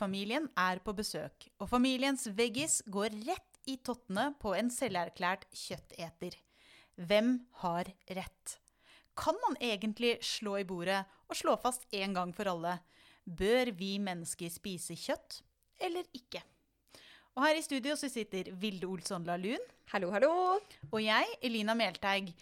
Veggis-familien 0.00 0.46
er 0.56 0.78
på 0.80 0.94
besøk, 0.96 1.44
og 1.60 1.68
familiens 1.68 2.24
Veggis 2.32 2.80
går 2.88 3.12
rett 3.26 3.58
i 3.68 3.76
tottene 3.84 4.30
på 4.40 4.54
en 4.56 4.70
selverklært 4.72 5.44
kjøtteter. 5.52 6.38
Hvem 6.96 7.44
har 7.60 7.84
rett? 8.08 8.54
Kan 9.14 9.36
man 9.44 9.58
egentlig 9.60 10.16
slå 10.24 10.56
i 10.56 10.64
bordet 10.64 11.04
og 11.28 11.36
slå 11.36 11.58
fast 11.60 11.84
en 11.92 12.14
gang 12.16 12.32
for 12.32 12.48
alle 12.48 12.78
bør 13.26 13.74
vi 13.76 13.98
mennesker 14.00 14.48
spise 14.48 14.96
kjøtt 14.96 15.42
eller 15.78 16.08
ikke? 16.16 16.40
Og 17.36 17.44
her 17.44 17.60
i 17.60 17.62
studio 17.62 17.92
så 17.92 18.08
sitter 18.08 18.54
Vilde 18.56 18.88
Olsson 18.88 19.28
Lahlun. 19.28 19.60
Hallo, 19.92 20.08
hallo. 20.16 20.32
Og 20.90 21.04
jeg, 21.04 21.28
Elina 21.42 21.76
Melteig. 21.76 22.32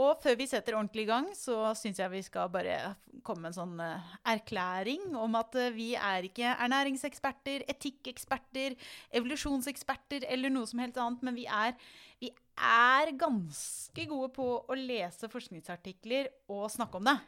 Og 0.00 0.22
før 0.22 0.38
vi 0.40 0.46
setter 0.48 0.72
ordentlig 0.78 1.04
i 1.04 1.10
gang, 1.10 1.26
så 1.36 1.74
syns 1.76 1.98
jeg 2.00 2.12
vi 2.14 2.22
skal 2.24 2.48
bare 2.52 2.94
komme 3.26 3.44
med 3.44 3.50
en 3.50 3.56
sånn 3.58 3.74
uh, 3.82 4.14
erklæring 4.32 5.10
om 5.20 5.36
at 5.36 5.52
uh, 5.60 5.68
vi 5.74 5.90
er 5.98 6.24
ikke 6.30 6.54
ernæringseksperter, 6.54 7.66
etikkeksperter, 7.68 8.78
evolusjonseksperter 9.12 10.24
eller 10.32 10.54
noe 10.54 10.70
som 10.70 10.80
helst 10.80 10.96
annet, 11.02 11.26
men 11.28 11.36
vi 11.36 11.44
er, 11.44 11.76
vi 12.24 12.32
er 12.56 13.12
ganske 13.20 14.08
gode 14.08 14.32
på 14.38 14.48
å 14.64 14.80
lese 14.80 15.28
forskningsartikler 15.28 16.32
og 16.48 16.70
snakke 16.72 17.02
om 17.02 17.12
det. 17.12 17.18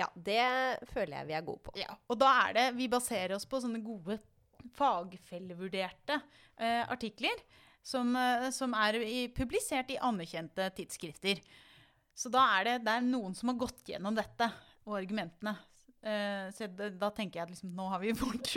Ja, 0.00 0.08
det 0.16 0.48
føler 0.94 1.20
jeg 1.20 1.28
vi 1.28 1.36
er 1.36 1.44
gode 1.44 1.64
på. 1.68 1.76
Ja, 1.76 1.92
og 2.08 2.20
da 2.20 2.32
er 2.46 2.56
det 2.56 2.66
Vi 2.76 2.90
baserer 2.92 3.36
oss 3.36 3.48
på 3.48 3.60
sånne 3.60 3.80
gode 3.80 4.18
fagfellevurderte 4.76 6.18
eh, 6.60 6.82
artikler 6.84 7.40
som, 7.80 8.12
som 8.52 8.74
er 8.76 8.98
i, 9.00 9.22
publisert 9.32 9.88
i 9.94 9.96
anerkjente 10.04 10.66
tidsskrifter. 10.76 11.40
Så 12.18 12.30
da 12.34 12.42
er 12.56 12.66
det, 12.66 12.76
det 12.86 12.96
er 12.98 13.04
noen 13.06 13.36
som 13.38 13.52
har 13.52 13.60
gått 13.60 13.86
gjennom 13.92 14.16
dette 14.16 14.48
og 14.88 14.96
argumentene. 14.98 15.54
Uh, 15.98 16.48
så 16.54 16.68
det, 16.70 16.92
da 16.98 17.10
tenker 17.14 17.40
jeg 17.40 17.46
at 17.46 17.52
liksom, 17.52 17.70
nå 17.74 17.86
har 17.92 18.02
vi 18.02 18.14
fort 18.18 18.50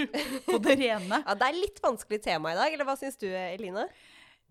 på 0.47 0.57
det 0.65 0.77
rene. 0.79 1.21
ja, 1.21 1.37
Det 1.37 1.47
er 1.47 1.59
litt 1.59 1.81
vanskelig 1.83 2.21
tema 2.25 2.53
i 2.53 2.57
dag, 2.57 2.73
eller 2.73 2.87
hva 2.87 2.97
syns 2.99 3.19
du, 3.21 3.27
Eline? 3.29 3.87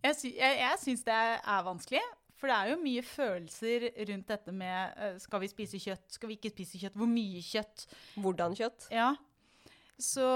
Jeg, 0.01 0.17
sy 0.17 0.33
jeg, 0.37 0.59
jeg 0.63 0.81
syns 0.85 1.05
det 1.07 1.17
er 1.17 1.67
vanskelig. 1.67 2.03
For 2.41 2.49
det 2.49 2.57
er 2.57 2.71
jo 2.71 2.77
mye 2.81 3.03
følelser 3.05 3.91
rundt 4.09 4.31
dette 4.33 4.53
med 4.57 4.95
uh, 4.97 5.17
skal 5.21 5.43
vi 5.43 5.51
spise 5.51 5.81
kjøtt, 5.83 6.07
skal 6.17 6.31
vi 6.31 6.39
ikke 6.39 6.55
spise 6.55 6.81
kjøtt, 6.81 6.97
hvor 6.97 7.11
mye 7.11 7.43
kjøtt? 7.45 7.85
Hvordan 8.17 8.57
kjøtt? 8.57 8.87
Ja. 8.95 9.11
Så, 10.01 10.27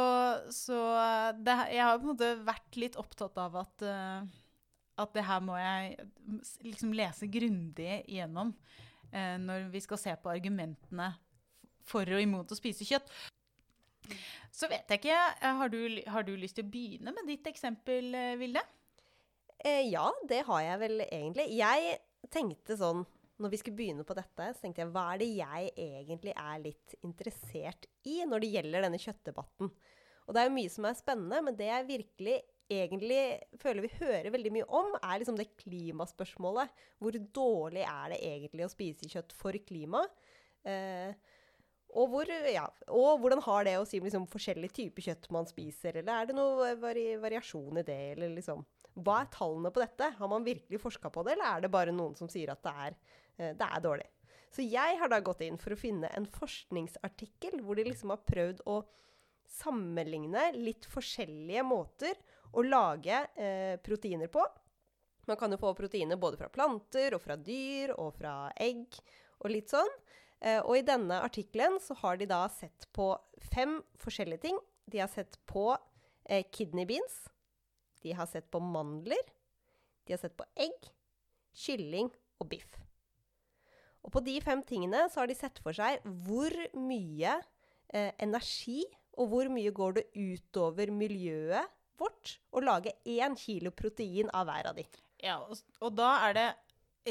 så 0.53 0.79
det, 1.41 1.55
jeg 1.73 1.81
har 1.81 1.97
på 1.97 2.05
en 2.05 2.11
måte 2.11 2.35
vært 2.45 2.77
litt 2.77 2.99
opptatt 3.01 3.39
av 3.41 3.57
at 3.63 3.87
uh, 3.89 4.27
at 5.01 5.15
det 5.17 5.25
her 5.27 5.43
må 5.43 5.57
jeg 5.59 5.97
liksom 6.63 6.95
lese 6.95 7.29
grundig 7.31 8.03
igjennom 8.05 8.53
eh, 9.11 9.37
når 9.43 9.69
vi 9.73 9.83
skal 9.83 10.01
se 10.01 10.15
på 10.21 10.33
argumentene 10.33 11.11
for 11.85 12.09
og 12.09 12.23
imot 12.23 12.53
å 12.53 12.59
spise 12.59 12.87
kjøtt. 12.89 13.11
Så 14.55 14.69
vet 14.71 14.89
jeg 14.91 15.01
ikke 15.01 15.19
eh, 15.19 15.59
Har 15.59 15.73
du, 15.73 15.81
har 16.13 16.27
du 16.27 16.35
lyst 16.39 16.59
til 16.59 16.67
å 16.67 16.71
begynne 16.71 17.15
med 17.17 17.29
ditt 17.29 17.47
eksempel, 17.51 18.13
eh, 18.15 18.37
Vilde? 18.41 18.63
Eh, 19.65 19.89
ja, 19.89 20.07
det 20.29 20.45
har 20.49 20.63
jeg 20.63 20.81
vel 20.85 21.05
egentlig. 21.09 21.49
Jeg 21.57 21.99
tenkte 22.33 22.79
sånn 22.79 23.05
når 23.43 23.51
vi 23.51 23.59
skulle 23.59 23.79
begynne 23.79 24.05
på 24.07 24.15
dette, 24.15 24.53
så 24.55 24.63
tenkte 24.63 24.85
jeg 24.85 24.93
hva 24.95 25.09
er 25.11 25.21
det 25.25 25.31
jeg 25.33 25.71
egentlig 25.75 26.35
er 26.39 26.61
litt 26.63 26.95
interessert 27.03 27.89
i 28.07 28.21
når 28.29 28.45
det 28.45 28.51
gjelder 28.53 28.87
denne 28.87 29.01
kjøttdebatten? 29.03 29.73
Og 30.25 30.37
det 30.37 30.41
er 30.41 30.47
jo 30.47 30.55
mye 30.55 30.73
som 30.73 30.87
er 30.89 30.97
spennende, 30.97 31.41
men 31.45 31.57
det 31.59 31.67
jeg 31.67 31.89
virkelig 31.89 32.37
egentlig 32.71 33.21
føler 33.61 33.85
vi 33.85 33.93
hører 33.99 34.33
veldig 34.33 34.53
mye 34.55 34.67
om, 34.69 34.95
er 35.01 35.21
liksom 35.21 35.39
det 35.39 35.53
klimaspørsmålet. 35.61 36.73
Hvor 37.03 37.19
dårlig 37.37 37.85
er 37.85 38.15
det 38.15 38.21
egentlig 38.25 38.67
å 38.67 38.73
spise 38.73 39.09
kjøtt 39.11 39.35
for 39.37 39.57
klimaet? 39.69 40.13
Eh, 40.65 41.13
og, 41.95 42.09
hvor, 42.11 42.31
ja, 42.51 42.65
og, 42.91 43.21
hvordan 43.23 43.43
har 43.45 43.67
det 43.69 43.77
å 43.79 43.85
si 43.87 44.01
om 44.01 44.09
liksom, 44.09 44.25
forskjellige 44.33 44.79
typer 44.81 45.09
kjøtt 45.11 45.29
man 45.35 45.47
spiser? 45.47 46.01
Eller 46.01 46.17
er 46.17 46.31
det 46.31 46.39
noe 46.39 46.73
vari 46.81 47.13
variasjon 47.23 47.83
i 47.83 47.87
det? 47.87 48.01
Eller 48.17 48.35
liksom, 48.35 48.65
hva 48.95 49.21
er 49.23 49.31
tallene 49.35 49.71
på 49.75 49.83
dette? 49.83 50.11
Har 50.19 50.31
man 50.31 50.47
virkelig 50.47 50.83
forska 50.83 51.13
på 51.15 51.23
det, 51.27 51.37
eller 51.37 51.53
er 51.53 51.65
det 51.65 51.73
bare 51.75 51.95
noen 51.95 52.17
som 52.19 52.31
sier 52.31 52.51
at 52.55 52.65
det 52.65 52.75
er, 52.87 52.99
eh, 53.39 53.55
det 53.55 53.69
er 53.69 53.85
dårlig? 53.85 54.11
Så 54.55 54.63
jeg 54.63 54.99
har 55.01 55.11
da 55.11 55.19
gått 55.23 55.43
inn 55.43 55.59
for 55.59 55.75
å 55.75 55.79
finne 55.79 56.11
en 56.15 56.27
forskningsartikkel 56.31 57.59
hvor 57.67 57.79
de 57.79 57.89
liksom 57.89 58.13
har 58.15 58.23
prøvd 58.23 58.63
å 58.71 58.81
sammenligne 59.51 60.53
litt 60.57 60.87
forskjellige 60.91 61.65
måter 61.67 62.15
å 62.55 62.65
lage 62.67 63.25
eh, 63.37 63.77
proteiner 63.83 64.31
på. 64.33 64.45
Man 65.29 65.39
kan 65.41 65.53
jo 65.53 65.61
få 65.61 65.73
proteiner 65.77 66.21
både 66.21 66.39
fra 66.41 66.51
planter 66.53 67.17
og 67.17 67.23
fra 67.25 67.37
dyr 67.41 67.95
og 67.97 68.13
fra 68.19 68.35
egg 68.61 68.97
og 69.41 69.51
litt 69.53 69.73
sånn. 69.73 69.91
Eh, 70.45 70.61
og 70.61 70.77
i 70.79 70.87
denne 70.87 71.23
artikkelen 71.25 71.79
så 71.81 71.97
har 72.03 72.21
de 72.21 72.29
da 72.29 72.45
sett 72.53 72.89
på 72.97 73.13
fem 73.55 73.79
forskjellige 74.01 74.45
ting. 74.47 74.59
De 74.91 75.01
har 75.01 75.09
sett 75.13 75.39
på 75.49 75.71
eh, 76.29 76.45
kidney 76.53 76.87
beans. 76.89 77.23
De 78.05 78.13
har 78.13 78.29
sett 78.29 78.51
på 78.53 78.61
mandler. 78.61 79.23
De 80.05 80.13
har 80.13 80.21
sett 80.21 80.37
på 80.37 80.45
egg, 80.61 80.91
kylling 81.57 82.11
og 82.43 82.51
biff. 82.51 82.77
Og 84.05 84.13
på 84.13 84.21
de 84.27 84.37
fem 84.45 84.61
tingene 84.69 85.07
så 85.09 85.23
har 85.23 85.31
de 85.31 85.37
sett 85.39 85.61
for 85.65 85.73
seg 85.77 86.03
hvor 86.27 86.53
mye 86.77 87.39
eh, 87.89 88.13
energi 88.21 88.83
og 89.17 89.31
hvor 89.31 89.49
mye 89.53 89.73
går 89.73 89.97
det 89.97 90.05
utover 90.13 90.93
miljøet 90.93 91.71
vårt 92.01 92.39
og 92.53 92.65
lage 92.67 92.95
én 93.05 93.37
kilo 93.39 93.73
protein 93.75 94.31
av 94.35 94.49
hver 94.49 94.71
av 94.71 94.79
de. 94.79 94.87
Ja, 95.25 95.39
og, 95.41 95.61
og 95.81 95.95
da 95.97 96.11
er 96.29 96.37
det 96.39 96.49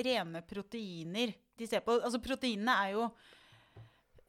rene 0.05 0.41
proteiner 0.45 1.33
de 1.57 1.69
ser 1.69 1.83
på. 1.85 1.97
Altså 1.99 2.21
proteinene 2.23 2.75
er 2.85 2.93
jo 2.95 3.07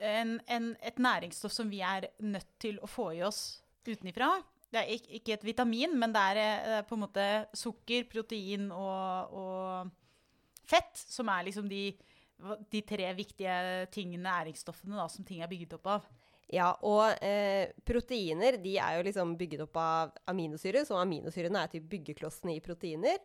en, 0.05 0.39
en, 0.51 0.73
et 0.85 0.99
næringsstoff 1.01 1.55
som 1.55 1.71
vi 1.73 1.81
er 1.85 2.11
nødt 2.25 2.51
til 2.61 2.81
å 2.83 2.91
få 2.91 3.11
i 3.17 3.23
oss 3.25 3.63
utenifra. 3.87 4.37
Det 4.75 4.81
er 4.81 4.91
ikke, 4.97 5.13
ikke 5.21 5.37
et 5.37 5.47
vitamin, 5.47 5.95
men 5.99 6.13
det 6.15 6.25
er, 6.33 6.41
det 6.41 6.49
eh, 6.51 6.79
er, 6.81 6.89
på 6.89 6.97
en 6.97 7.05
måte 7.05 7.29
sukker, 7.57 8.09
protein 8.11 8.71
og, 8.75 9.37
og 9.39 10.67
fett 10.67 10.99
som 10.99 11.31
er 11.31 11.47
liksom 11.47 11.69
de, 11.71 11.87
de 12.73 12.83
tre 12.83 13.13
viktige 13.17 13.87
tingene, 13.95 14.27
næringsstoffene 14.27 14.99
da, 14.99 15.07
som 15.13 15.27
ting 15.27 15.45
er 15.45 15.51
bygget 15.51 15.77
opp 15.79 15.91
av. 15.99 16.09
Ja, 16.55 16.69
og 16.87 17.17
eh, 17.25 17.73
proteiner 17.87 18.61
de 18.63 18.77
er 18.79 18.99
jo 18.99 19.07
liksom 19.09 19.35
bygget 19.39 19.65
opp 19.65 19.79
av 19.81 20.13
aminosyre, 20.31 20.85
så 20.87 21.01
aminosyrene 21.01 21.65
er 21.65 21.73
typ 21.73 21.89
byggeklossene 21.91 22.55
i 22.55 22.63
proteiner. 22.63 23.19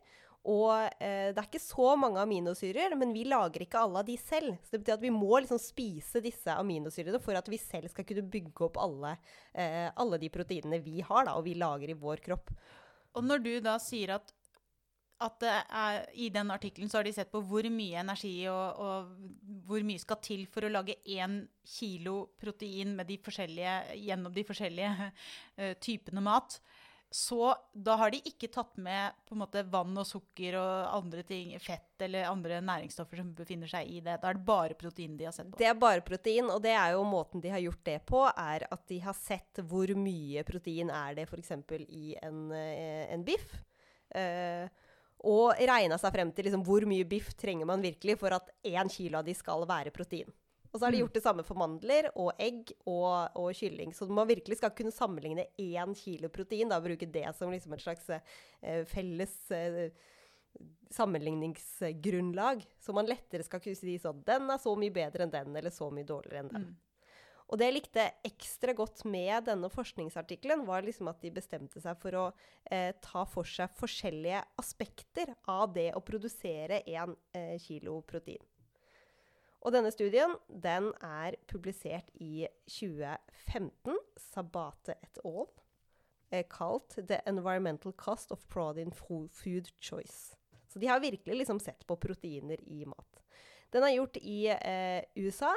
Og 0.50 0.72
eh, 1.03 1.29
det 1.35 1.38
er 1.38 1.45
ikke 1.50 1.62
så 1.62 1.91
mange 2.00 2.22
aminosyrer, 2.23 2.95
men 2.97 3.12
vi 3.13 3.25
lager 3.28 3.66
ikke 3.66 3.81
alle 3.84 4.01
av 4.01 4.07
de 4.07 4.16
selv. 4.17 4.56
Så 4.63 4.73
det 4.73 4.81
betyr 4.81 4.95
at 4.95 5.03
vi 5.03 5.13
må 5.13 5.41
liksom 5.44 5.59
spise 5.62 6.23
disse 6.23 6.56
aminosyrene 6.56 7.19
for 7.22 7.38
at 7.38 7.51
vi 7.51 7.59
selv 7.62 7.91
skal 7.91 8.07
kunne 8.07 8.25
bygge 8.31 8.69
opp 8.69 8.79
alle, 8.81 9.17
eh, 9.53 9.90
alle 10.00 10.22
de 10.22 10.31
proteinene 10.34 10.81
vi 10.81 11.03
har, 11.03 11.28
da, 11.28 11.35
og 11.35 11.46
vi 11.46 11.57
lager 11.59 11.91
i 11.91 12.00
vår 12.00 12.23
kropp. 12.25 12.53
Og 13.19 13.25
når 13.25 13.44
du 13.46 13.53
da 13.66 13.75
sier 13.84 14.16
at 14.16 14.34
at 15.19 15.44
er, 15.44 16.03
i 16.16 16.30
den 16.31 16.52
artikkelen 16.53 16.91
har 16.94 17.03
de 17.03 17.13
sett 17.16 17.31
på 17.31 17.41
hvor 17.44 17.66
mye 17.74 18.00
energi 18.00 18.34
og, 18.52 18.80
og 18.80 19.63
hvor 19.68 19.84
mye 19.85 20.00
skal 20.00 20.22
til 20.24 20.46
for 20.52 20.66
å 20.66 20.72
lage 20.72 21.00
én 21.12 21.41
kilo 21.68 22.30
protein 22.40 22.96
de 23.07 23.18
gjennom 24.00 24.34
de 24.35 24.46
forskjellige 24.47 25.09
uh, 25.09 25.74
typene 25.85 26.24
mat. 26.24 26.59
Så 27.12 27.56
da 27.74 27.96
har 27.97 28.12
de 28.13 28.19
ikke 28.29 28.52
tatt 28.53 28.75
med 28.78 29.16
måte 29.41 29.63
vann 29.66 29.97
og 29.97 30.06
sukker 30.06 30.59
og 30.59 30.91
andre 30.94 31.24
ting, 31.25 31.56
fett 31.58 32.03
eller 32.06 32.29
andre 32.29 32.59
næringsstoffer 32.62 33.24
som 33.24 33.31
befinner 33.34 33.72
seg 33.72 33.90
i 33.90 33.97
det. 34.06 34.19
Da 34.22 34.29
er 34.29 34.38
det 34.38 34.46
bare 34.46 34.78
protein 34.78 35.16
de 35.18 35.25
har 35.25 35.34
sett 35.34 35.50
på. 35.50 35.58
Det 35.58 35.72
er 35.72 35.79
bare 35.79 36.06
protein, 36.06 36.52
og 36.53 36.62
det 36.62 36.75
er 36.78 36.94
jo 36.94 37.08
måten 37.09 37.41
de 37.41 37.50
har 37.50 37.63
gjort 37.63 37.81
det 37.90 37.97
på, 38.06 38.22
er 38.29 38.68
at 38.69 38.84
de 38.94 39.00
har 39.02 39.18
sett 39.18 39.63
hvor 39.72 39.90
mye 39.97 40.46
protein 40.46 40.94
er 40.94 41.18
det 41.18 41.25
f.eks. 41.25 41.56
i 41.88 42.13
en, 42.22 42.46
eh, 42.53 43.09
en 43.09 43.25
biff. 43.25 43.58
Uh, 44.13 44.69
og 45.28 45.57
regna 45.57 45.97
seg 45.99 46.14
frem 46.16 46.29
til 46.32 46.47
liksom, 46.47 46.64
hvor 46.67 46.85
mye 46.88 47.08
biff 47.08 47.34
trenger 47.40 47.67
man 47.67 47.84
virkelig 47.84 48.20
for 48.22 48.35
at 48.35 48.53
én 48.64 48.91
kilo 48.91 49.20
av 49.20 49.28
de 49.28 49.35
skal 49.35 49.66
være 49.67 49.91
protein. 49.96 50.29
Og 50.70 50.78
så 50.78 50.85
har 50.85 50.94
de 50.94 50.99
mm. 50.99 51.02
gjort 51.02 51.17
det 51.17 51.23
samme 51.23 51.44
for 51.46 51.58
mandler 51.58 52.11
og 52.14 52.29
egg 52.38 52.70
og, 52.85 53.34
og 53.40 53.49
kylling. 53.58 53.94
Så 53.96 54.05
man 54.14 54.29
virkelig 54.29 54.59
skal 54.59 54.73
kunne 54.78 54.94
sammenligne 54.94 55.47
én 55.58 55.96
kilo 55.97 56.29
protein, 56.29 56.70
da 56.70 56.78
bruke 56.84 57.09
det 57.09 57.26
som 57.38 57.52
liksom 57.52 57.73
et 57.73 57.84
slags 57.84 58.11
eh, 58.14 58.84
felles 58.88 59.34
eh, 59.55 59.90
sammenligningsgrunnlag. 60.94 62.61
Så 62.79 62.94
man 62.94 63.09
lettere 63.09 63.46
skal 63.46 63.64
kunne 63.64 63.79
si 63.79 63.97
sånn 64.02 64.22
Den 64.28 64.49
er 64.49 64.61
så 64.61 64.76
mye 64.78 64.94
bedre 64.94 65.26
enn 65.26 65.34
den, 65.34 65.58
eller 65.58 65.73
så 65.73 65.90
mye 65.94 66.08
dårligere 66.08 66.46
enn 66.46 66.53
den. 66.53 66.70
Mm. 66.70 66.78
Og 67.49 67.57
det 67.57 67.66
jeg 67.66 67.75
likte 67.79 68.05
ekstra 68.28 68.75
godt 68.78 69.01
med 69.09 69.47
denne 69.47 69.72
forskningsartikkelen, 69.73 70.67
var 70.67 70.85
liksom 70.85 71.09
at 71.09 71.22
de 71.23 71.31
bestemte 71.34 71.81
seg 71.81 71.97
for 71.97 72.17
å 72.19 72.25
eh, 72.69 72.93
ta 73.01 73.23
for 73.25 73.47
seg 73.49 73.73
forskjellige 73.79 74.43
aspekter 74.61 75.34
av 75.49 75.72
det 75.73 75.90
å 75.97 76.03
produsere 76.05 76.84
én 76.85 77.16
eh, 77.34 77.55
kilo 77.63 77.99
protein. 78.05 78.43
Og 79.59 79.73
denne 79.75 79.90
studien 79.91 80.37
den 80.47 80.91
er 81.03 81.35
publisert 81.49 82.13
i 82.22 82.46
2015, 82.69 83.97
Sabate 84.29 84.96
et 85.01 85.19
al., 85.25 85.49
eh, 86.31 86.46
kalt 86.47 86.99
'The 87.01 87.23
Environmental 87.25 87.97
Cost 87.97 88.31
of 88.31 88.46
Protein 88.47 88.93
Food 88.93 89.73
Choice'. 89.81 90.37
Så 90.69 90.79
de 90.79 90.87
har 90.87 91.01
virkelig 91.01 91.41
liksom 91.41 91.59
sett 91.59 91.81
på 91.87 91.97
proteiner 91.97 92.61
i 92.61 92.85
mat. 92.85 93.23
Den 93.73 93.84
er 93.84 93.97
gjort 93.97 94.17
i 94.22 94.47
eh, 94.53 95.03
USA, 95.17 95.51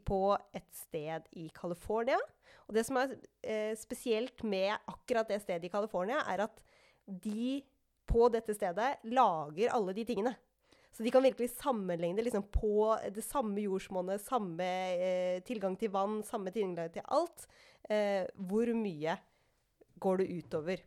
på 0.00 0.36
et 0.54 0.68
sted 0.72 1.26
i 1.36 1.48
California. 1.54 2.18
Og 2.68 2.76
det 2.76 2.86
som 2.88 3.00
er 3.00 3.16
eh, 3.42 3.74
spesielt 3.78 4.44
med 4.46 4.72
akkurat 4.88 5.28
det 5.28 5.42
stedet 5.42 5.68
i 5.68 5.72
California, 5.72 6.22
er 6.30 6.46
at 6.46 6.62
de 7.06 7.60
på 8.08 8.28
dette 8.32 8.54
stedet 8.56 8.94
lager 9.10 9.72
alle 9.74 9.94
de 9.96 10.06
tingene. 10.08 10.34
Så 10.92 11.02
de 11.02 11.10
kan 11.10 11.24
virkelig 11.24 11.50
sammenligne 11.56 12.22
liksom, 12.22 12.44
på 12.52 12.92
det 13.14 13.24
samme 13.24 13.60
jordsmonnet, 13.64 14.20
samme 14.20 14.68
eh, 14.92 15.38
tilgang 15.46 15.76
til 15.80 15.92
vann, 15.92 16.20
samme 16.26 16.52
tilgang 16.52 16.90
til 16.92 17.04
alt. 17.08 17.46
Eh, 17.88 18.28
hvor 18.36 18.68
mye 18.76 19.16
går 20.02 20.20
det 20.20 20.28
utover 20.36 20.82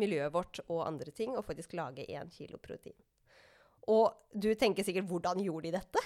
miljøet 0.00 0.32
vårt 0.32 0.62
og 0.64 0.86
andre 0.86 1.12
ting 1.12 1.36
å 1.36 1.44
faktisk 1.44 1.76
lage 1.76 2.08
én 2.08 2.32
kilo 2.32 2.56
protein? 2.62 2.96
Og 3.92 4.14
du 4.32 4.54
tenker 4.54 4.86
sikkert 4.86 5.10
hvordan 5.10 5.42
gjorde 5.44 5.68
de 5.68 5.76
dette? 5.76 6.02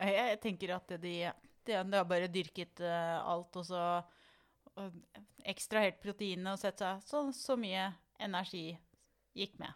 Jeg, 0.00 0.40
tenker 0.40 0.74
at 0.78 0.94
de, 1.02 1.14
de, 1.68 1.76
har 1.76 2.08
bare 2.08 2.30
dyrket 2.32 2.80
uh, 2.84 3.20
alt, 3.28 3.60
og 3.60 3.66
så 3.68 3.84
og 4.78 5.46
ekstrahert 5.50 6.00
proteinene 6.02 6.54
og 6.54 6.60
sett 6.60 6.80
seg 6.80 7.00
så, 7.04 7.24
så 7.34 7.56
mye 7.58 7.88
energi 8.22 8.68
gikk 9.36 9.56
med, 9.60 9.74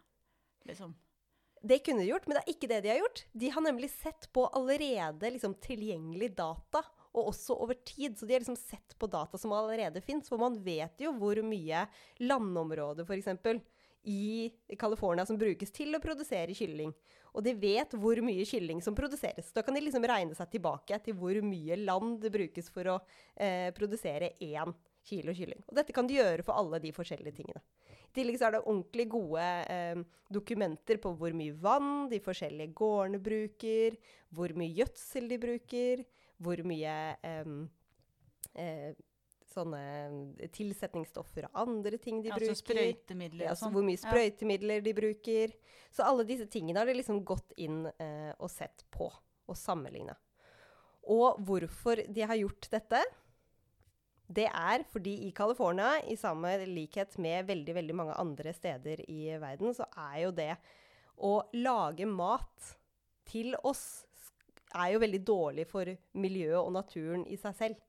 liksom. 0.68 0.94
Det 1.64 1.78
kunne 1.80 2.02
de 2.02 2.10
gjort, 2.10 2.26
men 2.28 2.36
det 2.36 2.42
er 2.42 2.52
ikke 2.52 2.68
det 2.68 2.78
de 2.84 2.90
har 2.92 2.98
gjort. 3.00 3.22
De 3.32 3.48
har 3.54 3.64
nemlig 3.64 3.88
sett 3.88 4.26
på 4.36 4.42
allerede 4.52 5.30
liksom, 5.32 5.54
tilgjengelig 5.64 6.34
data, 6.36 6.82
og 7.14 7.30
også 7.30 7.56
over 7.56 7.78
tid. 7.88 8.18
Så 8.18 8.28
de 8.28 8.34
har 8.34 8.42
liksom 8.42 8.58
sett 8.60 8.92
på 9.00 9.08
data 9.08 9.40
som 9.40 9.54
allerede 9.56 10.02
fins. 10.04 10.28
For 10.28 10.42
man 10.42 10.58
vet 10.60 11.00
jo 11.00 11.14
hvor 11.16 11.40
mye 11.46 11.86
landområde, 12.20 13.06
f.eks., 13.08 13.32
i 14.04 14.52
California 14.76 15.24
som 15.24 15.38
brukes 15.40 15.72
til 15.72 15.96
å 15.96 16.02
produsere 16.04 16.52
kylling. 16.52 16.90
Og 17.34 17.42
de 17.42 17.54
vet 17.58 17.94
hvor 17.98 18.20
mye 18.22 18.46
kylling 18.46 18.80
som 18.84 18.94
produseres. 18.96 19.50
Da 19.54 19.64
kan 19.66 19.74
de 19.74 19.82
liksom 19.82 20.06
regne 20.06 20.36
seg 20.38 20.52
tilbake 20.52 20.98
til 21.02 21.16
hvor 21.18 21.38
mye 21.42 21.78
land 21.82 22.20
det 22.22 22.32
brukes 22.34 22.70
for 22.72 22.94
å 22.94 22.98
eh, 23.34 23.70
produsere 23.74 24.36
én 24.44 24.74
kilo 25.04 25.34
kylling. 25.36 25.62
Og 25.68 25.78
dette 25.78 25.94
kan 25.94 26.06
de 26.08 26.18
gjøre 26.18 26.44
for 26.46 26.56
alle 26.56 26.80
de 26.82 26.92
forskjellige 26.94 27.40
tingene. 27.40 27.62
I 28.04 28.12
tillegg 28.20 28.38
så 28.38 28.48
er 28.48 28.56
det 28.56 28.62
ordentlig 28.62 29.08
gode 29.10 29.46
eh, 29.74 30.04
dokumenter 30.32 31.00
på 31.02 31.12
hvor 31.18 31.34
mye 31.36 31.56
vann 31.58 32.06
de 32.12 32.20
forskjellige 32.22 32.74
gårdene 32.78 33.20
bruker, 33.22 33.98
hvor 34.34 34.54
mye 34.56 34.76
gjødsel 34.78 35.26
de 35.32 35.40
bruker, 35.42 36.04
hvor 36.38 36.62
mye 36.66 36.94
eh, 37.18 37.50
eh, 38.54 38.94
sånne 39.54 40.48
tilsetningsstoffer 40.54 41.46
og 41.48 41.58
andre 41.64 41.98
ting 42.02 42.20
de 42.24 42.32
altså 42.34 42.50
bruker. 42.52 42.60
sprøytemidler 42.74 43.46
Ja, 43.46 43.52
og 43.54 43.58
sånn. 43.58 43.68
sånn. 43.68 43.74
hvor 43.76 43.86
mye 43.86 44.02
sprøytemidler 44.02 44.84
de 44.84 44.94
bruker. 44.96 45.54
Så 45.94 46.04
alle 46.06 46.26
disse 46.28 46.46
tingene 46.50 46.82
har 46.82 46.90
de 46.90 46.96
liksom 46.98 47.22
gått 47.24 47.54
inn 47.56 47.84
eh, 47.98 48.32
og 48.38 48.50
sett 48.50 48.84
på 48.90 49.08
og 49.46 49.56
sammenligna. 49.58 50.16
Og 51.12 51.40
hvorfor 51.44 52.00
de 52.08 52.24
har 52.24 52.38
gjort 52.40 52.68
dette, 52.72 53.02
det 54.34 54.46
er 54.48 54.84
fordi 54.88 55.26
i 55.26 55.32
California, 55.36 55.98
i 56.08 56.16
samme 56.16 56.56
likhet 56.66 57.18
med 57.20 57.46
veldig, 57.46 57.74
veldig 57.76 57.94
mange 57.94 58.14
andre 58.16 58.54
steder 58.56 59.04
i 59.12 59.36
verden, 59.38 59.74
så 59.76 59.84
er 60.00 60.22
jo 60.22 60.30
det 60.32 60.54
å 61.20 61.34
lage 61.60 62.06
mat 62.08 62.72
til 63.28 63.54
oss 63.62 64.04
er 64.74 64.94
jo 64.94 65.02
veldig 65.04 65.20
dårlig 65.22 65.66
for 65.70 65.90
miljøet 66.18 66.58
og 66.58 66.72
naturen 66.74 67.26
i 67.30 67.36
seg 67.38 67.54
selv. 67.54 67.82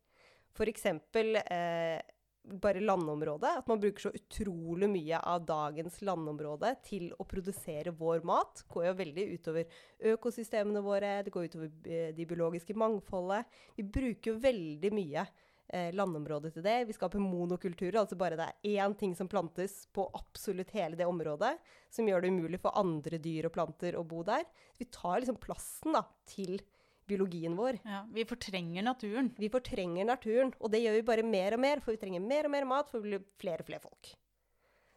F.eks. 0.55 0.85
Eh, 0.85 2.01
bare 2.45 2.79
landområdet. 2.79 3.57
At 3.57 3.67
man 3.67 3.79
bruker 3.79 4.07
så 4.07 4.11
utrolig 4.15 4.89
mye 4.89 5.19
av 5.19 5.45
dagens 5.47 6.01
landområde 6.05 6.75
til 6.85 7.09
å 7.17 7.25
produsere 7.27 7.93
vår 7.95 8.23
mat. 8.27 8.63
går 8.69 8.87
jo 8.89 8.93
veldig 9.01 9.25
utover 9.33 9.81
økosystemene 10.13 10.83
våre, 10.85 11.17
det 11.23 11.33
går 11.33 11.49
utover 11.49 11.73
de 11.83 12.05
det 12.15 12.27
biologiske 12.29 12.77
mangfoldet. 12.77 13.45
Vi 13.75 13.83
bruker 13.83 14.31
jo 14.31 14.39
veldig 14.43 14.93
mye 14.93 15.25
eh, 15.67 15.91
landområde 15.95 16.51
til 16.53 16.65
det. 16.65 16.77
Vi 16.87 16.95
skaper 16.95 17.23
monokulturer, 17.23 17.99
altså 17.99 18.17
bare 18.19 18.37
det 18.39 18.47
er 18.47 18.85
én 18.85 18.95
ting 18.97 19.15
som 19.17 19.29
plantes 19.31 19.85
på 19.93 20.07
absolutt 20.13 20.73
hele 20.77 20.99
det 20.99 21.09
området, 21.09 21.55
som 21.89 22.07
gjør 22.07 22.23
det 22.23 22.33
umulig 22.35 22.61
for 22.61 22.77
andre 22.77 23.19
dyr 23.21 23.49
og 23.49 23.57
planter 23.57 23.97
å 23.97 24.05
bo 24.07 24.23
der. 24.27 24.45
Vi 24.77 24.87
tar 24.91 25.19
liksom 25.19 25.41
plassen 25.41 25.97
da, 25.97 26.05
til 26.29 26.59
biologien 27.09 27.55
vår. 27.57 27.79
Ja, 27.85 28.03
vi 28.13 28.25
fortrenger 28.27 28.85
naturen. 28.85 29.31
Vi 29.37 29.49
fortrenger 29.53 30.07
naturen, 30.07 30.53
og 30.59 30.71
det 30.73 30.81
gjør 30.83 30.97
vi 30.99 31.07
bare 31.07 31.25
mer 31.27 31.57
og 31.57 31.61
mer, 31.63 31.81
for 31.83 31.95
vi 31.95 32.01
trenger 32.01 32.23
mer 32.23 32.49
og 32.49 32.55
mer 32.55 32.67
mat 32.69 32.91
for 32.91 33.01
å 33.01 33.05
bli 33.05 33.19
flere 33.41 33.65
og 33.65 33.69
flere 33.69 33.83
folk. 33.83 34.11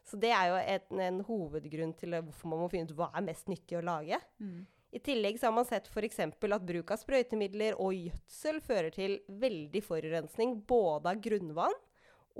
Så 0.09 0.17
det 0.17 0.33
er 0.33 0.49
jo 0.49 0.59
et, 0.63 0.89
en 1.05 1.21
hovedgrunn 1.27 1.93
til 1.99 2.17
hvorfor 2.17 2.49
man 2.49 2.63
må 2.63 2.71
finne 2.73 2.89
ut 2.89 2.97
hva 2.97 3.11
er 3.13 3.27
mest 3.27 3.51
nyttig 3.51 3.77
å 3.77 3.85
lage. 3.85 4.17
Mm. 4.41 4.63
I 4.97 5.01
tillegg 5.05 5.37
så 5.37 5.51
har 5.51 5.57
man 5.59 5.67
sett 5.69 5.91
f.eks. 5.93 6.23
at 6.25 6.65
bruk 6.65 6.93
av 6.95 7.01
sprøytemidler 7.03 7.77
og 7.77 7.93
gjødsel 7.93 8.63
fører 8.65 8.95
til 8.95 9.19
veldig 9.29 9.83
forurensning 9.85 10.57
både 10.69 11.13
av 11.13 11.21
grunnvann 11.27 11.77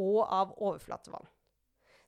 og 0.01 0.23
av 0.25 0.55
overflatevann. 0.57 1.29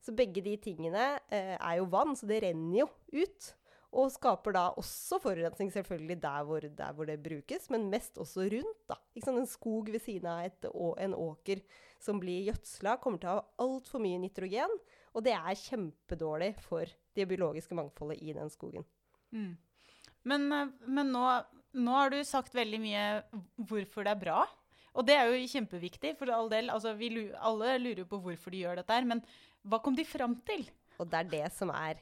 Så 0.00 0.14
begge 0.16 0.40
de 0.40 0.54
tingene 0.56 1.18
eh, 1.28 1.56
er 1.58 1.74
jo 1.76 1.90
vann, 1.92 2.14
så 2.16 2.24
det 2.28 2.40
renner 2.46 2.86
jo 2.86 2.88
ut. 3.12 3.50
Og 3.90 4.10
skaper 4.14 4.54
da 4.54 4.68
også 4.78 5.18
forurensning 5.18 5.72
selvfølgelig 5.74 6.16
der 6.22 6.44
hvor, 6.46 6.62
der 6.62 6.92
hvor 6.94 7.08
det 7.08 7.22
brukes, 7.24 7.66
men 7.74 7.88
mest 7.90 8.18
også 8.22 8.46
rundt. 8.52 8.82
da. 8.88 8.98
En 9.18 9.46
skog 9.50 9.90
ved 9.90 10.02
siden 10.04 10.28
av 10.30 10.44
et, 10.46 10.68
en 11.04 11.16
åker 11.18 11.62
som 11.98 12.20
blir 12.22 12.46
gjødsla, 12.46 12.98
kommer 13.02 13.18
til 13.18 13.32
å 13.32 13.38
ha 13.40 13.64
altfor 13.64 14.02
mye 14.04 14.20
nitrogen. 14.22 14.76
Og 15.10 15.26
det 15.26 15.34
er 15.34 15.58
kjempedårlig 15.58 16.52
for 16.62 16.86
det 17.18 17.26
biologiske 17.26 17.74
mangfoldet 17.74 18.22
i 18.22 18.36
den 18.36 18.52
skogen. 18.52 18.86
Mm. 19.34 19.56
Men, 20.30 20.46
eh, 20.52 20.70
men 20.86 21.10
nå, 21.10 21.24
nå 21.74 21.96
har 21.96 22.14
du 22.14 22.20
sagt 22.26 22.54
veldig 22.54 22.80
mye 22.82 23.04
hvorfor 23.56 24.06
det 24.06 24.14
er 24.14 24.22
bra. 24.22 24.44
Og 24.94 25.06
det 25.06 25.16
er 25.16 25.30
jo 25.30 25.50
kjempeviktig, 25.50 26.16
for 26.18 26.30
all 26.34 26.50
del. 26.50 26.70
Altså, 26.70 26.94
vi, 26.98 27.10
alle 27.38 27.76
lurer 27.82 28.06
på 28.06 28.22
hvorfor 28.22 28.54
de 28.54 28.62
gjør 28.64 28.80
dette 28.80 28.94
her. 28.94 29.06
Men 29.06 29.22
hva 29.66 29.82
kom 29.82 29.98
de 29.98 30.06
fram 30.06 30.38
til? 30.46 30.64
Og 31.00 31.10
det 31.10 31.20
er 31.20 31.30
det 31.34 31.46
som 31.56 31.70
er 31.74 32.00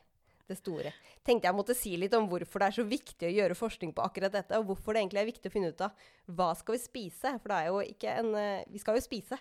det 0.49 0.57
store. 0.59 0.93
Tenkte 1.27 1.49
jeg 1.49 1.57
måtte 1.59 1.77
si 1.77 1.93
litt 2.01 2.15
om 2.17 2.27
hvorfor 2.31 2.63
det 2.63 2.71
er 2.71 2.77
så 2.79 2.87
viktig 2.89 3.29
å 3.29 3.35
gjøre 3.35 3.59
forskning 3.59 3.93
på 3.97 4.05
akkurat 4.05 4.33
dette, 4.35 4.59
og 4.59 4.71
hvorfor 4.71 4.95
det 4.97 5.03
egentlig 5.05 5.23
er 5.23 5.31
viktig 5.31 5.51
å 5.51 5.55
finne 5.55 5.71
ut 5.75 5.85
av 5.85 6.09
hva 6.39 6.51
skal 6.59 6.77
vi 6.77 6.83
spise. 6.83 7.35
For 7.43 7.53
det 7.53 7.61
er 7.61 7.71
jo 7.71 7.83
ikke 7.85 8.17
en 8.23 8.35
eh, 8.39 8.65
Vi 8.73 8.83
skal 8.83 8.99
jo 8.99 9.05
spise. 9.05 9.39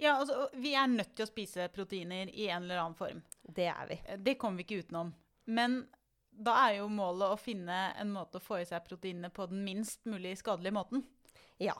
Ja, 0.00 0.16
altså, 0.16 0.48
Vi 0.56 0.74
er 0.74 0.90
nødt 0.90 1.14
til 1.14 1.26
å 1.26 1.30
spise 1.30 1.68
proteiner 1.74 2.30
i 2.32 2.48
en 2.48 2.64
eller 2.64 2.82
annen 2.82 2.98
form. 2.98 3.22
Det 3.42 3.68
er 3.70 3.86
vi. 3.90 4.00
Eh, 4.06 4.18
Det 4.18 4.38
kommer 4.40 4.62
vi 4.62 4.66
ikke 4.68 4.84
utenom. 4.86 5.14
Men 5.46 5.82
da 6.30 6.54
er 6.66 6.78
jo 6.78 6.88
målet 6.88 7.34
å 7.34 7.40
finne 7.40 7.78
en 8.00 8.12
måte 8.14 8.38
å 8.38 8.44
få 8.44 8.60
i 8.62 8.66
seg 8.68 8.84
proteinene 8.86 9.30
på 9.34 9.48
den 9.50 9.64
minst 9.66 10.04
mulig 10.08 10.36
skadelige 10.40 10.76
måten. 10.76 11.02
Ja. 11.60 11.74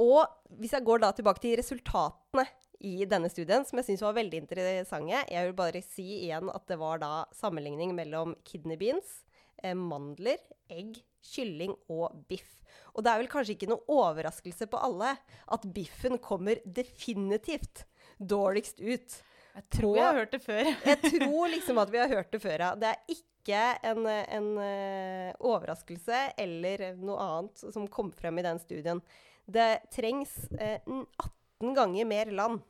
Og 0.00 0.24
hvis 0.60 0.72
jeg 0.72 0.84
går 0.86 1.02
da 1.02 1.10
tilbake 1.12 1.42
til 1.42 1.56
resultatene 1.60 2.46
i 2.82 3.04
denne 3.06 3.28
studien, 3.30 3.64
som 3.68 3.78
jeg 3.78 3.90
syns 3.90 4.02
var 4.02 4.16
veldig 4.16 4.38
interessante 4.42 5.20
Jeg 5.30 5.46
vil 5.46 5.56
bare 5.58 5.82
si 5.84 6.06
igjen 6.24 6.48
at 6.50 6.64
det 6.70 6.78
var 6.80 7.02
da 7.02 7.10
sammenligning 7.36 7.92
mellom 7.94 8.34
kidney 8.48 8.78
beans, 8.80 9.20
eh, 9.62 9.74
mandler, 9.76 10.40
egg, 10.72 10.96
kylling 11.22 11.76
og 11.92 12.24
biff. 12.28 12.58
Og 12.96 13.04
det 13.04 13.12
er 13.12 13.20
vel 13.20 13.30
kanskje 13.30 13.54
ikke 13.54 13.68
noe 13.70 13.84
overraskelse 13.92 14.66
på 14.72 14.80
alle 14.80 15.12
at 15.54 15.66
biffen 15.76 16.16
kommer 16.24 16.58
definitivt 16.64 17.84
dårligst 18.18 18.80
ut. 18.80 19.18
Jeg 19.52 19.66
tror 19.76 19.92
På- 19.92 19.96
jeg 19.98 20.04
har 20.08 20.14
hørt 20.22 20.32
det 20.32 20.42
før. 20.42 20.64
Jeg 20.88 20.98
tror 21.20 21.52
liksom 21.52 21.78
at 21.78 21.90
vi 21.92 21.98
har 22.00 22.08
hørt 22.08 22.32
det 22.32 22.40
før, 22.40 22.58
ja. 22.64 22.70
Det 22.74 22.88
er 22.88 23.12
ikke 23.12 23.60
en, 23.90 24.06
en 24.08 24.48
eh, 24.64 25.34
overraskelse 25.44 26.22
eller 26.40 26.94
noe 26.96 27.18
annet 27.20 27.64
som 27.74 27.86
kom 27.92 28.10
frem 28.16 28.38
i 28.40 28.44
den 28.46 28.58
studien. 28.62 29.02
Det 29.46 29.70
trengs 29.94 30.36
eh, 30.58 30.80
18 30.86 31.74
ganger 31.74 32.08
mer 32.08 32.30
land 32.34 32.62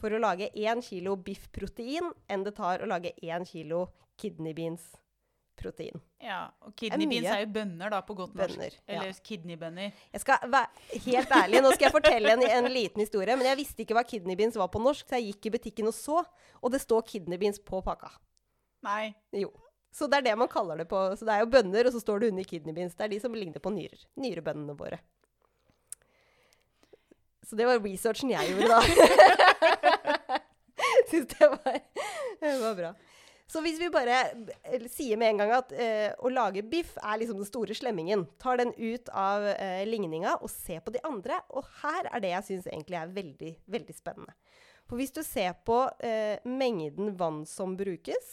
for 0.00 0.12
å 0.14 0.20
lage 0.22 0.48
1 0.56 0.84
kilo 0.86 1.16
biffprotein 1.20 2.12
enn 2.30 2.46
det 2.46 2.54
tar 2.56 2.82
å 2.82 2.88
lage 2.88 3.12
1 3.20 3.44
kilo 3.48 3.88
kidney 4.20 4.54
beans-protein. 4.56 6.00
Ja, 6.20 6.50
og 6.60 6.74
kidneybeans 6.76 7.24
er, 7.24 7.38
er 7.38 7.44
jo 7.46 7.52
bønner, 7.54 7.92
da, 7.92 8.02
på 8.04 8.14
godt 8.18 8.34
norsk. 8.36 8.58
Eller 8.60 9.08
ja. 9.08 9.20
Kidneybønner. 9.24 9.94
Jeg 10.12 10.20
skal 10.20 10.44
være 10.52 11.00
helt 11.06 11.32
ærlig, 11.32 11.62
Nå 11.64 11.72
skal 11.72 11.86
jeg 11.86 11.94
fortelle 11.94 12.34
en, 12.36 12.44
en 12.44 12.68
liten 12.72 13.00
historie. 13.00 13.36
Men 13.40 13.48
jeg 13.48 13.60
visste 13.62 13.84
ikke 13.84 13.96
hva 13.96 14.04
kidneybeans 14.08 14.58
var 14.60 14.68
på 14.72 14.82
norsk, 14.84 15.06
så 15.08 15.16
jeg 15.16 15.30
gikk 15.30 15.48
i 15.48 15.54
butikken 15.56 15.88
og 15.88 15.96
så. 15.96 16.20
Og 16.60 16.74
det 16.74 16.82
står 16.84 17.06
kidneybeans 17.08 17.62
på 17.64 17.80
pakka. 17.86 18.12
Nei. 18.84 19.14
Jo. 19.36 19.48
Så 19.96 20.06
det 20.12 20.20
er 20.20 20.28
det 20.28 20.36
man 20.38 20.50
kaller 20.52 20.82
det 20.82 20.86
på. 20.90 21.00
Så 21.16 21.24
det 21.26 21.34
er 21.38 21.46
jo 21.46 21.52
bønner, 21.56 21.88
og 21.88 21.96
så 21.96 22.04
står 22.04 22.20
det 22.20 22.32
under 22.34 22.50
kidneybeans. 22.52 22.98
Det 22.98 23.08
er 23.08 23.14
de 23.14 23.22
som 23.24 23.36
ligner 23.36 23.64
på 23.64 23.72
nyrer. 23.72 24.04
Nyrebønnene 24.20 24.76
våre. 24.76 25.00
Så 27.50 27.58
det 27.58 27.66
var 27.66 27.80
researchen 27.82 28.30
jeg 28.30 28.52
gjorde, 28.52 28.68
da. 28.70 28.80
Syns 31.10 31.32
det 31.32 31.48
det 32.40 32.58
var 32.62 32.76
bra. 32.78 32.90
Så 33.50 33.58
hvis 33.64 33.80
vi 33.82 33.88
bare 33.90 34.20
eh, 34.62 34.84
sier 34.86 35.18
med 35.18 35.32
en 35.32 35.40
gang 35.42 35.52
at 35.56 35.72
eh, 35.74 36.12
å 36.22 36.30
lage 36.30 36.62
biff 36.62 36.92
er 37.02 37.18
liksom 37.18 37.40
den 37.40 37.48
store 37.48 37.74
slemmingen, 37.74 38.22
tar 38.38 38.60
den 38.60 38.70
ut 38.78 39.10
av 39.10 39.48
eh, 39.56 39.82
ligninga 39.88 40.36
og 40.38 40.52
ser 40.52 40.78
på 40.86 40.94
de 40.94 41.02
andre, 41.08 41.40
og 41.50 41.66
her 41.80 42.06
er 42.12 42.22
det 42.22 42.30
jeg 42.36 42.46
syns 42.46 42.70
egentlig 42.70 43.00
er 43.00 43.16
veldig, 43.16 43.50
veldig 43.74 43.96
spennende. 43.96 44.36
For 44.86 45.00
hvis 45.02 45.10
du 45.16 45.24
ser 45.26 45.58
på 45.66 45.82
eh, 46.06 46.38
mengden 46.46 47.16
vann 47.18 47.42
som 47.46 47.74
brukes, 47.78 48.30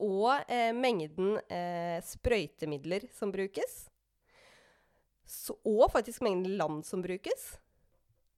og 0.00 0.48
eh, 0.48 0.72
mengden 0.72 1.36
eh, 1.52 2.00
sprøytemidler 2.00 3.04
som 3.12 3.28
brukes, 3.36 3.82
så, 5.28 5.60
og 5.60 5.90
faktisk 5.92 6.24
mengden 6.24 6.56
land 6.56 6.86
som 6.88 7.04
brukes. 7.04 7.52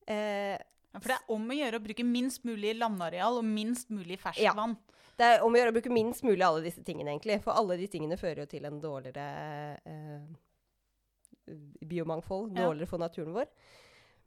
Eh, 0.06 0.58
For 0.98 1.08
det 1.12 1.16
er 1.18 1.32
om 1.32 1.48
å 1.48 1.56
gjøre 1.56 1.78
å 1.80 1.84
bruke 1.84 2.04
minst 2.06 2.44
mulig 2.48 2.74
landareal 2.76 3.38
og 3.40 3.46
minst 3.48 3.90
mulig 3.94 4.18
ferskvann. 4.20 4.76
det 5.16 5.28
er 5.28 5.44
om 5.44 5.52
å 5.52 5.60
gjøre 5.60 5.72
å 5.72 5.76
bruke 5.76 5.92
minst 5.92 6.24
mulig 6.26 6.44
alle 6.44 6.64
disse 6.64 6.82
tingene, 6.84 7.14
egentlig. 7.14 7.40
For 7.44 7.56
alle 7.56 7.78
de 7.80 7.88
tingene 7.88 8.18
fører 8.20 8.44
jo 8.44 8.50
til 8.50 8.66
en 8.68 8.80
dårligere 8.82 9.26
eh, 9.88 10.24
biomangfold. 11.80 12.54
Dårligere 12.56 12.90
for 12.90 13.02
naturen 13.02 13.34
vår. 13.36 13.50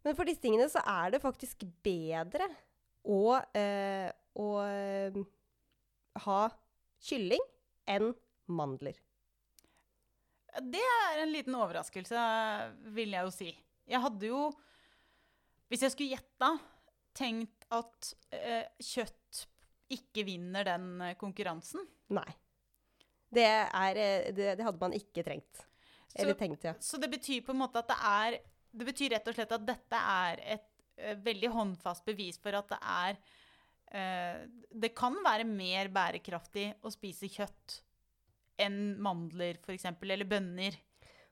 Men 0.06 0.18
for 0.18 0.30
disse 0.30 0.42
tingene 0.44 0.68
så 0.70 0.84
er 0.86 1.16
det 1.16 1.24
faktisk 1.24 1.66
bedre 1.86 2.48
å, 3.06 3.40
eh, 3.58 4.10
å 4.38 4.50
eh, 4.66 5.18
ha 6.26 6.42
kylling 7.06 7.42
enn 7.90 8.14
mandler. 8.46 8.98
Det 10.62 10.82
er 10.82 11.20
en 11.20 11.34
liten 11.34 11.58
overraskelse, 11.58 12.20
vil 12.96 13.12
jeg 13.18 13.28
jo 13.28 13.34
si. 13.34 13.50
Jeg 13.92 14.02
hadde 14.02 14.30
jo, 14.30 14.46
hvis 15.72 15.86
jeg 15.86 15.94
skulle 15.94 16.16
gjette, 16.18 16.50
tenkt 17.16 17.68
at 17.74 18.12
eh, 18.36 18.66
kjøtt 18.84 19.46
ikke 19.96 20.26
vinner 20.28 20.68
den 20.68 20.90
eh, 21.02 21.16
konkurransen. 21.20 21.86
Nei. 22.16 22.28
Det, 23.36 23.46
er, 23.46 24.00
eh, 24.00 24.28
det, 24.36 24.52
det 24.60 24.68
hadde 24.68 24.82
man 24.82 24.96
ikke 24.96 25.24
trengt. 25.26 25.66
Så, 26.08 26.22
Eller 26.24 26.38
tenkt, 26.40 26.64
ja. 26.64 26.76
så 26.80 27.00
det 27.02 27.10
betyr 27.12 27.42
på 27.44 27.52
en 27.52 27.60
måte 27.60 27.82
at 27.82 27.90
det 27.92 27.98
er 28.08 28.36
Det 28.76 28.86
betyr 28.88 29.10
rett 29.12 29.26
og 29.28 29.36
slett 29.36 29.52
at 29.52 29.66
dette 29.68 30.00
er 30.00 30.40
et 30.56 30.70
eh, 30.96 31.18
veldig 31.20 31.50
håndfast 31.52 32.06
bevis 32.08 32.40
for 32.40 32.56
at 32.56 32.70
det 32.72 32.78
er 32.80 33.18
eh, 34.00 34.46
Det 34.72 34.94
kan 34.96 35.18
være 35.26 35.48
mer 35.50 35.92
bærekraftig 35.92 36.70
å 36.84 36.92
spise 36.94 37.28
kjøtt 37.32 37.82
enn 38.64 38.96
mandler, 39.04 39.58
f.eks., 39.60 39.90
eller 39.90 40.28
bønner. 40.32 40.78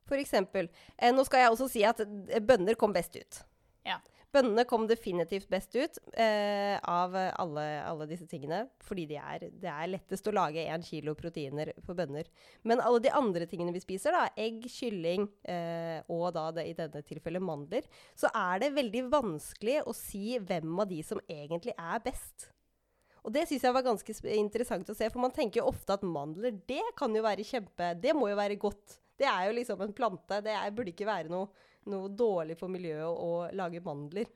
For 0.09 0.19
eksempel. 0.19 0.67
Eh, 0.97 1.13
nå 1.15 1.23
skal 1.23 1.45
jeg 1.45 1.53
også 1.53 1.69
si 1.71 1.85
at 1.87 2.01
bønner 2.43 2.75
kom 2.75 2.91
best 2.95 3.15
ut. 3.15 3.39
Ja. 3.87 4.01
Bønnene 4.33 4.63
kom 4.65 4.87
definitivt 4.89 5.45
best 5.51 5.75
ut 5.77 5.99
eh, 6.17 6.73
av 6.89 7.13
alle, 7.13 7.65
alle 7.85 8.07
disse 8.09 8.25
tingene. 8.29 8.63
Fordi 8.81 9.05
de 9.11 9.19
er, 9.21 9.45
det 9.61 9.69
er 9.69 9.91
lettest 9.91 10.25
å 10.29 10.33
lage 10.33 10.63
én 10.63 10.85
kilo 10.85 11.13
proteiner 11.17 11.69
på 11.85 11.93
bønner. 11.97 12.29
Men 12.65 12.81
alle 12.81 13.03
de 13.03 13.11
andre 13.13 13.45
tingene 13.49 13.75
vi 13.75 13.83
spiser, 13.83 14.15
da, 14.15 14.25
egg, 14.33 14.65
kylling 14.73 15.27
eh, 15.45 15.99
og 16.09 16.31
da 16.33 16.47
det, 16.57 16.65
i 16.71 16.73
denne 16.77 17.03
tilfellet 17.05 17.45
mandler, 17.45 17.85
så 18.17 18.31
er 18.33 18.63
det 18.63 18.73
veldig 18.79 19.05
vanskelig 19.13 19.83
å 19.85 19.93
si 19.97 20.39
hvem 20.41 20.81
av 20.81 20.89
de 20.89 21.03
som 21.05 21.21
egentlig 21.29 21.77
er 21.77 22.01
best. 22.03 22.49
Og 23.23 23.31
det 23.31 23.45
syns 23.47 23.63
jeg 23.63 23.75
var 23.75 23.85
ganske 23.85 24.15
interessant 24.35 24.89
å 24.91 24.95
se, 24.97 25.07
for 25.13 25.23
man 25.23 25.35
tenker 25.35 25.61
jo 25.61 25.69
ofte 25.69 25.95
at 25.95 26.03
mandler, 26.03 26.57
det 26.67 26.83
kan 26.99 27.13
jo 27.15 27.23
være 27.23 27.45
kjempe 27.47 27.93
Det 28.01 28.11
må 28.17 28.27
jo 28.31 28.39
være 28.39 28.59
godt. 28.59 28.97
Det 29.19 29.29
er 29.29 29.47
jo 29.47 29.53
liksom 29.55 29.83
en 29.85 29.93
plante. 29.95 30.41
Det 30.43 30.51
er, 30.51 30.73
burde 30.75 30.91
ikke 30.91 31.07
være 31.07 31.31
noe, 31.31 31.47
noe 31.91 32.11
dårlig 32.11 32.57
for 32.59 32.71
miljøet 32.71 33.05
å, 33.07 33.31
lage 33.55 33.81
mandler. 33.83 34.29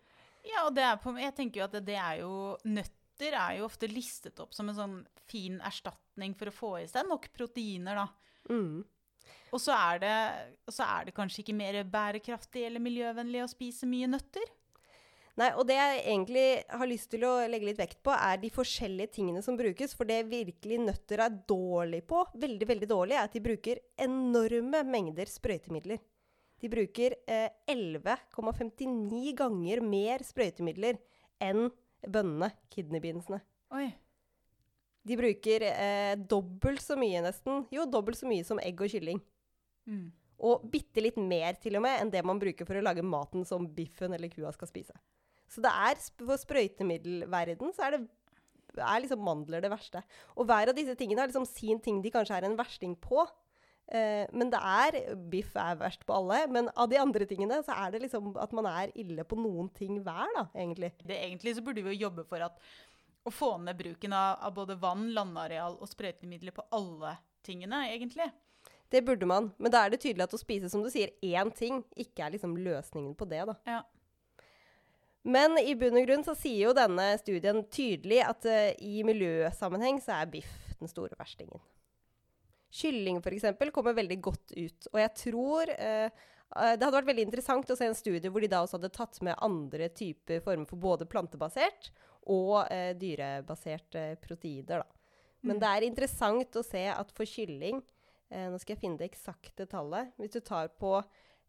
Ja, 0.47 0.65
og 0.65 0.75
det 0.77 0.85
er 0.87 0.99
på, 1.01 1.13
jeg 1.19 1.35
tenker 1.35 1.61
jo 1.61 1.67
at 1.67 1.77
det, 1.77 1.83
det 1.89 1.97
er 1.99 2.21
jo 2.21 2.33
Nøtter 2.67 3.33
er 3.33 3.57
jo 3.57 3.65
ofte 3.65 3.89
listet 3.89 4.37
opp 4.39 4.53
som 4.53 4.69
en 4.69 4.77
sånn 4.77 4.97
fin 5.27 5.57
erstatning 5.65 6.35
for 6.37 6.51
å 6.51 6.55
få 6.55 6.71
i 6.83 6.85
seg 6.89 7.07
nok 7.09 7.25
proteiner, 7.35 7.97
da. 7.97 8.53
Mm. 8.53 8.85
Og 9.55 9.63
så 9.63 9.73
er 9.73 10.03
det, 10.03 10.15
så 10.71 10.85
er 10.85 11.07
det 11.07 11.15
kanskje 11.17 11.41
ikke 11.43 11.57
mer 11.57 11.79
bærekraftig 11.87 12.67
eller 12.67 12.83
miljøvennlig 12.83 13.43
å 13.43 13.51
spise 13.51 13.89
mye 13.89 14.09
nøtter. 14.11 14.45
Nei, 15.37 15.51
og 15.53 15.67
det 15.69 15.75
jeg 15.77 15.97
egentlig 16.01 16.45
har 16.79 16.89
lyst 16.89 17.11
til 17.13 17.23
å 17.27 17.33
legge 17.45 17.67
litt 17.69 17.77
vekt 17.77 17.99
på, 18.05 18.09
er 18.09 18.39
de 18.41 18.49
forskjellige 18.49 19.13
tingene 19.19 19.43
som 19.45 19.57
brukes. 19.59 19.93
For 19.93 20.09
det 20.09 20.23
virkelig 20.31 20.79
nøtter 20.81 21.21
er 21.21 21.35
dårlig 21.49 22.01
på, 22.09 22.23
veldig, 22.41 22.67
veldig 22.71 22.89
dårlig, 22.89 23.17
er 23.17 23.27
at 23.27 23.35
de 23.37 23.43
bruker 23.45 23.83
enorme 24.01 24.81
mengder 24.89 25.29
sprøytemidler. 25.29 26.01
De 26.61 26.69
bruker 26.71 27.15
eh, 27.29 27.49
11,59 27.69 29.33
ganger 29.37 29.83
mer 29.85 30.25
sprøytemidler 30.25 30.97
enn 31.43 31.67
bønnene, 32.01 32.49
kidneybeansene. 32.73 33.39
Oi. 33.77 33.87
De 35.07 35.17
bruker 35.19 35.65
eh, 35.69 36.13
dobbelt 36.19 36.81
så 36.83 36.97
mye 36.99 37.21
nesten, 37.23 37.65
jo 37.71 37.85
dobbelt 37.89 38.19
så 38.19 38.27
mye 38.29 38.45
som 38.47 38.59
egg 38.63 38.81
og 38.83 38.91
kylling. 38.91 39.21
Mm. 39.87 40.09
Og 40.47 40.65
bitte 40.71 41.01
litt 41.01 41.17
mer 41.21 41.57
til 41.61 41.77
og 41.79 41.85
med 41.85 42.01
enn 42.01 42.11
det 42.13 42.23
man 42.25 42.41
bruker 42.41 42.67
for 42.67 42.77
å 42.77 42.83
lage 42.83 43.05
maten 43.05 43.45
som 43.47 43.69
biffen 43.77 44.13
eller 44.13 44.31
kua 44.33 44.51
skal 44.55 44.69
spise. 44.69 44.97
Så 45.47 45.63
det 45.63 45.71
er, 45.71 45.99
for 46.19 46.41
sprøytemiddelverden 46.41 47.71
så 47.75 47.87
er 47.87 47.97
det 47.97 48.05
er 48.77 49.01
liksom 49.01 49.23
mandler 49.25 49.63
det 49.63 49.71
verste. 49.71 50.03
Og 50.35 50.47
hver 50.47 50.69
av 50.69 50.77
disse 50.77 50.95
tingene 50.99 51.23
har 51.23 51.31
liksom 51.31 51.47
sin 51.49 51.79
ting 51.83 52.01
de 52.03 52.11
kanskje 52.13 52.37
er 52.37 52.45
en 52.45 52.57
versting 52.59 52.93
på. 53.01 53.23
Eh, 53.87 54.25
men 54.35 54.49
det 54.51 54.59
er 54.59 54.97
Biff 55.31 55.53
er 55.59 55.77
verst 55.79 56.03
på 56.07 56.15
alle. 56.15 56.41
Men 56.51 56.71
av 56.75 56.89
de 56.91 56.99
andre 57.01 57.27
tingene 57.29 57.61
så 57.65 57.75
er 57.85 57.93
det 57.93 58.03
liksom 58.05 58.33
at 58.41 58.55
man 58.55 58.67
er 58.69 58.93
ille 58.99 59.23
på 59.27 59.39
noen 59.39 59.71
ting 59.77 60.01
hver, 60.03 60.27
da, 60.35 60.47
egentlig. 60.55 60.91
Det, 61.03 61.15
egentlig 61.15 61.55
så 61.57 61.63
burde 61.65 61.85
vi 61.85 61.95
jo 61.95 62.07
jobbe 62.07 62.27
for 62.27 62.43
at, 62.49 62.59
å 63.27 63.33
få 63.33 63.53
ned 63.63 63.79
bruken 63.79 64.15
av, 64.15 64.41
av 64.47 64.55
både 64.57 64.77
vann, 64.81 65.07
landareal 65.15 65.79
og 65.79 65.91
sprøytemidler 65.91 66.55
på 66.55 66.67
alle 66.75 67.17
tingene, 67.47 67.85
egentlig. 67.93 68.29
Det 68.91 69.03
burde 69.03 69.27
man. 69.27 69.51
Men 69.59 69.71
da 69.71 69.83
er 69.83 69.93
det 69.93 70.01
tydelig 70.03 70.27
at 70.27 70.35
å 70.35 70.39
spise, 70.39 70.71
som 70.71 70.83
du 70.83 70.91
sier, 70.91 71.11
én 71.23 71.51
ting 71.55 71.81
ikke 71.99 72.25
er 72.25 72.35
liksom 72.35 72.55
løsningen 72.59 73.15
på 73.19 73.27
det, 73.27 73.43
da. 73.49 73.55
Ja. 73.67 73.81
Men 75.27 75.57
i 75.59 75.73
bunn 75.75 75.97
og 75.99 76.05
grunn 76.07 76.23
så 76.23 76.37
sier 76.39 76.69
jo 76.69 76.75
denne 76.75 77.09
studien 77.19 77.59
tydelig 77.73 78.21
at 78.23 78.47
uh, 78.47 78.69
i 78.79 79.01
miljøsammenheng 79.03 79.99
så 80.03 80.21
er 80.21 80.29
biff 80.31 80.53
den 80.79 80.87
store 80.87 81.17
verstingen. 81.19 81.59
Kylling 82.77 83.17
f.eks. 83.23 83.45
kommer 83.73 83.95
veldig 83.97 84.17
godt 84.21 84.51
ut. 84.55 84.87
Og 84.93 84.99
jeg 85.01 85.13
tror 85.23 85.71
eh, 85.73 86.07
eh, 86.09 86.73
Det 86.77 86.83
hadde 86.85 86.97
vært 86.99 87.09
veldig 87.09 87.25
interessant 87.27 87.71
å 87.73 87.77
se 87.79 87.87
en 87.89 87.97
studie 87.97 88.29
hvor 88.29 88.43
de 88.43 88.49
da 88.51 88.61
også 88.65 88.77
hadde 88.77 88.93
tatt 88.93 89.19
med 89.25 89.37
andre 89.41 89.89
typer 89.89 90.43
former 90.45 90.67
for 90.69 90.77
både 90.83 91.07
plantebasert 91.09 91.89
og 92.27 92.67
eh, 92.73 92.91
dyrebasert 92.99 93.95
eh, 93.95 94.15
proteiner. 94.21 94.83
Da. 94.83 94.87
Men 95.43 95.55
Mm. 95.57 95.59
det 95.61 95.69
er 95.69 95.85
interessant 95.87 96.55
å 96.59 96.63
se 96.65 96.81
at 96.89 97.11
for 97.15 97.25
kylling 97.29 97.77
eh, 98.31 98.47
Nå 98.51 98.57
skal 98.59 98.75
jeg 98.75 98.81
finne 98.81 98.97
det 98.99 99.11
eksakte 99.11 99.67
tallet. 99.69 100.09
Hvis 100.17 100.33
du 100.33 100.39
tar 100.41 100.67
på 100.81 100.97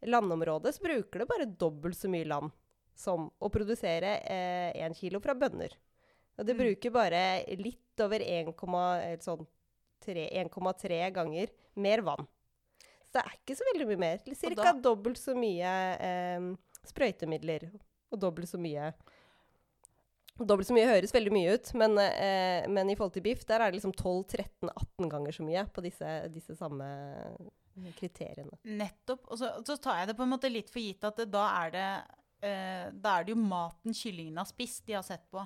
landområdet, 0.07 0.75
så 0.77 0.85
bruker 0.85 1.19
det 1.25 1.27
bare 1.29 1.47
dobbelt 1.59 1.97
så 1.99 2.09
mye 2.13 2.29
land 2.29 2.53
som 2.95 3.29
å 3.43 3.49
produsere 3.51 4.17
én 4.75 4.95
kilo 4.95 5.19
fra 5.23 5.35
bønner. 5.35 5.73
Og 6.39 6.47
det 6.47 6.55
Mm. 6.55 6.61
bruker 6.63 6.91
bare 6.95 7.23
litt 7.59 8.01
over 8.05 8.21
1,1 8.23 9.23
sånn 9.25 9.47
1,3 10.07 11.13
ganger 11.15 11.53
mer 11.75 12.03
vann. 12.07 12.27
Så 13.09 13.19
det 13.19 13.25
er 13.25 13.37
ikke 13.39 13.57
så 13.57 13.67
veldig 13.73 13.87
mye 13.89 14.01
mer. 14.01 14.25
Cirka 14.37 14.73
dobbelt 14.85 15.21
så 15.21 15.35
mye 15.37 15.75
eh, 15.97 16.49
sprøytemidler. 16.89 17.71
Og 18.13 18.21
dobbelt 18.21 18.49
så 18.49 18.61
mye 18.61 18.93
Dobbelt 20.39 20.69
så 20.69 20.75
mye 20.77 20.87
høres 20.87 21.11
veldig 21.11 21.33
mye 21.35 21.55
ut, 21.57 21.71
men, 21.75 21.97
eh, 21.99 22.63
men 22.71 22.87
i 22.87 22.95
forhold 22.95 23.17
til 23.17 23.25
biff, 23.25 23.41
der 23.43 23.59
er 23.59 23.73
det 23.73 23.81
liksom 23.81 23.91
12-13-18 23.91 25.09
ganger 25.11 25.35
så 25.35 25.43
mye 25.43 25.65
på 25.75 25.83
disse, 25.83 26.13
disse 26.31 26.55
samme 26.55 26.87
kriteriene. 27.99 28.61
Nettopp. 28.63 29.27
Og 29.33 29.41
så, 29.41 29.51
så 29.67 29.75
tar 29.83 29.99
jeg 29.99 30.13
det 30.13 30.15
på 30.19 30.23
en 30.23 30.31
måte 30.31 30.51
litt 30.53 30.71
for 30.71 30.79
gitt 30.79 31.03
at 31.09 31.19
det, 31.19 31.27
da, 31.35 31.45
er 31.65 31.75
det, 31.75 31.89
eh, 32.47 32.87
da 32.95 33.17
er 33.17 33.27
det 33.27 33.35
jo 33.35 33.41
maten 33.41 33.97
kyllingene 33.97 34.45
har 34.45 34.51
spist, 34.51 34.85
de 34.87 34.95
har 34.95 35.07
sett 35.07 35.27
på 35.31 35.43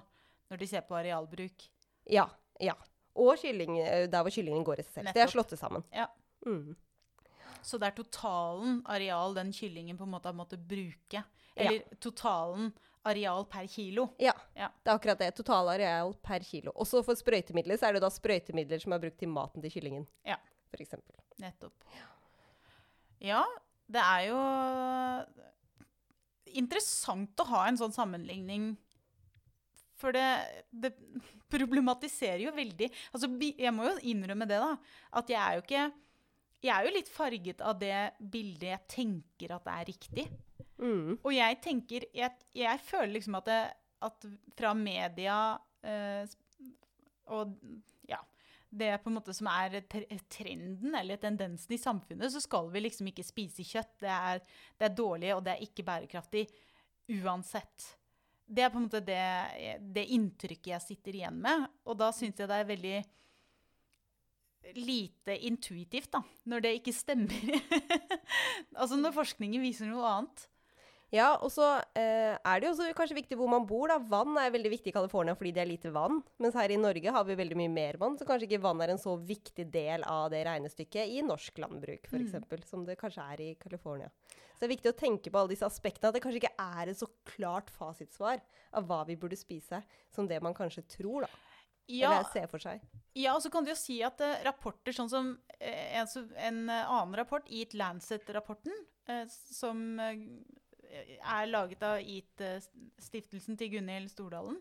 når 0.52 0.60
de 0.60 0.68
ser 0.68 0.84
på 0.84 0.98
arealbruk. 0.98 1.64
Ja. 2.12 2.26
ja. 2.60 2.76
Og 3.16 3.36
kylling, 3.36 3.78
eh, 3.80 4.06
der 4.08 4.22
hvor 4.24 4.30
kyllingen 4.32 4.64
går 4.64 4.80
i 4.80 4.82
seg 4.86 4.92
selv. 4.94 5.12
Det 5.12 5.20
er 5.20 5.26
Nettopp. 5.26 5.34
slått 5.50 5.58
sammen. 5.60 5.84
Ja. 5.92 6.06
Mm. 6.46 6.76
Så 7.62 7.78
det 7.78 7.86
er 7.92 7.96
totalen 8.02 8.80
areal 8.86 9.34
den 9.34 9.52
kyllingen 9.52 9.96
på 9.98 10.02
en 10.04 10.10
måte 10.14 10.26
har 10.30 10.34
måttet 10.34 10.64
bruke. 10.66 11.24
Eller 11.54 11.82
totalen 12.00 12.72
areal 13.04 13.44
per 13.44 13.66
kilo. 13.66 14.08
Ja, 14.18 14.32
Ja. 14.56 14.68
det 14.82 14.90
er 14.90 14.98
akkurat 14.98 15.18
det. 15.18 15.34
Totalareal 15.36 16.14
per 16.22 16.40
kilo. 16.40 16.72
Også 16.72 17.04
for 17.04 17.14
sprøytemidler 17.14 17.76
så 17.78 17.88
er 17.88 17.92
det 17.94 18.02
da 18.02 18.08
sprøytemidler 18.10 18.80
som 18.80 18.92
er 18.92 18.98
brukt 18.98 19.18
til 19.18 19.28
maten 19.28 19.60
til 19.62 19.70
kyllingen. 19.70 20.06
Ja. 20.24 20.36
For 20.70 20.78
eksempel. 20.82 21.14
Nettopp. 21.38 21.72
Ja, 23.20 23.44
det 23.90 24.00
er 24.00 24.28
jo 24.30 24.38
interessant 26.58 27.36
å 27.42 27.46
ha 27.52 27.66
en 27.68 27.78
sånn 27.80 27.94
sammenligning. 27.94 28.76
For 30.00 30.12
det, 30.16 30.64
det 30.72 30.92
problematiserer 31.52 32.46
jo 32.46 32.54
veldig 32.56 32.88
Altså, 33.12 33.28
jeg 33.40 33.74
må 33.74 33.88
jo 33.90 33.98
innrømme 34.12 34.48
det, 34.48 34.60
da. 34.62 34.72
At 35.20 35.32
jeg 35.32 35.40
er 35.40 35.58
jo 35.58 35.66
ikke 35.66 35.84
Jeg 36.62 36.72
er 36.76 36.86
jo 36.86 36.96
litt 36.96 37.12
farget 37.12 37.62
av 37.66 37.78
det 37.80 38.00
bildet 38.18 38.68
jeg 38.70 38.88
tenker 38.96 39.56
at 39.56 39.70
er 39.72 39.86
riktig. 39.88 40.26
Mm. 40.82 41.18
Og 41.20 41.32
jeg 41.34 41.60
tenker 41.62 42.08
Jeg, 42.14 42.48
jeg 42.56 42.84
føler 42.86 43.16
liksom 43.18 43.38
at, 43.40 43.50
det, 43.50 43.62
at 44.08 44.28
fra 44.58 44.74
media 44.78 45.38
eh, 45.86 46.38
og 47.32 47.54
ja, 48.08 48.18
det 48.72 48.90
på 49.02 49.10
en 49.10 49.16
måte 49.18 49.34
som 49.36 49.48
er 49.52 49.78
trenden 50.32 50.96
eller 50.98 51.20
tendensen 51.20 51.74
i 51.76 51.80
samfunnet, 51.80 52.32
så 52.32 52.42
skal 52.42 52.70
vi 52.72 52.82
liksom 52.82 53.08
ikke 53.10 53.24
spise 53.24 53.64
kjøtt. 53.66 53.94
Det 54.02 54.12
er, 54.12 54.42
det 54.78 54.88
er 54.88 54.96
dårlig, 54.96 55.32
og 55.36 55.44
det 55.46 55.54
er 55.54 55.66
ikke 55.66 55.86
bærekraftig 55.86 56.46
uansett. 57.22 57.92
Det 58.52 58.64
er 58.64 58.70
på 58.72 58.80
en 58.80 58.86
måte 58.86 59.00
det, 59.04 59.22
det 59.94 60.04
inntrykket 60.12 60.74
jeg 60.74 60.84
sitter 60.84 61.16
igjen 61.16 61.38
med. 61.40 61.66
Og 61.88 61.96
da 62.00 62.10
syns 62.12 62.40
jeg 62.40 62.50
det 62.50 62.58
er 62.60 62.68
veldig 62.68 62.96
lite 64.76 65.36
intuitivt, 65.48 66.12
da. 66.12 66.22
Når 66.48 66.64
det 66.64 66.74
ikke 66.78 66.94
stemmer. 66.94 67.54
altså 68.80 68.98
når 69.00 69.16
forskningen 69.16 69.64
viser 69.64 69.88
noe 69.90 70.10
annet. 70.10 70.46
Ja, 71.12 71.34
og 71.44 71.50
så 71.52 71.66
eh, 71.98 72.38
er 72.40 72.60
det 72.60 72.64
jo 72.64 72.72
også 72.72 72.92
kanskje 72.96 73.18
viktig 73.18 73.36
hvor 73.36 73.50
man 73.52 73.66
bor. 73.68 73.90
da. 73.90 73.98
Vann 74.00 74.32
er 74.40 74.52
veldig 74.54 74.70
viktig 74.72 74.92
i 74.92 74.94
California 74.96 75.34
fordi 75.36 75.52
det 75.52 75.60
er 75.60 75.68
lite 75.68 75.92
vann. 75.92 76.22
Mens 76.40 76.56
her 76.56 76.72
i 76.72 76.78
Norge 76.80 77.12
har 77.12 77.26
vi 77.28 77.36
veldig 77.36 77.58
mye 77.60 77.72
mer 77.72 77.98
vann, 78.00 78.16
så 78.16 78.24
kanskje 78.28 78.48
ikke 78.48 78.62
vann 78.64 78.80
er 78.80 78.94
en 78.94 79.02
så 79.02 79.12
viktig 79.20 79.66
del 79.74 80.06
av 80.08 80.30
det 80.32 80.40
regnestykket 80.48 81.12
i 81.12 81.20
norsk 81.26 81.60
landbruk, 81.60 82.08
f.eks., 82.08 82.38
mm. 82.40 82.64
som 82.64 82.86
det 82.88 82.96
kanskje 83.00 83.26
er 83.34 83.42
i 83.44 83.50
California. 83.60 84.08
Så 84.24 84.62
det 84.62 84.70
er 84.70 84.72
viktig 84.72 84.92
å 84.92 84.96
tenke 85.02 85.32
på 85.34 85.42
alle 85.42 85.52
disse 85.52 85.68
aspektene. 85.68 86.08
At 86.08 86.16
det 86.16 86.22
kanskje 86.24 86.40
ikke 86.46 86.70
er 86.80 86.92
et 86.94 87.02
så 87.02 87.10
klart 87.28 87.68
fasitsvar 87.76 88.40
av 88.72 88.88
hva 88.88 89.02
vi 89.04 89.18
burde 89.20 89.36
spise, 89.36 89.82
som 90.14 90.30
det 90.30 90.40
man 90.40 90.56
kanskje 90.56 90.86
tror, 90.96 91.26
da. 91.26 91.60
Ja, 91.92 92.14
Eller 92.14 92.28
ser 92.32 92.48
for 92.48 92.62
seg. 92.62 92.80
Ja, 93.18 93.34
og 93.34 93.42
så 93.44 93.50
kan 93.52 93.66
du 93.66 93.72
jo 93.72 93.76
si 93.76 93.98
at 94.06 94.20
uh, 94.22 94.38
rapporter 94.46 94.94
sånn 94.96 95.10
som 95.12 95.32
uh, 95.34 95.88
en, 95.98 96.08
en 96.40 96.64
uh, 96.70 96.92
annen 96.94 97.18
rapport, 97.20 97.44
Eat 97.52 97.76
Lancet-rapporten, 97.76 98.72
som 99.26 99.98
er 100.92 101.50
laget 101.50 101.82
av 101.86 102.00
IT-stiftelsen 102.00 103.58
til 103.58 103.74
Gunhild 103.76 104.10
Stordalen. 104.12 104.58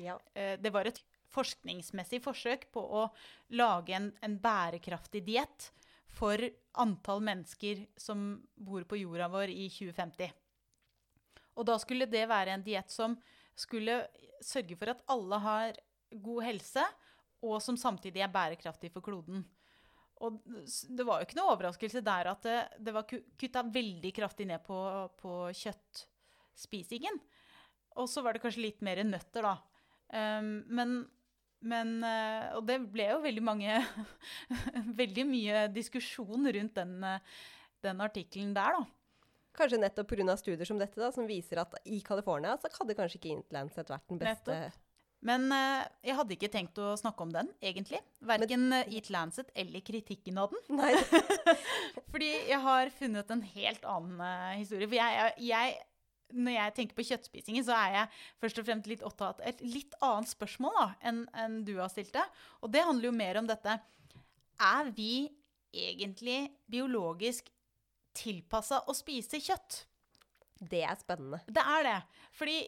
Ja. 0.00 0.18
Eh, 0.34 0.56
det 0.60 0.72
var 0.74 0.88
et 0.88 1.00
forskningsmessig 1.34 2.20
forsøk 2.24 2.68
på 2.74 2.82
å 2.82 3.06
lage 3.58 3.94
en, 3.96 4.10
en 4.22 4.36
bærekraftig 4.40 5.24
diett 5.26 5.70
for 6.14 6.38
antall 6.78 7.22
mennesker 7.26 7.86
som 7.98 8.36
bor 8.54 8.86
på 8.86 9.00
jorda 9.00 9.28
vår 9.32 9.50
i 9.50 9.66
2050. 9.72 10.30
Og 11.54 11.66
da 11.66 11.78
skulle 11.82 12.06
det 12.10 12.26
være 12.30 12.54
en 12.54 12.64
diett 12.66 12.90
som 12.90 13.16
skulle 13.54 14.04
sørge 14.42 14.76
for 14.78 14.90
at 14.94 15.02
alle 15.10 15.40
har 15.42 15.80
god 16.24 16.46
helse, 16.46 16.84
og 17.44 17.60
som 17.62 17.76
samtidig 17.78 18.22
er 18.24 18.32
bærekraftig 18.32 18.90
for 18.94 19.04
kloden. 19.04 19.44
Og 20.24 20.40
det 20.44 21.06
var 21.06 21.20
jo 21.20 21.28
ikke 21.28 21.38
noe 21.38 21.52
overraskelse 21.54 22.02
der 22.04 22.30
at 22.32 22.46
det, 22.46 22.58
det 22.86 22.94
var 22.96 23.06
kutta 23.08 23.64
veldig 23.74 24.12
kraftig 24.16 24.48
ned 24.48 24.64
på, 24.66 24.78
på 25.20 25.36
kjøttspisingen. 25.60 27.20
Og 28.00 28.10
så 28.10 28.24
var 28.24 28.34
det 28.34 28.42
kanskje 28.42 28.64
litt 28.64 28.82
mer 28.84 29.02
nøtter, 29.06 29.46
da. 29.46 29.54
Um, 30.14 30.50
men, 30.76 30.98
men 31.64 31.94
uh, 32.04 32.58
Og 32.58 32.66
det 32.68 32.76
ble 32.92 33.06
jo 33.08 33.22
veldig 33.24 33.42
mange 33.42 33.78
Veldig 35.00 35.24
mye 35.26 35.62
diskusjon 35.72 36.44
rundt 36.44 36.76
den, 36.76 36.92
den 37.82 38.04
artikkelen 38.04 38.52
der, 38.56 38.76
da. 38.76 38.84
Kanskje 39.54 39.78
nettopp 39.78 40.10
pga. 40.10 40.34
studier 40.36 40.66
som 40.66 40.80
dette, 40.80 40.98
da, 40.98 41.12
som 41.14 41.28
viser 41.30 41.62
at 41.62 41.76
i 41.86 42.00
California 42.04 42.56
så 42.58 42.70
hadde 42.74 42.96
kanskje 42.98 43.20
ikke 43.20 43.36
Intlanset 43.36 43.92
vært 43.92 44.08
den 44.10 44.20
beste 44.22 44.50
nettopp. 44.50 44.83
Men 45.24 45.46
uh, 45.48 45.84
jeg 46.04 46.16
hadde 46.18 46.36
ikke 46.36 46.50
tenkt 46.52 46.78
å 46.82 46.92
snakke 47.00 47.24
om 47.24 47.32
den, 47.32 47.48
egentlig. 47.64 48.00
Verken 48.24 48.68
Men, 48.68 48.90
Eat 48.92 49.08
Lancet 49.12 49.48
eller 49.56 49.80
kritikken 49.84 50.38
av 50.42 50.52
den. 50.52 50.62
Nei. 50.80 50.92
Fordi 52.12 52.30
jeg 52.50 52.60
har 52.66 52.92
funnet 52.98 53.32
en 53.32 53.44
helt 53.54 53.88
annen 53.88 54.20
uh, 54.20 54.52
historie. 54.58 54.90
For 54.90 54.98
jeg, 54.98 55.32
jeg, 55.48 55.78
når 56.36 56.56
jeg 56.58 56.74
tenker 56.76 56.98
på 56.98 57.06
kjøttspisingen, 57.08 57.64
så 57.64 57.76
er 57.78 57.96
jeg 57.96 58.20
først 58.44 58.60
og 58.60 58.68
fremst 58.68 58.90
litt 58.92 59.06
opptatt 59.06 59.40
av 59.40 59.48
et 59.48 59.64
litt 59.64 59.96
annet 60.04 60.34
spørsmål 60.34 60.76
da, 60.76 60.86
enn 61.08 61.24
en 61.40 61.56
du 61.64 61.76
har 61.80 61.88
stilt 61.92 62.12
det. 62.16 62.26
Og 62.60 62.74
det 62.74 62.84
handler 62.84 63.08
jo 63.08 63.16
mer 63.16 63.40
om 63.40 63.48
dette. 63.48 63.78
Er 64.60 64.92
vi 64.94 65.26
egentlig 65.74 66.52
biologisk 66.70 67.48
tilpassa 68.14 68.84
å 68.86 68.94
spise 68.94 69.40
kjøtt? 69.42 69.86
Det 70.70 70.82
er 70.86 70.96
spennende. 71.00 71.38
Det 71.46 71.62
er 71.74 71.82
det. 71.88 72.00
Fordi 72.38 72.58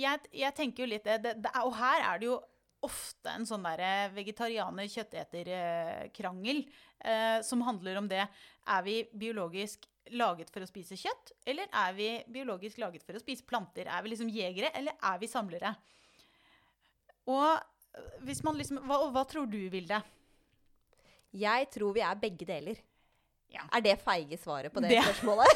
jeg, 0.00 0.18
jeg 0.32 0.54
tenker 0.56 0.82
jo 0.84 0.90
litt 0.90 1.04
det, 1.06 1.16
det, 1.24 1.36
Og 1.64 1.72
her 1.78 1.98
er 2.10 2.16
det 2.20 2.26
jo 2.28 2.36
ofte 2.84 3.28
en 3.32 3.46
sånn 3.48 3.64
derre 3.64 4.10
vegetarianer-kjøtteter-krangel 4.12 6.58
eh, 6.60 7.40
som 7.46 7.62
handler 7.64 7.96
om 8.00 8.08
det. 8.10 8.24
Er 8.68 8.82
vi 8.84 9.08
biologisk 9.12 9.86
laget 10.12 10.50
for 10.52 10.60
å 10.60 10.66
spise 10.68 10.96
kjøtt, 11.00 11.32
eller 11.48 11.64
er 11.72 11.92
vi 11.96 12.24
biologisk 12.32 12.78
laget 12.82 13.02
for 13.06 13.14
å 13.16 13.20
spise 13.22 13.46
planter? 13.48 13.86
Er 13.88 14.02
vi 14.04 14.08
liksom 14.12 14.28
jegere, 14.32 14.68
eller 14.76 14.92
er 15.00 15.18
vi 15.22 15.28
samlere? 15.30 15.70
Og 17.32 17.48
hvis 18.26 18.42
man 18.44 18.58
liksom 18.58 18.76
Hva, 18.88 18.96
hva 19.14 19.22
tror 19.28 19.46
du, 19.48 19.70
Vilde? 19.72 20.00
Jeg 21.34 21.66
tror 21.74 21.90
vi 21.96 22.02
er 22.04 22.20
begge 22.20 22.46
deler. 22.46 22.76
Ja. 23.54 23.62
Er 23.74 23.80
det 23.82 23.96
feige 24.02 24.36
svaret 24.38 24.72
på 24.74 24.80
det, 24.82 24.88
det. 24.94 25.02
spørsmålet? 25.02 25.46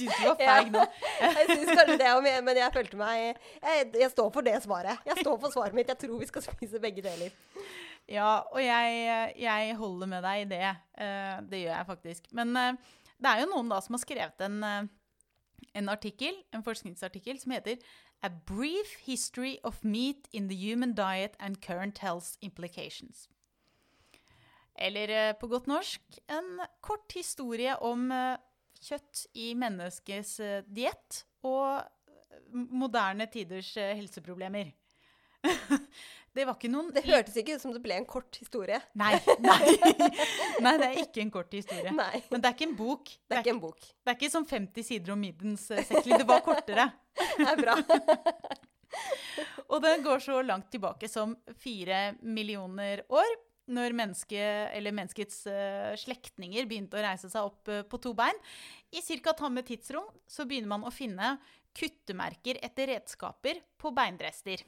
syns 0.00 0.18
du 0.18 0.26
var 0.26 0.38
feig 0.40 0.72
nå. 0.74 0.82
jeg 1.20 1.46
syns 1.50 1.72
kanskje 1.72 1.96
det, 2.00 2.10
men 2.46 2.60
jeg 2.60 2.74
følte 2.74 3.00
meg 3.00 3.20
jeg, 3.22 3.90
jeg, 3.94 4.10
står 4.12 4.30
for 4.34 4.46
det 4.46 4.56
svaret. 4.64 5.06
Jeg 5.06 5.20
står 5.20 5.40
for 5.42 5.54
svaret 5.54 5.76
mitt. 5.76 5.90
Jeg 5.92 6.00
tror 6.04 6.20
vi 6.20 6.28
skal 6.30 6.46
spise 6.46 6.82
begge 6.82 7.04
deler. 7.04 7.34
Ja, 8.10 8.40
og 8.50 8.58
jeg, 8.64 9.34
jeg 9.38 9.74
holder 9.78 10.10
med 10.10 10.24
deg 10.26 10.44
i 10.44 10.48
det. 10.50 10.70
Uh, 10.98 11.36
det 11.50 11.64
gjør 11.64 11.74
jeg 11.76 11.88
faktisk. 11.92 12.30
Men 12.34 12.56
uh, 12.58 12.96
det 13.20 13.32
er 13.32 13.44
jo 13.44 13.50
noen 13.52 13.70
da 13.70 13.78
som 13.84 13.94
har 13.94 14.02
skrevet 14.02 14.46
en, 14.46 14.62
uh, 14.66 15.66
en 15.78 15.92
artikkel, 15.92 16.40
en 16.54 16.64
forskningsartikkel 16.66 17.38
som 17.42 17.54
heter 17.54 17.78
A 18.22 18.28
brief 18.28 18.96
history 19.06 19.58
of 19.64 19.84
meat 19.84 20.28
in 20.32 20.48
the 20.48 20.56
human 20.56 20.92
diet 20.92 21.36
and 21.40 21.62
current 21.62 21.98
health 21.98 22.36
implications. 22.42 23.28
Eller 24.80 25.08
eh, 25.08 25.34
på 25.36 25.46
godt 25.46 25.66
norsk 25.66 26.18
en 26.28 26.60
kort 26.80 27.12
historie 27.12 27.76
om 27.84 28.10
eh, 28.12 28.36
kjøtt 28.84 29.26
i 29.38 29.52
menneskets 29.58 30.36
eh, 30.44 30.60
diett 30.66 31.24
og 31.46 31.82
moderne 32.50 33.26
tiders 33.30 33.74
helseproblemer. 33.76 34.72
det 36.36 36.44
var 36.44 36.56
ikke 36.56 36.68
noen 36.70 36.90
Det 36.92 37.02
hørtes 37.06 37.36
ikke 37.40 37.56
ut 37.56 37.62
som 37.62 37.72
det 37.74 37.82
ble 37.84 37.96
en 38.00 38.08
kort 38.08 38.36
historie. 38.40 38.80
Nei, 38.98 39.12
nei. 39.42 39.58
nei 40.64 40.74
det 40.80 40.88
er 40.88 40.98
ikke 41.04 41.22
en 41.24 41.32
kort 41.34 41.54
historie. 41.54 41.92
Nei. 41.96 42.22
Men 42.30 42.42
det 42.42 42.50
er 42.50 42.56
ikke 42.56 42.68
en 42.68 42.78
bok. 42.78 43.12
Det 43.24 43.36
er, 43.36 43.44
ikke 43.44 43.54
en 43.56 43.62
bok. 43.62 43.84
Det 43.84 44.12
er 44.12 44.18
ikke 44.18 44.32
som 44.32 44.48
50 44.48 44.88
sider 44.90 45.14
om 45.14 45.22
middens 45.22 45.68
sekli. 45.70 46.16
Det 46.16 46.26
var 46.28 46.42
kortere. 46.46 46.90
det 47.38 47.48
er 47.52 47.62
bra. 47.62 47.76
og 49.70 49.78
den 49.84 50.04
går 50.06 50.24
så 50.24 50.40
langt 50.42 50.70
tilbake 50.72 51.10
som 51.10 51.36
fire 51.62 52.10
millioner 52.22 53.04
år 53.08 53.38
når 53.70 53.94
menneske, 53.96 54.42
menneskets 54.90 55.44
uh, 55.50 55.94
slektninger 55.98 56.66
begynte 56.68 56.98
å 56.98 57.04
reise 57.04 57.30
seg 57.32 57.46
opp 57.46 57.70
uh, 57.70 57.82
på 57.86 58.00
to 58.02 58.12
bein. 58.16 58.36
I 58.90 59.02
ca. 59.22 59.34
tamme 59.38 59.64
tidsrom 59.66 60.08
så 60.28 60.46
begynner 60.48 60.72
man 60.74 60.86
å 60.86 60.92
finne 60.94 61.36
kuttemerker 61.76 62.58
etter 62.64 62.90
redskaper 62.94 63.62
på 63.78 63.92
beindrester. 63.94 64.62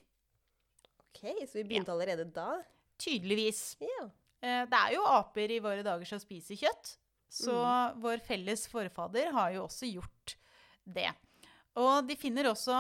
Ok, 1.03 1.25
Så 1.49 1.61
vi 1.61 1.69
begynte 1.73 1.91
ja. 1.93 1.97
allerede 1.97 2.29
da? 2.31 2.61
Tydeligvis. 3.03 3.65
Ja. 3.83 4.09
Uh, 4.43 4.62
det 4.71 4.83
er 4.85 4.97
jo 4.97 5.07
aper 5.11 5.57
i 5.57 5.62
våre 5.62 5.87
dager 5.87 6.09
som 6.09 6.23
spiser 6.23 6.59
kjøtt, 6.59 6.97
så 7.33 7.57
mm. 7.57 8.03
vår 8.05 8.23
felles 8.27 8.67
forfader 8.71 9.33
har 9.35 9.55
jo 9.57 9.67
også 9.67 9.88
gjort 9.91 10.37
det. 10.85 11.11
Og 11.81 12.05
de 12.05 12.17
finner 12.21 12.51
også 12.51 12.77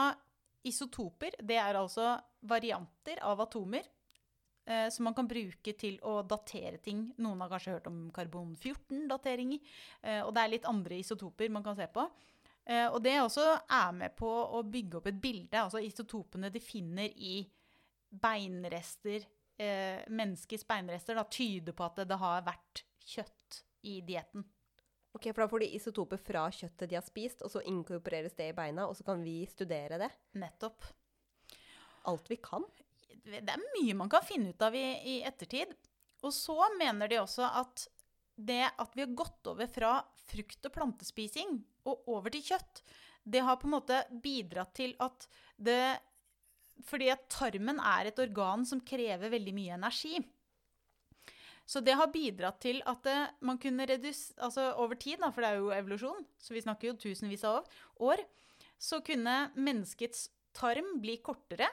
isotoper. 0.68 1.38
Det 1.40 1.56
er 1.58 1.78
altså 1.78 2.14
varianter 2.46 3.22
av 3.24 3.40
atomer 3.44 3.86
eh, 4.66 4.88
som 4.92 5.08
man 5.08 5.16
kan 5.16 5.28
bruke 5.28 5.74
til 5.78 5.98
å 6.06 6.20
datere 6.26 6.78
ting. 6.82 7.08
Noen 7.22 7.42
har 7.44 7.52
kanskje 7.52 7.76
hørt 7.76 7.88
om 7.90 8.04
karbon-14-datering. 8.14 9.56
Eh, 10.02 10.20
og 10.22 10.32
det 10.34 10.44
er 10.44 10.54
litt 10.54 10.68
andre 10.70 11.00
isotoper 11.02 11.52
man 11.52 11.66
kan 11.66 11.78
se 11.78 11.88
på. 11.92 12.06
Eh, 12.64 12.86
og 12.86 13.00
det 13.02 13.16
også 13.20 13.44
er 13.66 13.92
med 13.96 14.14
på 14.18 14.30
å 14.30 14.62
bygge 14.62 15.00
opp 15.00 15.10
et 15.10 15.20
bilde. 15.22 15.58
Altså 15.58 15.82
isotopene 15.82 16.50
de 16.52 16.62
finner 16.62 17.10
i 17.16 17.40
beinrester, 18.12 19.24
eh, 19.58 20.02
menneskets 20.08 20.66
beinrester, 20.68 21.16
da, 21.18 21.24
tyder 21.24 21.74
på 21.74 21.86
at 21.86 22.02
det, 22.02 22.10
det 22.12 22.20
har 22.20 22.44
vært 22.46 22.84
kjøtt 23.02 23.62
i 23.88 24.00
dietten. 24.06 24.44
Ok, 25.12 25.26
for 25.32 25.42
Da 25.42 25.48
får 25.48 25.60
de 25.60 25.74
isotoper 25.76 26.20
fra 26.20 26.46
kjøttet 26.48 26.88
de 26.88 26.96
har 26.96 27.04
spist, 27.04 27.42
og 27.44 27.50
så 27.52 27.60
inkorporeres 27.68 28.36
det 28.38 28.48
i 28.48 28.56
beina, 28.56 28.86
og 28.88 28.96
så 28.96 29.04
kan 29.04 29.20
vi 29.24 29.42
studere 29.50 29.98
det? 30.00 30.08
Nettopp. 30.40 30.86
Alt 32.08 32.30
vi 32.30 32.38
kan? 32.40 32.64
Det 33.24 33.54
er 33.54 33.66
mye 33.78 33.96
man 33.96 34.10
kan 34.10 34.24
finne 34.26 34.52
ut 34.52 34.62
av 34.64 34.74
i, 34.74 34.86
i 35.14 35.16
ettertid. 35.26 35.74
Og 36.22 36.34
så 36.34 36.56
mener 36.78 37.10
de 37.10 37.20
også 37.22 37.46
at 37.46 37.86
det 38.36 38.64
at 38.66 38.94
vi 38.96 39.04
har 39.04 39.14
gått 39.16 39.46
over 39.50 39.68
fra 39.70 39.96
frukt- 40.30 40.66
og 40.66 40.74
plantespising 40.74 41.58
og 41.88 42.08
over 42.10 42.32
til 42.32 42.44
kjøtt, 42.52 42.82
det 43.22 43.42
har 43.44 43.58
på 43.60 43.68
en 43.68 43.76
måte 43.76 44.00
bidratt 44.22 44.74
til 44.74 44.96
at 45.02 45.28
det 45.56 46.00
Fordi 46.82 47.10
at 47.12 47.28
tarmen 47.30 47.78
er 47.78 48.08
et 48.08 48.18
organ 48.18 48.64
som 48.66 48.80
krever 48.80 49.30
veldig 49.30 49.52
mye 49.54 49.74
energi. 49.76 50.16
Så 51.66 51.80
det 51.80 51.94
har 51.94 52.10
bidratt 52.10 52.58
til 52.64 52.80
at 52.90 53.04
det, 53.04 53.18
man 53.40 53.58
kunne 53.58 53.86
redusere 53.86 54.42
Altså 54.42 54.72
over 54.74 54.98
tid, 54.98 55.20
da, 55.20 55.30
for 55.30 55.44
det 55.44 55.50
er 55.50 55.60
jo 55.60 55.70
evolusjon, 55.70 56.24
så 56.38 56.54
vi 56.54 56.62
snakker 56.64 56.88
jo 56.88 56.96
tusenvis 56.98 57.44
av 57.44 57.68
år, 58.02 58.24
så 58.78 58.98
kunne 59.04 59.52
menneskets 59.54 60.30
tarm 60.56 60.96
bli 61.04 61.20
kortere 61.22 61.68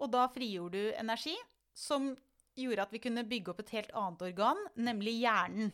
og 0.00 0.10
da 0.12 0.26
frigjorde 0.32 0.80
du 0.80 0.94
energi 0.98 1.34
som 1.74 2.12
gjorde 2.58 2.86
at 2.86 2.92
vi 2.94 3.02
kunne 3.02 3.26
bygge 3.26 3.52
opp 3.52 3.64
et 3.64 3.74
helt 3.74 3.94
annet 3.98 4.22
organ, 4.28 4.60
nemlig 4.78 5.16
hjernen. 5.22 5.72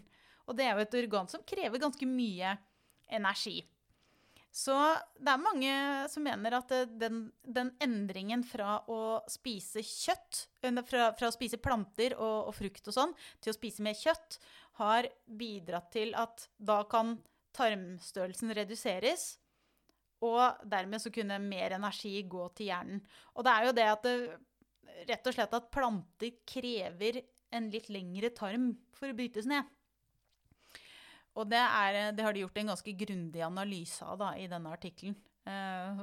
Og 0.48 0.56
det 0.58 0.66
er 0.66 0.74
jo 0.74 0.86
et 0.86 0.96
organ 1.02 1.28
som 1.30 1.44
krever 1.46 1.82
ganske 1.82 2.08
mye 2.08 2.54
energi. 3.12 3.60
Så 4.50 4.74
det 5.14 5.30
er 5.30 5.42
mange 5.42 5.74
som 6.10 6.24
mener 6.26 6.56
at 6.58 6.72
eh, 6.74 6.88
den, 6.98 7.28
den 7.46 7.70
endringen 7.82 8.42
fra 8.42 8.80
å 8.90 9.20
spise 9.30 9.82
kjøtt, 9.86 10.46
eh, 10.66 10.80
fra, 10.86 11.12
fra 11.18 11.30
å 11.30 11.34
spise 11.34 11.60
planter 11.62 12.16
og, 12.16 12.50
og, 12.50 12.56
frukt 12.58 12.90
og 12.90 12.96
sånn, 12.96 13.14
til 13.38 13.52
å 13.52 13.56
spise 13.56 13.84
mer 13.86 13.94
kjøtt, 13.94 14.40
har 14.82 15.06
bidratt 15.38 15.92
til 15.94 16.16
at 16.18 16.48
da 16.58 16.80
kan 16.90 17.20
tarmstørrelsen 17.54 18.50
reduseres. 18.58 19.36
Og 20.26 20.62
dermed 20.68 21.00
så 21.00 21.12
kunne 21.14 21.40
mer 21.42 21.76
energi 21.78 22.14
gå 22.28 22.46
til 22.56 22.70
hjernen. 22.70 23.02
Og 23.36 23.46
det 23.46 23.52
er 23.52 23.66
jo 23.66 23.76
det 23.76 23.88
at 23.88 24.06
det, 24.06 24.16
rett 25.08 25.28
og 25.30 25.36
slett 25.36 25.54
at 25.56 25.70
planter 25.72 26.40
krever 26.48 27.22
en 27.56 27.70
litt 27.72 27.88
lengre 27.92 28.30
tarm 28.36 28.72
for 28.94 29.10
å 29.10 29.16
brytes 29.16 29.48
ned. 29.48 29.68
Og 31.38 31.46
det, 31.48 31.60
er, 31.62 32.10
det, 32.12 32.24
har 32.26 32.34
de 32.34 32.42
gjort 32.42 32.58
en 32.60 32.72
ganske 32.72 32.94
grundig 33.00 33.42
analyse 33.46 34.04
av 34.04 34.18
da, 34.20 34.32
i 34.36 34.48
denne 34.50 34.72
artikkelen. 34.74 35.16
Eh, 35.48 36.02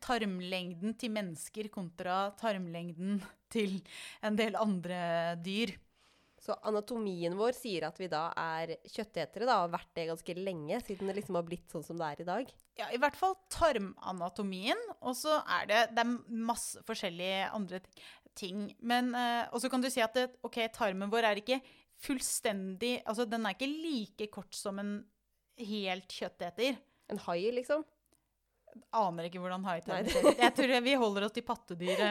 tarmlengden 0.00 0.94
til 1.00 1.12
mennesker 1.12 1.68
kontra 1.72 2.30
tarmlengden 2.40 3.20
til 3.52 3.80
en 4.24 4.38
del 4.38 4.56
andre 4.58 5.00
dyr. 5.42 5.74
Så 6.50 6.56
anatomien 6.66 7.36
vår 7.38 7.54
sier 7.54 7.84
at 7.86 7.98
vi 8.00 8.08
da 8.10 8.24
er 8.34 8.72
kjøttetere, 8.82 9.46
da, 9.46 9.60
og 9.60 9.68
har 9.68 9.74
vært 9.76 9.90
det 9.94 10.06
ganske 10.08 10.34
lenge, 10.34 10.80
siden 10.82 11.06
det 11.06 11.20
liksom 11.20 11.36
har 11.38 11.44
blitt 11.46 11.70
sånn 11.70 11.84
som 11.86 12.00
det 12.00 12.08
er 12.08 12.22
i 12.24 12.26
dag? 12.26 12.48
Ja, 12.80 12.88
i 12.90 12.98
hvert 12.98 13.18
fall 13.18 13.36
tarmanatomien. 13.54 14.80
Og 14.98 15.14
så 15.14 15.36
er 15.44 15.68
det, 15.70 15.82
det 15.94 16.02
er 16.02 16.40
masse 16.50 16.82
forskjellige 16.88 17.52
andre 17.54 17.78
ting. 18.34 18.64
Men, 18.82 19.12
eh, 19.14 19.44
og 19.54 19.62
så 19.62 19.70
kan 19.70 19.84
du 19.84 19.86
si 19.92 20.02
at 20.02 20.16
det, 20.18 20.26
ok, 20.46 20.58
tarmen 20.74 21.12
vår 21.12 21.28
er 21.28 21.42
ikke 21.42 21.60
fullstendig 22.00 22.96
Altså, 23.04 23.28
den 23.28 23.44
er 23.44 23.54
ikke 23.54 23.70
like 23.70 24.30
kort 24.32 24.56
som 24.56 24.80
en 24.82 24.94
helt 25.60 26.10
kjøtteter. 26.16 26.80
En 27.12 27.22
hai, 27.28 27.44
liksom? 27.54 27.86
Aner 28.96 29.28
ikke 29.28 29.40
hvordan 29.42 29.64
haitarmen 29.68 30.10
ser 30.10 30.26
ut. 30.26 30.42
Jeg 30.42 30.54
tror 30.56 30.74
vi 30.84 30.94
holder 30.98 31.26
oss 31.26 31.34
til 31.36 31.46
pattedyr. 31.46 32.04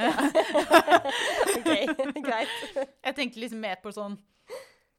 ok, 1.58 1.72
greit. 2.28 2.60
Jeg 2.78 3.17
tenkte 3.17 3.43
liksom 3.43 3.63
mer 3.63 3.80
på 3.84 3.93
sånn 3.95 4.17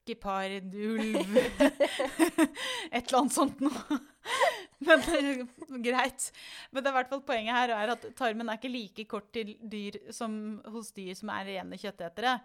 gepard, 0.09 0.73
ulv 0.75 1.37
Et 2.90 3.05
eller 3.05 3.18
annet 3.20 3.37
sånt 3.37 3.61
noe. 3.62 4.01
Men 4.81 5.05
greit. 5.85 6.31
Men 6.73 6.83
det 6.83 6.90
er 6.90 6.96
hvert 6.96 7.12
fall 7.12 7.23
poenget 7.29 7.57
her 7.57 7.75
er 7.77 7.94
at 7.94 8.09
tarmen 8.18 8.49
er 8.49 8.59
ikke 8.59 8.73
like 8.73 9.07
kort 9.11 9.29
til 9.37 9.55
dyr 9.61 10.01
som 10.14 10.33
hos 10.73 10.90
dyr 10.96 11.14
som 11.18 11.33
er 11.37 11.49
rene 11.53 11.79
kjøttetere 11.81 12.38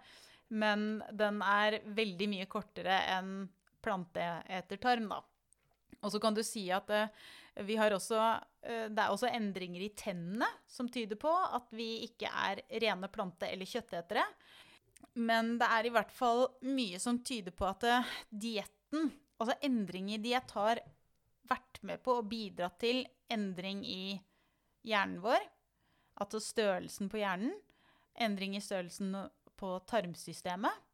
men 0.48 1.02
den 1.12 1.40
er 1.42 1.80
veldig 1.96 2.28
mye 2.30 2.46
kortere 2.50 3.00
enn 3.16 3.32
planteetertarm, 3.82 5.08
da. 5.10 5.22
Og 6.02 6.12
så 6.12 6.20
kan 6.22 6.36
du 6.36 6.42
si 6.46 6.66
at 6.74 6.90
uh, 6.92 7.08
vi 7.66 7.78
har 7.78 7.94
også 7.94 8.20
Det 8.66 8.98
er 8.98 9.12
også 9.12 9.30
endringer 9.30 9.84
i 9.84 9.92
tennene 9.94 10.48
som 10.66 10.88
tyder 10.90 11.18
på 11.20 11.30
at 11.30 11.68
vi 11.76 12.02
ikke 12.08 12.26
er 12.26 12.64
rene 12.82 13.10
plante- 13.12 13.46
eller 13.52 13.68
kjøttetere. 13.70 14.24
Men 15.16 15.54
det 15.60 15.68
er 15.72 15.88
i 15.88 15.92
hvert 15.94 16.12
fall 16.12 16.44
mye 16.66 16.98
som 17.00 17.20
tyder 17.24 17.54
på 17.56 17.68
at 17.68 17.86
uh, 17.88 18.14
dietten, 18.28 19.12
altså 19.40 19.56
endring 19.64 20.10
i 20.12 20.20
diett, 20.20 20.50
har 20.56 20.82
vært 21.48 21.80
med 21.86 22.02
på 22.04 22.18
å 22.18 22.26
bidra 22.26 22.68
til 22.80 23.04
endring 23.32 23.84
i 23.86 24.16
hjernen 24.86 25.22
vår. 25.24 25.40
Altså 26.20 26.40
størrelsen 26.42 27.10
på 27.12 27.20
hjernen. 27.20 27.54
Endring 28.16 28.56
i 28.56 28.64
størrelsen 28.64 29.14
på 29.56 29.72
tarmsystemet. 29.88 30.84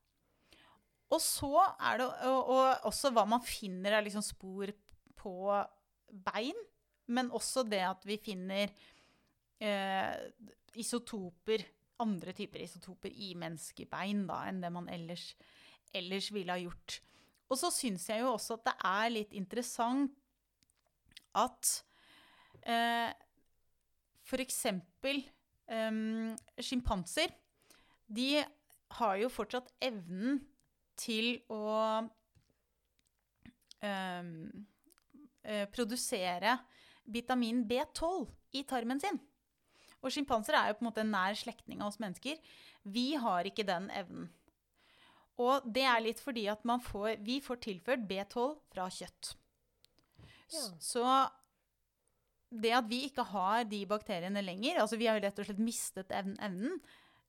Og 1.12 1.20
så 1.20 1.52
er 1.76 2.00
det 2.00 2.06
og, 2.28 2.52
og 2.54 2.86
også 2.88 3.10
hva 3.12 3.26
man 3.28 3.42
finner 3.44 3.98
av 3.98 4.06
liksom 4.06 4.24
spor 4.24 4.70
på 5.18 5.34
bein. 6.30 6.58
Men 7.06 7.30
også 7.34 7.64
det 7.66 7.82
at 7.84 8.04
vi 8.06 8.18
finner 8.22 8.70
eh, 9.62 10.12
isotoper, 10.78 11.64
andre 12.02 12.34
typer 12.36 12.62
isotoper 12.64 13.12
i 13.14 13.32
menneskebein 13.38 14.24
da, 14.28 14.42
enn 14.50 14.62
det 14.62 14.72
man 14.74 14.88
ellers, 14.90 15.32
ellers 15.94 16.30
ville 16.34 16.54
ha 16.54 16.62
gjort. 16.62 17.00
Og 17.52 17.58
så 17.60 17.70
syns 17.74 18.08
jeg 18.08 18.22
jo 18.22 18.32
også 18.32 18.56
at 18.58 18.66
det 18.70 18.76
er 18.88 19.12
litt 19.12 19.34
interessant 19.36 20.14
at 21.36 21.68
eh, 22.68 23.12
f.eks. 24.22 24.64
Sjimpanser 26.62 27.32
de 28.12 28.42
har 28.98 29.14
jo 29.20 29.30
fortsatt 29.32 29.70
evnen 29.84 30.42
til 31.00 31.38
å 31.52 31.62
eh, 33.80 34.24
produsere 35.72 36.58
vitamin 37.04 37.64
B12 37.68 38.26
i 38.58 38.64
tarmen 38.68 39.00
sin. 39.02 39.18
Og 40.02 40.10
sjimpanser 40.12 40.56
er 40.58 40.70
jo 40.70 40.78
på 40.78 40.84
en 40.84 40.90
måte 40.90 41.02
en 41.04 41.12
nær 41.14 41.36
slektning 41.38 41.82
av 41.82 41.92
oss 41.92 42.00
mennesker. 42.02 42.40
Vi 42.82 43.12
har 43.22 43.46
ikke 43.46 43.66
den 43.66 43.88
evnen. 43.94 44.30
Og 45.40 45.64
det 45.64 45.84
er 45.88 46.02
litt 46.04 46.20
fordi 46.20 46.48
at 46.50 46.64
får, 46.84 47.22
vi 47.24 47.38
får 47.40 47.62
tilført 47.64 48.02
B12 48.08 48.58
fra 48.74 48.88
kjøtt. 48.92 49.32
Ja. 50.52 50.66
Så 50.82 51.06
det 52.52 52.74
at 52.76 52.88
vi 52.90 53.06
ikke 53.06 53.24
har 53.30 53.64
de 53.64 53.80
bakteriene 53.88 54.42
lenger, 54.44 54.82
altså 54.82 54.98
vi 55.00 55.08
har 55.08 55.20
rett 55.22 55.38
og 55.40 55.48
slett 55.48 55.62
mistet 55.62 56.12
evnen, 56.12 56.76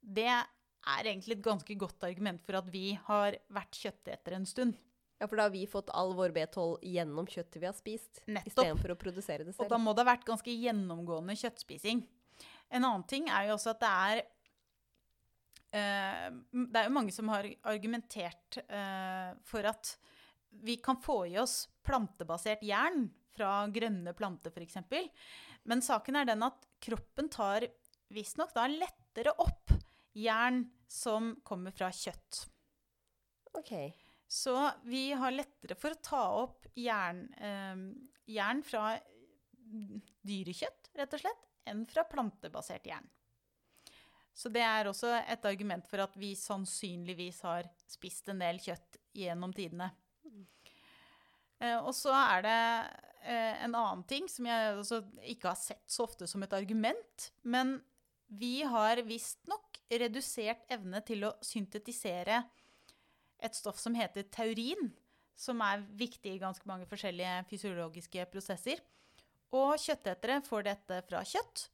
det 0.02 0.28
er 0.28 1.08
egentlig 1.08 1.38
et 1.38 1.46
ganske 1.46 1.78
godt 1.80 2.04
argument 2.04 2.44
for 2.44 2.60
at 2.60 2.68
vi 2.74 2.92
har 3.08 3.38
vært 3.54 3.80
kjøttetere 3.80 4.42
en 4.42 4.50
stund. 4.50 4.76
Ja, 5.24 5.28
for 5.32 5.40
da 5.40 5.46
har 5.46 5.54
vi 5.54 5.64
fått 5.72 5.88
all 5.96 6.10
vår 6.18 6.34
B12 6.36 6.82
gjennom 6.84 7.28
kjøttet 7.32 7.62
vi 7.62 7.68
har 7.70 7.76
spist, 7.78 8.18
istedenfor 8.28 8.92
å 8.92 8.98
produsere 9.00 9.46
det 9.48 9.54
selv. 9.54 9.64
Og 9.64 9.70
da 9.72 9.78
må 9.80 9.94
det 9.96 10.04
ha 10.04 10.10
vært 10.10 10.26
ganske 10.28 10.52
gjennomgående 10.52 11.38
kjøttspising. 11.40 12.02
En 12.76 12.84
annen 12.84 13.06
ting 13.08 13.30
er 13.32 13.48
jo 13.48 13.54
også 13.56 13.72
at 13.72 13.80
det 13.86 13.92
er 13.94 14.22
uh, 15.80 16.28
Det 16.52 16.82
er 16.82 16.90
jo 16.90 16.96
mange 16.98 17.16
som 17.16 17.32
har 17.32 17.48
argumentert 17.72 18.60
uh, 18.68 19.32
for 19.48 19.72
at 19.72 19.94
vi 20.68 20.76
kan 20.84 21.00
få 21.00 21.22
i 21.32 21.40
oss 21.40 21.70
plantebasert 21.88 22.68
jern 22.68 23.08
fra 23.32 23.64
grønne 23.72 24.12
planter, 24.20 24.52
f.eks. 24.52 24.84
Men 25.64 25.88
saken 25.88 26.20
er 26.20 26.28
den 26.34 26.44
at 26.44 26.68
kroppen 26.84 27.32
tar 27.32 27.70
visstnok 28.12 28.52
da 28.60 28.68
lettere 28.68 29.32
opp 29.40 29.72
jern 30.20 30.66
som 30.92 31.38
kommer 31.48 31.72
fra 31.72 31.96
kjøtt. 31.96 32.44
Ok. 33.56 33.72
Så 34.34 34.72
vi 34.84 35.12
har 35.14 35.32
lettere 35.32 35.76
for 35.78 35.94
å 35.94 36.02
ta 36.02 36.22
opp 36.42 36.66
jern, 36.74 37.28
eh, 37.38 37.82
jern 38.34 38.64
fra 38.66 38.96
dyrekjøtt, 40.26 40.90
rett 40.98 41.14
og 41.14 41.22
slett, 41.22 41.44
enn 41.70 41.84
fra 41.86 42.02
plantebasert 42.10 42.88
jern. 42.90 43.06
Så 44.34 44.50
det 44.50 44.64
er 44.66 44.90
også 44.90 45.12
et 45.22 45.46
argument 45.46 45.86
for 45.86 46.02
at 46.02 46.18
vi 46.18 46.32
sannsynligvis 46.34 47.44
har 47.46 47.70
spist 47.86 48.32
en 48.34 48.42
del 48.42 48.58
kjøtt 48.58 48.98
gjennom 49.14 49.54
tidene. 49.54 49.92
Eh, 51.62 51.78
og 51.78 51.94
så 51.94 52.16
er 52.18 52.42
det 52.48 52.58
eh, 53.30 53.64
en 53.68 53.78
annen 53.78 54.02
ting 54.10 54.26
som 54.26 54.50
jeg 54.50 54.82
ikke 55.36 55.54
har 55.54 55.62
sett 55.62 55.86
så 55.86 56.08
ofte 56.08 56.26
som 56.28 56.42
et 56.42 56.58
argument, 56.58 57.30
men 57.46 57.78
vi 58.34 58.64
har 58.66 58.98
visstnok 59.06 59.78
redusert 59.94 60.66
evne 60.74 61.06
til 61.06 61.30
å 61.30 61.36
syntetisere 61.46 62.42
et 63.44 63.58
stoff 63.58 63.80
som 63.82 63.96
heter 63.98 64.28
taurin, 64.34 64.92
som 65.36 65.62
er 65.66 65.84
viktig 66.00 66.36
i 66.36 66.42
ganske 66.42 66.68
mange 66.70 66.88
forskjellige 66.90 67.44
fysiologiske 67.50 68.26
prosesser. 68.32 68.82
Og 69.54 69.76
kjøttetere 69.82 70.40
får 70.46 70.66
dette 70.70 71.02
fra 71.10 71.22
kjøtt. 71.28 71.68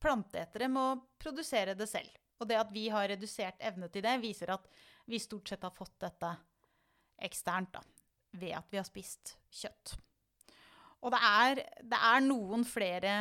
Planteetere 0.00 0.68
må 0.72 0.86
produsere 1.20 1.74
det 1.76 1.88
selv. 1.90 2.12
Og 2.40 2.48
det 2.48 2.58
at 2.60 2.72
vi 2.72 2.86
har 2.92 3.08
redusert 3.08 3.60
evne 3.64 3.88
til 3.92 4.04
det, 4.04 4.16
viser 4.20 4.52
at 4.52 4.66
vi 5.08 5.20
stort 5.22 5.48
sett 5.48 5.64
har 5.64 5.74
fått 5.76 5.96
dette 6.04 6.32
eksternt 7.26 7.72
da, 7.72 7.80
ved 8.36 8.56
at 8.58 8.68
vi 8.72 8.80
har 8.80 8.88
spist 8.88 9.36
kjøtt. 9.48 9.96
Og 11.04 11.12
det 11.12 11.20
er, 11.22 11.60
det 11.86 11.98
er, 12.08 12.22
noen 12.24 12.64
flere 12.66 13.12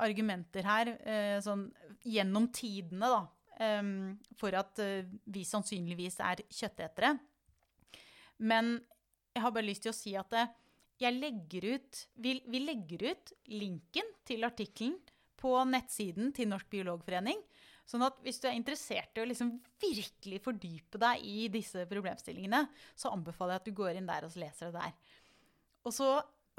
argumenter 0.00 0.66
her, 0.68 0.90
eh, 1.02 1.38
sånn 1.42 1.66
gjennom 2.06 2.50
tidene, 2.54 3.10
da, 3.10 3.22
eh, 3.58 3.82
for 4.38 4.56
at 4.56 4.80
eh, 4.84 5.08
vi 5.34 5.44
sannsynligvis 5.48 6.20
er 6.24 6.44
kjøttetere. 6.46 7.14
Men 8.44 8.76
jeg 9.34 9.42
har 9.44 9.54
bare 9.54 9.66
lyst 9.66 9.86
til 9.86 9.92
å 9.94 9.96
si 9.96 10.14
at 10.18 10.36
eh, 10.38 10.52
jeg 11.02 11.18
legger 11.18 11.68
ut, 11.74 12.04
vi, 12.22 12.36
vi 12.46 12.62
legger 12.62 13.08
ut 13.10 13.34
linken 13.50 14.12
til 14.26 14.46
artikkelen 14.46 14.98
på 15.40 15.56
nettsiden 15.68 16.32
til 16.36 16.48
Norsk 16.52 16.70
biologforening. 16.72 17.40
Sånn 17.84 18.04
at 18.06 18.20
hvis 18.24 18.38
du 18.40 18.46
er 18.48 18.56
interessert 18.56 19.18
i 19.18 19.20
å 19.20 19.28
liksom 19.28 19.50
virkelig 19.82 20.38
fordype 20.44 21.00
deg 21.00 21.24
i 21.28 21.48
disse 21.52 21.84
problemstillingene, 21.90 22.62
så 22.96 23.12
anbefaler 23.12 23.58
jeg 23.58 23.62
at 23.62 23.68
du 23.68 23.76
går 23.76 23.98
inn 23.98 24.08
der 24.08 24.24
og 24.24 24.38
leser 24.40 24.70
det 24.70 24.80
der. 24.80 24.94
Og 25.84 25.92
så 25.92 26.08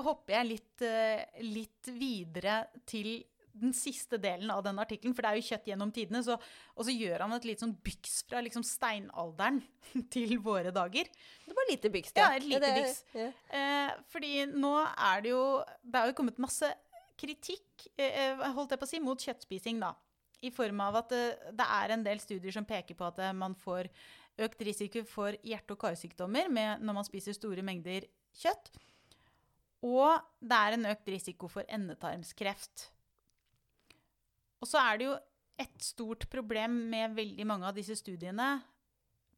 hopper 0.06 0.38
jeg 0.38 0.50
litt, 0.52 0.84
eh, 0.86 1.41
litt, 1.48 1.89
videre 1.95 2.65
til 2.86 3.24
den 3.56 3.71
siste 3.74 4.19
delen 4.19 4.52
av 4.52 4.62
den 4.65 4.78
artikkelen, 4.84 5.15
for 5.15 5.24
det 5.24 5.32
er 5.32 5.39
jo 5.39 5.48
kjøtt 5.48 5.69
gjennom 5.71 5.91
tidene. 5.95 6.21
Så, 6.26 6.36
og 6.76 6.86
så 6.86 6.93
gjør 6.93 7.24
han 7.24 7.34
et 7.38 7.48
litt 7.48 7.63
sånn 7.63 7.78
byks 7.88 8.17
fra 8.30 8.43
liksom 8.43 8.65
steinalderen 8.67 9.62
til 10.13 10.38
våre 10.43 10.76
dager. 10.76 11.10
Det 11.65 11.73
lite 11.73 11.91
byks, 11.93 12.15
Ja, 12.15 12.32
et 12.36 12.45
lite 12.45 12.69
ja, 12.69 12.80
byks. 12.80 13.04
Ja. 13.13 13.28
Eh, 13.60 13.93
fordi 14.12 14.45
nå 14.51 14.73
er 14.86 15.21
det 15.21 15.32
jo 15.32 15.43
Det 15.82 16.01
er 16.01 16.12
jo 16.12 16.17
kommet 16.17 16.41
masse 16.41 16.71
kritikk, 17.17 17.88
eh, 17.97 18.36
holdt 18.54 18.73
jeg 18.75 18.80
på 18.82 18.86
å 18.86 18.89
si, 18.89 18.99
mot 18.99 19.17
kjøttspising, 19.17 19.80
da. 19.80 19.93
I 20.43 20.51
form 20.51 20.82
av 20.84 20.97
at 20.99 21.13
det, 21.13 21.54
det 21.56 21.67
er 21.78 21.93
en 21.95 22.04
del 22.04 22.19
studier 22.19 22.51
som 22.51 22.67
peker 22.67 22.97
på 22.99 23.08
at 23.08 23.21
eh, 23.23 23.32
man 23.34 23.56
får 23.56 23.88
økt 24.45 24.65
risiko 24.67 25.06
for 25.08 25.38
hjerte- 25.47 25.71
og 25.71 25.80
karsykdommer 25.80 26.51
med, 26.51 26.84
når 26.84 26.97
man 26.99 27.08
spiser 27.08 27.38
store 27.38 27.63
mengder 27.63 28.04
kjøtt. 28.36 28.73
Og 29.86 30.19
det 30.43 30.60
er 30.60 30.75
en 30.75 30.89
økt 30.91 31.08
risiko 31.13 31.47
for 31.51 31.63
endetarmskreft. 31.71 32.89
Og 34.60 34.67
så 34.67 34.82
er 34.82 34.99
det 34.99 35.08
jo 35.08 35.15
et 35.62 35.84
stort 35.84 36.28
problem 36.32 36.82
med 36.91 37.15
veldig 37.15 37.45
mange 37.47 37.67
av 37.69 37.78
disse 37.78 37.95
studiene. 37.95 38.58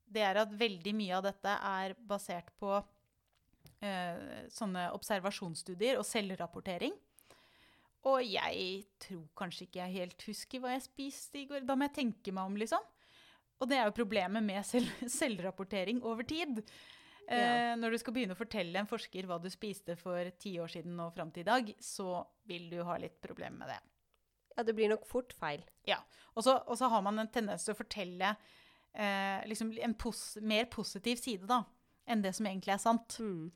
Det 0.07 0.23
er 0.23 0.39
at 0.39 0.53
veldig 0.55 0.93
mye 0.95 1.17
av 1.17 1.25
dette 1.27 1.55
er 1.69 1.95
basert 2.07 2.53
på 2.59 2.71
eh, 3.83 4.47
sånne 4.53 4.87
observasjonsstudier 4.95 5.99
og 5.99 6.07
selvrapportering. 6.07 6.95
Og 8.07 8.21
jeg 8.23 8.85
tror 9.03 9.25
kanskje 9.37 9.65
ikke 9.65 9.81
jeg 9.81 9.97
helt 9.97 10.27
husker 10.29 10.61
hva 10.63 10.75
jeg 10.75 10.85
spiste 10.85 11.41
i 11.41 11.47
går. 11.49 11.65
Da 11.67 11.75
må 11.75 11.87
jeg 11.89 11.97
tenke 11.97 12.33
meg 12.35 12.47
om, 12.47 12.55
liksom. 12.59 12.85
Og 13.57 13.69
det 13.69 13.79
er 13.79 13.89
jo 13.89 13.97
problemet 13.97 14.45
med 14.45 14.63
selv, 14.67 14.91
selvrapportering 15.19 16.03
over 16.05 16.27
tid. 16.27 16.61
Eh. 17.27 17.73
Når 17.75 17.91
du 17.91 17.99
skal 17.99 18.15
begynne 18.15 18.37
å 18.37 18.39
fortelle 18.39 18.79
en 18.79 18.87
forsker 18.87 19.27
hva 19.27 19.39
du 19.41 19.49
spiste 19.51 19.97
for 19.99 20.29
ti 20.39 20.55
år 20.63 20.71
siden 20.71 20.99
og 21.03 21.11
fram 21.17 21.33
til 21.35 21.43
i 21.43 21.49
dag, 21.49 21.73
så 21.83 22.21
vil 22.47 22.69
du 22.71 22.79
ha 22.87 22.95
litt 23.01 23.19
problemer 23.23 23.65
med 23.65 23.73
det. 23.73 23.81
ja, 24.55 24.63
det 24.63 24.73
blir 24.73 24.89
nok 24.89 25.03
fort 25.05 25.33
feil. 25.37 25.65
Ja. 25.85 25.99
og 26.33 26.43
så 26.43 26.87
har 26.89 27.01
man 27.01 27.19
en 27.19 27.29
tendens 27.29 27.65
til 27.65 27.75
å 27.75 27.77
fortelle 27.77 28.31
eh, 28.31 28.47
liksom 29.47 29.73
en 29.83 29.93
pos 29.93 30.37
mer 30.41 30.65
positiv 30.73 31.19
side 31.21 31.45
da, 31.49 31.61
enn 32.09 32.23
det 32.23 32.33
som 32.37 32.47
egentlig 32.49 32.73
er 32.73 32.81
sant. 32.81 33.17
Mm. 33.19 33.47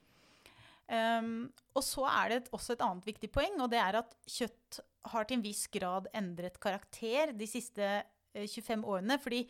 Um, 0.92 1.36
og 1.72 1.84
så 1.88 2.04
er 2.10 2.30
det 2.30 2.38
et, 2.42 2.48
også 2.52 2.76
et 2.76 2.82
annet 2.84 3.06
viktig 3.08 3.30
poeng, 3.32 3.56
og 3.64 3.70
det 3.72 3.80
er 3.80 4.02
at 4.02 4.16
kjøtt 4.28 4.82
har 5.14 5.28
til 5.28 5.40
en 5.40 5.46
viss 5.46 5.66
grad 5.72 6.10
endret 6.18 6.60
karakter 6.62 7.32
de 7.38 7.48
siste 7.50 7.86
eh, 7.88 8.48
25 8.48 8.84
årene. 8.86 9.18
Fordi 9.22 9.46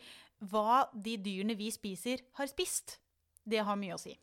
hva 0.52 0.84
de 0.94 1.16
dyrene 1.20 1.56
vi 1.58 1.70
spiser, 1.74 2.22
har 2.38 2.50
spist, 2.50 3.00
det 3.44 3.64
har 3.66 3.78
mye 3.78 3.96
å 3.96 4.00
si. 4.00 4.14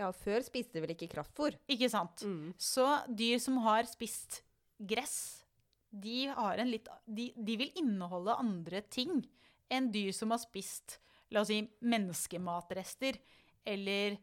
Ja, 0.00 0.10
før 0.16 0.42
spiste 0.44 0.76
de 0.76 0.84
vel 0.84 0.94
ikke 0.94 1.10
kraftfôr? 1.12 1.56
Ikke 1.70 1.90
sant? 1.92 2.24
Mm. 2.24 2.52
Så 2.58 2.86
dyr 3.06 3.40
som 3.42 3.60
har 3.66 3.88
spist 3.88 4.42
gress, 4.80 5.44
de, 5.90 6.28
har 6.30 6.60
en 6.62 6.70
litt, 6.70 6.86
de, 7.06 7.30
de 7.34 7.56
vil 7.58 7.72
inneholde 7.78 8.36
andre 8.38 8.82
ting 8.86 9.22
enn 9.70 9.88
dyr 9.94 10.12
som 10.16 10.34
har 10.34 10.42
spist 10.42 10.98
la 11.30 11.40
oss 11.40 11.50
si, 11.50 11.62
menneskematrester 11.80 13.18
eller 13.64 14.16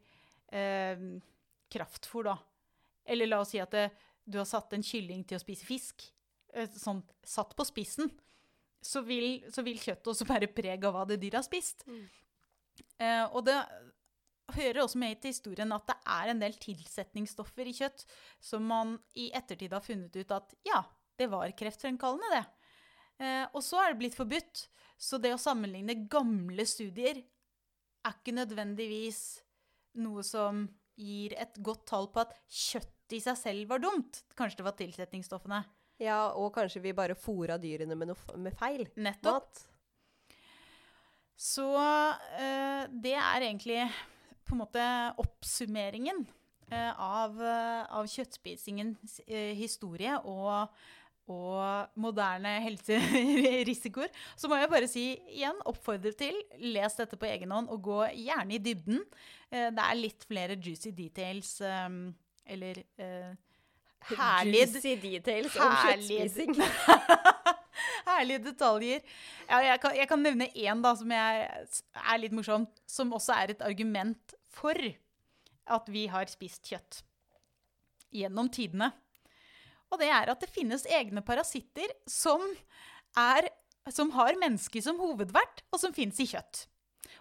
eh, 0.52 1.04
kraftfôr, 1.72 2.28
da. 2.28 2.38
Eller 3.08 3.30
la 3.30 3.42
oss 3.44 3.54
si 3.56 3.62
at 3.64 3.74
det, 3.76 3.88
du 4.28 4.40
har 4.42 4.48
satt 4.50 4.76
en 4.76 4.84
kylling 4.84 5.24
til 5.28 5.40
å 5.40 5.44
spise 5.44 5.68
fisk, 5.68 6.10
eh, 6.54 6.70
sånn 6.76 7.02
satt 7.24 7.56
på 7.56 7.66
spissen, 7.68 8.12
så 8.84 9.02
vil, 9.08 9.46
så 9.54 9.64
vil 9.66 9.80
kjøttet 9.82 10.12
også 10.12 10.28
bære 10.32 10.52
preg 10.56 10.88
av 10.88 10.96
hva 10.96 11.06
det 11.08 11.20
dyret 11.22 11.40
har 11.42 11.48
spist. 11.48 11.88
Mm. 11.88 12.04
Eh, 13.00 13.24
og 13.32 13.46
det 13.48 13.58
hører 14.58 14.84
også 14.84 15.00
med 15.00 15.20
til 15.22 15.34
historien 15.34 15.74
at 15.76 15.88
det 15.90 15.98
er 16.18 16.32
en 16.32 16.44
del 16.44 16.54
tilsetningsstoffer 16.60 17.68
i 17.68 17.76
kjøtt 17.76 18.06
som 18.44 18.64
man 18.68 18.96
i 19.20 19.28
ettertid 19.36 19.74
har 19.76 19.84
funnet 19.84 20.16
ut 20.16 20.32
at 20.36 20.54
ja, 20.68 20.84
det 21.20 21.28
var 21.32 21.52
kreftfremkallende, 21.58 22.30
det. 22.36 22.46
Eh, 23.18 23.46
og 23.52 23.64
så 23.66 23.82
er 23.82 23.94
det 23.94 24.02
blitt 24.02 24.18
forbudt. 24.18 24.68
Så 24.98 25.20
det 25.22 25.34
å 25.36 25.42
sammenligne 25.42 25.96
gamle 26.10 26.66
studier 26.66 27.20
er 27.22 28.16
ikke 28.16 28.36
nødvendigvis 28.38 29.22
noe 30.02 30.24
som 30.26 30.66
gir 30.98 31.36
et 31.38 31.58
godt 31.62 31.86
tall 31.90 32.10
på 32.14 32.24
at 32.24 32.34
kjøttet 32.50 33.18
i 33.18 33.22
seg 33.24 33.38
selv 33.40 33.72
var 33.72 33.82
dumt. 33.84 34.22
Kanskje 34.38 34.62
det 34.62 34.68
var 34.68 34.78
tilsetningsstoffene. 34.80 35.62
Ja, 36.02 36.34
og 36.38 36.52
kanskje 36.54 36.82
vi 36.84 36.94
bare 36.98 37.18
fôra 37.18 37.58
dyrene 37.62 37.98
med, 37.98 38.12
noe, 38.12 38.38
med 38.38 38.54
feil 38.58 38.86
Nettopp. 39.02 39.48
mat. 39.48 39.64
Så 41.38 41.68
eh, 41.78 42.90
det 42.90 43.14
er 43.18 43.46
egentlig 43.46 43.82
på 44.48 44.56
en 44.56 44.62
måte 44.64 44.84
oppsummeringen 45.22 46.24
eh, 46.72 46.92
av, 46.94 47.38
eh, 47.42 47.84
av 48.00 48.10
kjøttspisingens 48.10 49.20
eh, 49.28 49.54
historie 49.58 50.18
og, 50.24 50.74
og 51.28 52.00
moderne 52.00 52.54
helserisikoer. 52.64 54.12
Så 54.40 54.48
må 54.48 54.60
jeg 54.60 54.70
bare 54.72 54.88
si 54.90 55.08
igjen, 55.36 55.58
oppfordre 55.68 56.14
til, 56.18 56.38
les 56.64 56.96
dette 57.00 57.20
på 57.20 57.28
egen 57.28 57.52
hånd 57.52 57.68
og 57.74 57.82
gå 57.84 58.00
gjerne 58.16 58.56
i 58.56 58.62
dybden. 58.64 59.04
Eh, 59.52 59.68
det 59.76 59.84
er 59.84 60.00
litt 60.00 60.24
flere 60.28 60.56
juicy 60.56 60.94
details, 60.96 61.58
eh, 61.62 61.90
eller 62.48 62.80
eh, 63.04 63.34
herlige 64.08 64.70
Juicy 64.78 64.96
details 65.02 65.58
om 65.60 65.74
kjøttspising. 65.84 66.56
Herlige 68.08 68.40
detaljer. 68.48 69.04
Jeg, 69.50 69.80
kan, 69.84 69.96
jeg 69.98 70.08
kan 70.10 70.24
nevne 70.24 70.48
én 70.56 70.80
da, 70.82 70.94
som 70.98 71.12
jeg, 71.12 71.50
er 72.00 72.22
litt 72.22 72.34
morsom, 72.36 72.66
som 72.88 73.12
også 73.14 73.36
er 73.36 73.54
et 73.54 73.66
argument 73.68 74.34
for 74.54 74.80
at 75.68 75.92
vi 75.92 76.06
har 76.10 76.30
spist 76.32 76.72
kjøtt 76.72 77.02
gjennom 78.16 78.50
tidene. 78.54 78.94
Og 79.92 80.02
det 80.02 80.10
er 80.12 80.32
at 80.32 80.42
det 80.44 80.52
finnes 80.52 80.88
egne 80.92 81.24
parasitter 81.26 81.92
som, 82.10 82.42
er, 83.18 83.48
som 83.92 84.12
har 84.18 84.40
mennesker 84.40 84.84
som 84.84 85.00
hovedvert, 85.00 85.64
og 85.72 85.80
som 85.84 85.96
finnes 85.96 86.20
i 86.24 86.28
kjøtt. 86.30 86.68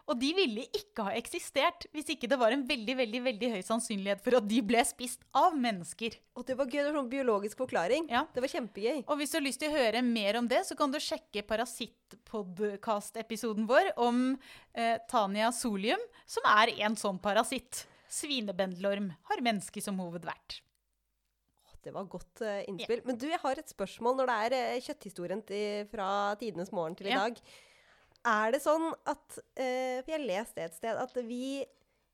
Og 0.07 0.15
de 0.21 0.29
ville 0.37 0.61
ikke 0.77 1.03
ha 1.09 1.15
eksistert 1.19 1.87
hvis 1.95 2.11
ikke 2.15 2.29
det 2.31 2.39
var 2.39 2.53
en 2.55 2.69
veldig 2.69 2.95
veldig, 3.01 3.21
veldig 3.25 3.49
høy 3.57 3.63
sannsynlighet 3.67 4.21
for 4.23 4.37
at 4.39 4.47
de 4.47 4.61
ble 4.67 4.85
spist 4.87 5.21
av 5.37 5.57
mennesker. 5.59 6.11
Og 6.39 6.43
det 6.47 6.55
var 6.59 6.67
gøy, 6.71 6.79
det 6.79 6.87
var 6.93 6.99
sånn 7.01 7.11
biologisk 7.11 7.57
forklaring. 7.65 8.03
Ja. 8.13 8.23
Det 8.35 8.43
var 8.45 8.55
kjempegøy. 8.55 8.99
Og 9.03 9.15
hvis 9.19 9.31
du 9.33 9.37
har 9.41 9.49
lyst 9.49 9.61
til 9.63 9.71
å 9.73 9.77
høre 9.77 10.01
mer 10.07 10.33
om 10.39 10.47
det, 10.51 10.61
så 10.69 10.75
kan 10.79 10.91
du 10.95 10.99
sjekke 11.03 11.49
Parasittpodkast-episoden 11.51 13.65
vår 13.71 13.87
om 14.07 14.17
eh, 14.79 14.97
Tania 15.11 15.49
solium, 15.55 16.03
som 16.29 16.43
er 16.55 16.67
en 16.87 16.97
sånn 16.99 17.19
parasitt. 17.23 17.73
Svinebendelorm 18.07 19.11
har 19.27 19.43
mennesker 19.43 19.83
som 19.83 19.99
hovedvert. 19.99 20.66
Det 21.87 21.95
var 21.95 22.09
godt 22.11 22.43
uh, 22.43 22.65
innspill. 22.67 23.05
Men 23.07 23.19
du, 23.21 23.29
jeg 23.31 23.41
har 23.43 23.61
et 23.63 23.71
spørsmål 23.71 24.19
når 24.19 24.31
det 24.31 24.37
er 24.43 24.57
uh, 24.75 24.83
kjøtthistorien 24.89 25.43
til, 25.47 25.87
fra 25.93 26.09
tidenes 26.41 26.73
morgen 26.75 26.99
til 26.99 27.09
i 27.09 27.15
yeah. 27.15 27.29
dag. 27.29 27.41
Er 28.27 28.57
det 28.57 28.63
sånn 28.65 28.91
at 29.07 29.39
uh, 29.39 30.03
For 30.03 30.11
jeg 30.11 30.17
har 30.17 30.27
lest 30.27 30.59
et 30.59 30.75
sted 30.75 30.99
at 30.99 31.15
vi 31.29 31.63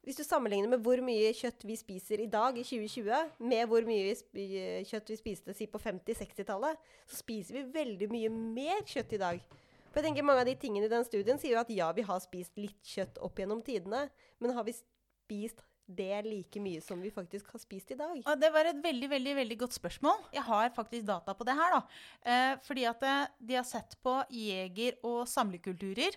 Hvis 0.05 0.19
du 0.19 0.25
sammenligner 0.27 0.75
med 0.75 0.85
hvor 0.85 1.01
mye 1.05 1.33
kjøtt 1.39 1.65
vi 1.65 1.79
spiser 1.79 2.21
i 2.21 2.29
dag, 2.29 2.59
i 2.59 2.67
2020, 2.67 3.33
med 3.49 3.65
hvor 3.71 3.87
mye 3.87 4.13
vi 4.35 4.47
kjøtt 4.91 5.13
vi 5.15 5.19
spiste 5.21 5.55
si 5.57 5.69
på 5.71 5.79
50-60-tallet, 5.79 6.81
så 7.07 7.21
spiser 7.23 7.61
vi 7.61 7.69
veldig 7.79 8.09
mye 8.11 8.33
mer 8.35 8.83
kjøtt 8.83 9.15
i 9.15 9.23
dag. 9.23 9.45
For 9.93 10.01
jeg 10.01 10.09
tenker 10.09 10.27
Mange 10.27 10.43
av 10.43 10.49
de 10.51 10.57
tingene 10.59 10.89
i 10.89 10.93
den 10.93 11.07
studien 11.07 11.39
sier 11.39 11.55
jo 11.55 11.63
at 11.63 11.71
ja, 11.71 11.93
vi 11.95 12.05
har 12.09 12.19
spist 12.25 12.59
litt 12.59 12.81
kjøtt 12.83 13.21
opp 13.23 13.39
gjennom 13.39 13.63
tidene, 13.65 14.09
men 14.43 14.57
har 14.57 14.67
vi 14.67 14.75
spist 14.75 15.63
det 15.87 16.23
like 16.27 16.61
mye 16.63 16.81
som 16.85 17.01
vi 17.03 17.11
faktisk 17.13 17.53
har 17.53 17.63
spist 17.63 17.91
i 17.95 17.99
dag? 17.99 18.21
Og 18.23 18.41
det 18.41 18.51
var 18.55 18.69
et 18.71 18.83
veldig 18.83 19.09
veldig, 19.11 19.35
veldig 19.41 19.59
godt 19.65 19.77
spørsmål. 19.77 20.21
Jeg 20.35 20.45
har 20.47 20.75
faktisk 20.77 21.07
data 21.09 21.35
på 21.35 21.47
det 21.49 21.57
her. 21.59 21.79
da. 21.79 21.83
Eh, 22.25 22.53
fordi 22.67 22.85
at 22.89 23.03
eh, 23.03 23.25
de 23.41 23.59
har 23.59 23.67
sett 23.69 23.97
på 24.03 24.21
jeger- 24.31 25.01
og 25.03 25.27
samlekulturer 25.29 26.17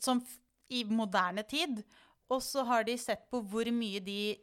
som 0.00 0.22
i 0.72 0.84
moderne 0.88 1.42
tid. 1.42 1.82
Og 2.32 2.40
så 2.42 2.64
har 2.64 2.84
de 2.88 2.96
sett 2.96 3.26
på 3.30 3.42
hvor 3.44 3.68
mye 3.74 4.00
de 4.00 4.36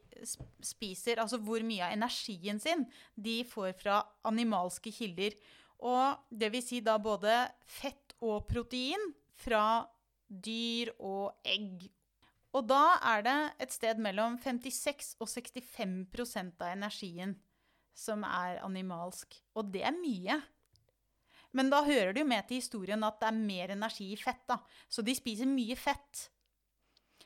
spiser, 0.62 1.20
altså 1.22 1.40
hvor 1.42 1.64
mye 1.66 1.88
av 1.88 1.96
energien 1.96 2.60
sin 2.62 2.86
de 3.16 3.42
får 3.48 3.74
fra 3.80 4.04
animalske 4.28 4.94
kilder. 4.94 5.38
Og 5.80 6.20
det 6.30 6.52
vil 6.54 6.64
si 6.64 6.82
da 6.86 6.98
både 7.02 7.48
fett 7.66 8.14
og 8.20 8.44
protein 8.50 9.10
fra 9.40 9.88
dyr 10.30 10.92
og 11.00 11.40
egg 11.48 11.88
og 12.56 12.66
da 12.70 12.84
er 13.12 13.24
det 13.26 13.40
et 13.66 13.74
sted 13.74 13.98
mellom 14.02 14.38
56 14.42 15.16
og 15.22 15.28
65% 15.30 16.64
av 16.64 16.72
energien 16.72 17.36
som 17.94 18.24
er 18.26 18.62
animalsk. 18.66 19.36
Og 19.60 19.70
det 19.74 19.84
er 19.86 19.94
mye. 19.94 20.40
Men 21.58 21.70
da 21.70 21.84
hører 21.86 22.14
det 22.14 22.22
jo 22.24 22.30
med 22.30 22.48
til 22.48 22.58
historien 22.62 23.04
at 23.06 23.20
det 23.22 23.28
er 23.30 23.38
mer 23.38 23.70
energi 23.76 24.12
i 24.14 24.20
fett. 24.20 24.44
da. 24.50 24.58
Så 24.90 25.02
de 25.06 25.14
spiser 25.18 25.46
mye 25.50 25.76
fett. 25.78 26.30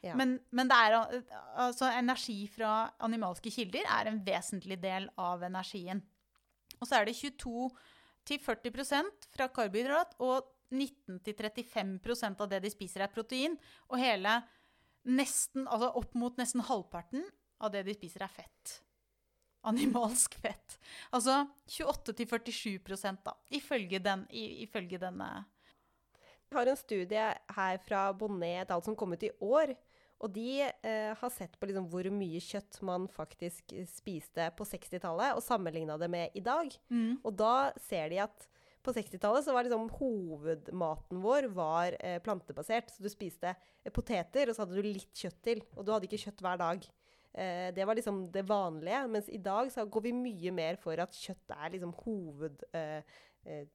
Ja. 0.04 0.16
Men, 0.20 0.36
men 0.52 0.68
det 0.68 0.76
er, 0.76 1.24
altså, 1.64 1.88
energi 1.96 2.48
fra 2.52 2.92
animalske 3.06 3.52
kilder 3.54 3.86
er 3.88 4.06
en 4.12 4.20
vesentlig 4.26 4.82
del 4.84 5.08
av 5.20 5.44
energien. 5.48 6.04
Og 6.82 6.88
så 6.90 6.96
er 7.00 7.06
det 7.08 7.16
22-40% 7.16 9.30
fra 9.32 9.48
karbohydrat, 9.56 10.16
og 10.20 10.44
19-35% 10.74 12.42
av 12.44 12.50
det 12.52 12.60
de 12.66 12.72
spiser, 12.74 13.06
er 13.06 13.14
protein. 13.14 13.56
Og 13.88 14.02
hele 14.02 14.42
nesten, 15.04 15.68
altså 15.68 15.92
opp 16.00 16.16
mot 16.18 16.38
nesten 16.40 16.64
halvparten 16.66 17.26
av 17.64 17.74
det 17.74 17.84
de 17.88 17.96
spiser, 17.96 18.26
er 18.26 18.34
fett. 18.34 18.80
Animalsk 19.64 20.36
fett. 20.44 20.78
Altså 21.16 21.46
28-47% 21.72 23.24
da, 23.24 23.36
ifølge, 23.56 24.02
den, 24.04 24.26
ifølge 24.32 25.00
denne 25.00 25.30
Jeg 26.50 26.58
har 26.60 26.70
en 26.70 26.78
studie 26.78 27.28
her 27.56 27.80
fra 27.82 28.06
Bonnet 28.14 28.66
et 28.66 28.74
alt 28.76 28.86
som 28.86 28.96
kom 28.96 29.16
ut 29.16 29.24
i 29.24 29.32
år. 29.42 29.74
Og 30.24 30.32
de 30.32 30.62
eh, 30.64 31.12
har 31.20 31.32
sett 31.34 31.56
på 31.60 31.68
liksom 31.68 31.90
hvor 31.92 32.08
mye 32.16 32.40
kjøtt 32.44 32.80
man 32.86 33.10
faktisk 33.12 33.74
spiste 33.92 34.46
på 34.56 34.68
60-tallet, 34.68 35.36
og 35.36 35.44
sammenligna 35.44 35.98
det 36.00 36.08
med 36.12 36.38
i 36.38 36.44
dag. 36.44 36.70
Mm. 36.94 37.18
Og 37.24 37.34
da 37.36 37.74
ser 37.90 38.14
de 38.14 38.22
at 38.24 38.48
på 38.84 38.94
60-tallet 38.96 39.48
var 39.56 39.66
liksom 39.66 39.88
hovedmaten 39.98 41.22
vår 41.24 41.48
var 41.56 41.96
eh, 42.00 42.20
plantebasert. 42.24 42.92
Så 42.92 43.04
du 43.04 43.10
spiste 43.12 43.54
eh, 43.54 43.94
poteter, 43.94 44.50
og 44.50 44.56
så 44.56 44.66
hadde 44.66 44.80
du 44.80 44.90
litt 44.90 45.16
kjøtt 45.16 45.40
til. 45.46 45.64
Og 45.78 45.86
du 45.86 45.94
hadde 45.94 46.10
ikke 46.10 46.22
kjøtt 46.26 46.44
hver 46.44 46.60
dag. 46.62 46.88
Eh, 47.34 47.70
det 47.76 47.88
var 47.88 47.98
liksom 47.98 48.26
det 48.34 48.46
vanlige. 48.50 49.02
Mens 49.16 49.32
i 49.32 49.42
dag 49.42 49.72
så 49.74 49.86
går 49.86 50.08
vi 50.10 50.16
mye 50.18 50.54
mer 50.56 50.80
for 50.84 51.00
at 51.00 51.16
kjøtt 51.16 51.58
er 51.58 51.76
liksom 51.78 51.96
hoved... 52.04 52.68
Eh, 52.76 53.20
eh, 53.48 53.66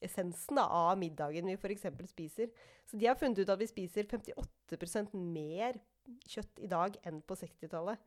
essensen 0.00 0.56
av 0.62 0.94
middagen 0.96 1.44
vi 1.50 1.58
f.eks. 1.58 1.84
spiser. 2.08 2.48
Så 2.88 2.96
de 2.96 3.04
har 3.04 3.18
funnet 3.20 3.42
ut 3.42 3.50
at 3.52 3.60
vi 3.60 3.68
spiser 3.68 4.08
58% 4.08 5.12
mer 5.12 5.76
kjøtt 6.24 6.62
i 6.64 6.70
dag 6.70 6.96
enn 7.04 7.20
på 7.20 7.36
60-tallet, 7.36 8.00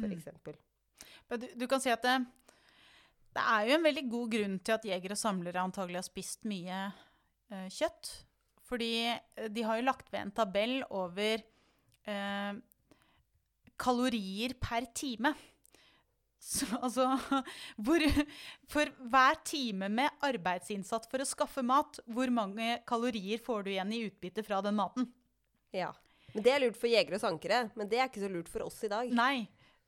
f.eks. 0.00 0.26
Mm. 0.26 1.38
Du, 1.38 1.46
du 1.62 1.66
kan 1.70 1.82
si 1.82 1.92
at 1.92 2.02
det, 2.02 2.16
det 3.36 3.44
er 3.44 3.68
jo 3.68 3.76
en 3.76 3.86
veldig 3.86 4.06
god 4.10 4.32
grunn 4.34 4.56
til 4.64 4.76
at 4.76 4.88
jegere 4.88 5.14
og 5.14 5.20
samlere 5.20 5.62
antagelig 5.62 6.00
har 6.00 6.06
spist 6.08 6.48
mye 6.50 6.80
eh, 7.52 7.68
kjøtt. 7.70 8.10
Fordi 8.66 8.90
eh, 9.10 9.46
de 9.52 9.64
har 9.66 9.78
jo 9.78 9.86
lagt 9.86 10.10
ved 10.10 10.24
en 10.24 10.34
tabell 10.34 10.80
over 10.88 11.44
eh, 12.10 12.58
kalorier 13.80 14.56
per 14.60 14.90
time. 14.94 15.34
Så, 16.40 16.64
altså 16.80 17.04
hvor, 17.84 18.02
For 18.72 18.90
hver 19.12 19.40
time 19.44 19.90
med 19.92 20.22
arbeidsinnsats 20.24 21.10
for 21.10 21.20
å 21.20 21.28
skaffe 21.28 21.62
mat, 21.66 22.00
hvor 22.08 22.32
mange 22.32 22.78
kalorier 22.88 23.42
får 23.44 23.66
du 23.66 23.74
igjen 23.74 23.92
i 23.92 24.06
utbytte 24.08 24.44
fra 24.46 24.62
den 24.64 24.78
maten? 24.78 25.10
Ja. 25.76 25.92
Men 26.32 26.46
det 26.46 26.54
er 26.54 26.62
lurt 26.64 26.78
for 26.80 26.90
jegere 26.90 27.18
og 27.18 27.22
sankere. 27.22 27.64
Men 27.76 27.90
det 27.90 28.00
er 28.00 28.08
ikke 28.08 28.24
så 28.24 28.30
lurt 28.32 28.50
for 28.50 28.64
oss 28.66 28.78
i 28.86 28.90
dag. 28.90 29.10
Nei, 29.14 29.44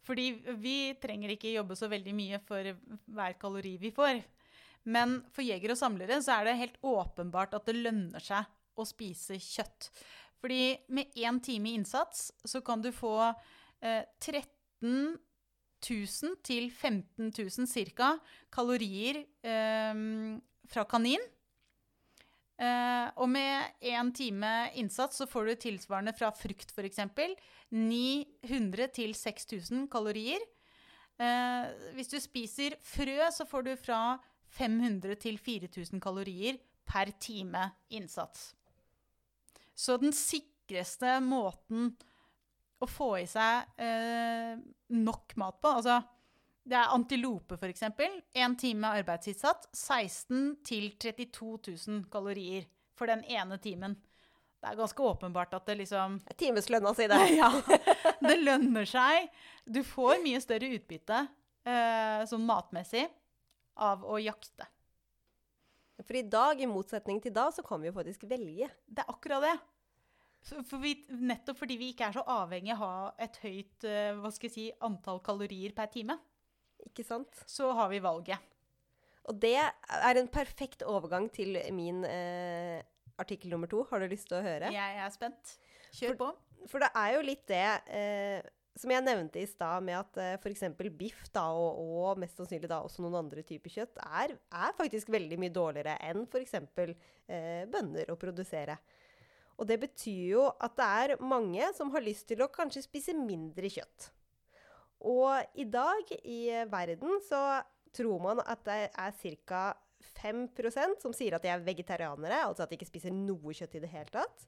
fordi 0.07 0.29
vi 0.61 0.77
trenger 1.03 1.35
ikke 1.35 1.55
jobbe 1.55 1.77
så 1.79 1.89
veldig 1.91 2.15
mye 2.17 2.41
for 2.47 2.73
hver 3.15 3.37
kalori 3.41 3.77
vi 3.81 3.93
får. 3.95 4.23
Men 4.91 5.21
for 5.31 5.47
jegere 5.47 5.77
og 5.77 5.81
samlere 5.81 6.19
så 6.25 6.41
er 6.41 6.49
det 6.49 6.59
helt 6.59 6.81
åpenbart 6.83 7.55
at 7.55 7.69
det 7.69 7.79
lønner 7.79 8.23
seg 8.23 8.49
å 8.75 8.87
spise 8.89 9.39
kjøtt. 9.39 9.91
Fordi 10.43 10.63
med 10.91 11.13
én 11.15 11.39
time 11.45 11.77
innsats 11.77 12.33
så 12.45 12.63
kan 12.67 12.83
du 12.83 12.91
få 12.95 13.15
eh, 13.81 14.03
13 14.19 15.15
000 15.83 16.35
til 16.43 16.71
15 16.71 17.31
000 17.31 17.95
ca. 17.95 18.17
kalorier 18.51 19.23
eh, 19.23 20.03
fra 20.73 20.87
kanin. 20.91 21.23
Eh, 22.61 23.09
og 23.17 23.31
med 23.33 23.81
én 23.81 24.11
time 24.15 24.51
innsats 24.79 25.19
så 25.19 25.27
får 25.27 25.49
du 25.49 25.55
tilsvarende 25.65 26.15
fra 26.17 26.31
frukt 26.37 26.75
f.eks. 26.75 27.01
900 27.73 28.91
til 28.99 29.15
6000 29.17 29.89
kalorier. 29.93 30.43
Eh, 31.19 31.73
hvis 31.97 32.13
du 32.13 32.19
spiser 32.23 32.77
frø, 32.85 33.19
så 33.33 33.47
får 33.49 33.67
du 33.67 33.73
fra 33.81 34.03
500 34.53 35.17
til 35.23 35.39
4000 35.41 36.01
kalorier 36.03 36.61
per 36.87 37.13
time 37.21 37.71
innsats. 37.91 38.53
Så 39.75 39.97
den 39.97 40.13
sikreste 40.13 41.19
måten 41.25 41.95
å 42.83 42.89
få 42.91 43.15
i 43.23 43.29
seg 43.31 43.79
eh, 43.81 44.59
nok 44.93 45.37
mat 45.41 45.61
på 45.63 45.71
Altså, 45.79 46.01
det 46.63 46.79
er 46.79 46.95
antilope, 46.95 47.57
f.eks. 47.59 47.83
Én 48.39 48.55
time 48.59 48.93
arbeidsinnsats. 49.01 49.69
16 49.75 50.59
til 50.67 50.93
32 51.01 51.59
000 51.89 52.05
kalorier 52.13 52.69
for 52.99 53.11
den 53.11 53.25
ene 53.27 53.59
timen. 53.63 53.97
Det 54.63 54.71
er 54.71 54.79
ganske 54.79 55.03
åpenbart 55.03 55.57
at 55.59 55.67
det 55.67 55.81
liksom 55.81 56.21
Timeslønna 56.39 56.93
si, 56.95 57.09
det. 57.11 57.19
Ja. 57.41 57.51
Det 58.23 58.37
lønner 58.39 58.87
seg. 58.87 59.27
Du 59.67 59.81
får 59.83 60.21
mye 60.23 60.39
større 60.43 60.69
utbytte 60.77 61.25
eh, 61.67 62.23
sånn 62.31 62.47
matmessig 62.47 63.09
av 63.83 64.05
å 64.07 64.21
jakte. 64.23 64.69
For 66.03 66.19
i 66.19 66.23
dag, 66.31 66.61
i 66.63 66.71
motsetning 66.71 67.19
til 67.23 67.35
da, 67.35 67.49
så 67.55 67.65
kan 67.67 67.83
vi 67.83 67.91
jo 67.91 67.97
faktisk 67.97 68.23
velge. 68.31 68.71
Det 68.87 69.03
er 69.03 69.11
akkurat 69.11 69.43
det. 69.43 69.57
For 70.71 70.79
vi, 70.83 70.95
nettopp 71.11 71.59
fordi 71.59 71.79
vi 71.79 71.91
ikke 71.93 72.09
er 72.09 72.17
så 72.17 72.23
avhengig 72.39 72.73
av 72.75 72.79
å 72.79 72.87
ha 72.87 73.11
et 73.23 73.37
høyt 73.43 73.87
eh, 73.87 74.15
hva 74.19 74.31
skal 74.35 74.49
jeg 74.49 74.55
si, 74.55 74.69
antall 74.83 75.21
kalorier 75.27 75.75
per 75.75 75.91
time, 75.91 76.19
Ikke 76.89 77.05
sant? 77.07 77.45
så 77.49 77.71
har 77.77 77.91
vi 77.93 78.01
valget. 78.03 78.51
Og 79.31 79.37
det 79.39 79.55
er 79.55 80.19
en 80.19 80.31
perfekt 80.33 80.83
overgang 80.83 81.29
til 81.33 81.55
min 81.75 82.03
eh, 82.09 82.81
artikkel 83.23 83.53
nummer 83.53 83.71
to. 83.71 83.85
Har 83.91 84.03
du 84.03 84.11
lyst 84.11 84.27
til 84.31 84.41
å 84.41 84.43
høre? 84.45 84.73
Jeg 84.75 84.99
er 84.99 85.13
spent. 85.15 85.55
Kjør 85.95 86.19
på. 86.19 86.33
For 86.71 86.83
det 86.83 86.91
er 86.99 87.15
jo 87.17 87.23
litt 87.27 87.45
det 87.51 87.69
eh, 87.95 88.51
som 88.79 88.93
jeg 88.95 89.05
nevnte 89.05 89.41
i 89.43 89.49
stad, 89.49 89.85
med 89.85 89.99
at 89.99 90.19
eh, 90.23 90.35
f.eks. 90.41 90.65
biff 90.97 91.27
da, 91.35 91.45
og, 91.53 91.79
og 91.83 92.23
mest 92.23 92.39
sannsynlig 92.41 92.71
da 92.71 92.81
også 92.85 93.05
noen 93.05 93.21
andre 93.21 93.45
typer 93.47 93.73
kjøtt 93.73 94.01
er, 94.03 94.35
er 94.39 94.79
faktisk 94.79 95.13
veldig 95.13 95.39
mye 95.41 95.53
dårligere 95.53 95.99
enn 96.09 96.25
f.eks. 96.25 96.57
Eh, 97.29 97.63
bønner 97.71 98.11
å 98.13 98.19
produsere. 98.21 98.79
Og 99.61 99.69
det 99.69 99.79
betyr 99.83 100.25
jo 100.33 100.47
at 100.65 100.75
det 100.79 100.89
er 101.05 101.23
mange 101.23 101.69
som 101.77 101.93
har 101.95 102.05
lyst 102.05 102.27
til 102.31 102.43
å 102.43 102.51
kanskje 102.53 102.87
spise 102.87 103.15
mindre 103.15 103.69
kjøtt. 103.71 104.09
Og 105.09 105.59
i 105.59 105.65
dag 105.67 106.13
i 106.23 106.43
verden 106.71 107.19
så 107.27 107.63
tror 107.95 108.21
man 108.23 108.43
at 108.47 108.63
det 108.67 108.83
er 108.91 109.17
ca. 109.47 109.65
5% 110.03 110.99
som 110.99 111.13
sier 111.15 111.37
at 111.37 111.45
de 111.45 111.51
er 111.53 111.63
vegetarianere, 111.63 112.41
altså 112.43 112.65
at 112.65 112.73
de 112.73 112.79
ikke 112.79 112.89
spiser 112.89 113.15
noe 113.15 113.55
kjøtt 113.55 113.77
i 113.79 113.83
det 113.85 113.91
hele 113.93 114.11
tatt. 114.11 114.47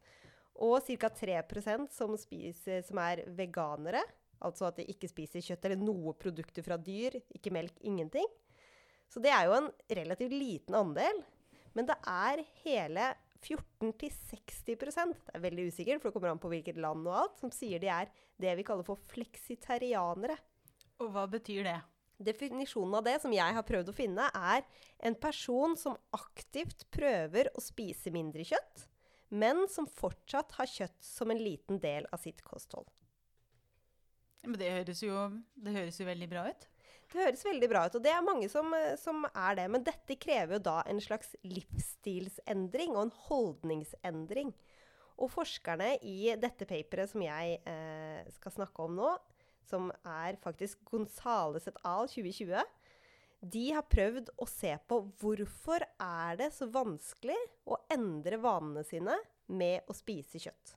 Og 0.66 0.82
ca. 0.86 1.10
3% 1.10 1.92
som, 1.94 2.14
spiser, 2.18 2.82
som 2.86 2.98
er 3.02 3.22
veganere, 3.38 4.02
altså 4.44 4.68
at 4.68 4.80
de 4.80 4.88
ikke 4.90 5.10
spiser 5.10 5.44
kjøtt 5.44 5.68
eller 5.68 5.82
noe 5.82 6.14
produkter 6.18 6.66
fra 6.66 6.78
dyr, 6.78 7.20
ikke 7.34 7.54
melk, 7.54 7.78
ingenting. 7.86 8.26
Så 9.10 9.22
det 9.22 9.30
er 9.30 9.46
jo 9.46 9.56
en 9.60 9.70
relativt 9.98 10.34
liten 10.34 10.74
andel. 10.78 11.22
Men 11.74 11.86
det 11.90 11.96
er 12.06 12.42
hele 12.64 13.12
14-60 13.44 14.64
det 14.64 14.76
er 15.34 15.42
veldig 15.44 15.68
usikkert, 15.68 16.00
for 16.00 16.08
det 16.08 16.16
kommer 16.16 16.32
an 16.32 16.40
på 16.42 16.50
hvilket 16.52 16.80
land 16.80 17.06
og 17.06 17.18
alt, 17.20 17.36
som 17.42 17.52
sier 17.52 17.82
de 17.82 17.90
er 17.92 18.10
det 18.40 18.54
vi 18.58 18.64
kaller 18.66 18.86
for 18.86 19.00
fleksitarianere. 19.12 20.36
Og 21.02 21.12
hva 21.14 21.26
betyr 21.30 21.66
det? 21.66 21.78
Definisjonen 22.24 23.00
av 23.00 23.06
det 23.06 23.16
som 23.22 23.32
jeg 23.34 23.56
har 23.56 23.66
prøvd 23.66 23.90
å 23.90 23.96
finne, 23.96 24.26
er 24.32 24.62
en 25.04 25.16
person 25.18 25.74
som 25.78 25.96
aktivt 26.14 26.86
prøver 26.94 27.50
å 27.54 27.62
spise 27.62 28.12
mindre 28.14 28.46
kjøtt, 28.46 28.86
men 29.34 29.64
som 29.70 29.88
fortsatt 29.90 30.54
har 30.60 30.70
kjøtt 30.70 31.00
som 31.02 31.32
en 31.34 31.42
liten 31.42 31.80
del 31.82 32.06
av 32.14 32.22
sitt 32.22 32.44
kosthold. 32.46 32.86
Men 34.44 34.60
det 34.60 34.70
høres 34.70 35.02
jo, 35.02 35.16
det 35.56 35.74
høres 35.74 35.98
jo 36.00 36.06
veldig 36.06 36.30
bra 36.30 36.46
ut. 36.52 36.68
Det 37.14 37.22
høres 37.22 37.44
veldig 37.46 37.66
bra 37.70 37.84
ut, 37.86 37.94
og 37.94 38.02
det 38.02 38.10
er 38.10 38.24
mange 38.26 38.48
som, 38.50 38.72
som 38.98 39.22
er 39.30 39.54
det. 39.60 39.68
Men 39.70 39.84
dette 39.86 40.16
krever 40.18 40.56
jo 40.56 40.64
da 40.66 40.80
en 40.90 40.98
slags 41.02 41.36
livsstilsendring 41.46 42.96
og 42.96 43.04
en 43.04 43.12
holdningsendring. 43.28 44.50
Og 45.22 45.30
forskerne 45.30 45.92
i 46.02 46.34
dette 46.42 46.66
paperet 46.66 47.12
som 47.12 47.22
jeg 47.22 47.60
eh, 47.70 48.26
skal 48.34 48.56
snakke 48.56 48.88
om 48.88 48.98
nå, 48.98 49.12
som 49.62 49.92
er 50.02 50.40
faktisk 50.42 50.82
Gonzales 50.90 51.70
et 51.70 51.78
al. 51.86 52.10
2020, 52.10 52.58
de 53.54 53.64
har 53.76 53.86
prøvd 53.86 54.34
å 54.40 54.50
se 54.50 54.74
på 54.90 54.98
hvorfor 55.22 55.86
er 55.86 56.40
det 56.40 56.50
så 56.56 56.66
vanskelig 56.66 57.38
å 57.70 57.78
endre 57.94 58.42
vanene 58.42 58.82
sine 58.88 59.20
med 59.54 59.86
å 59.86 59.94
spise 59.94 60.42
kjøtt. 60.42 60.74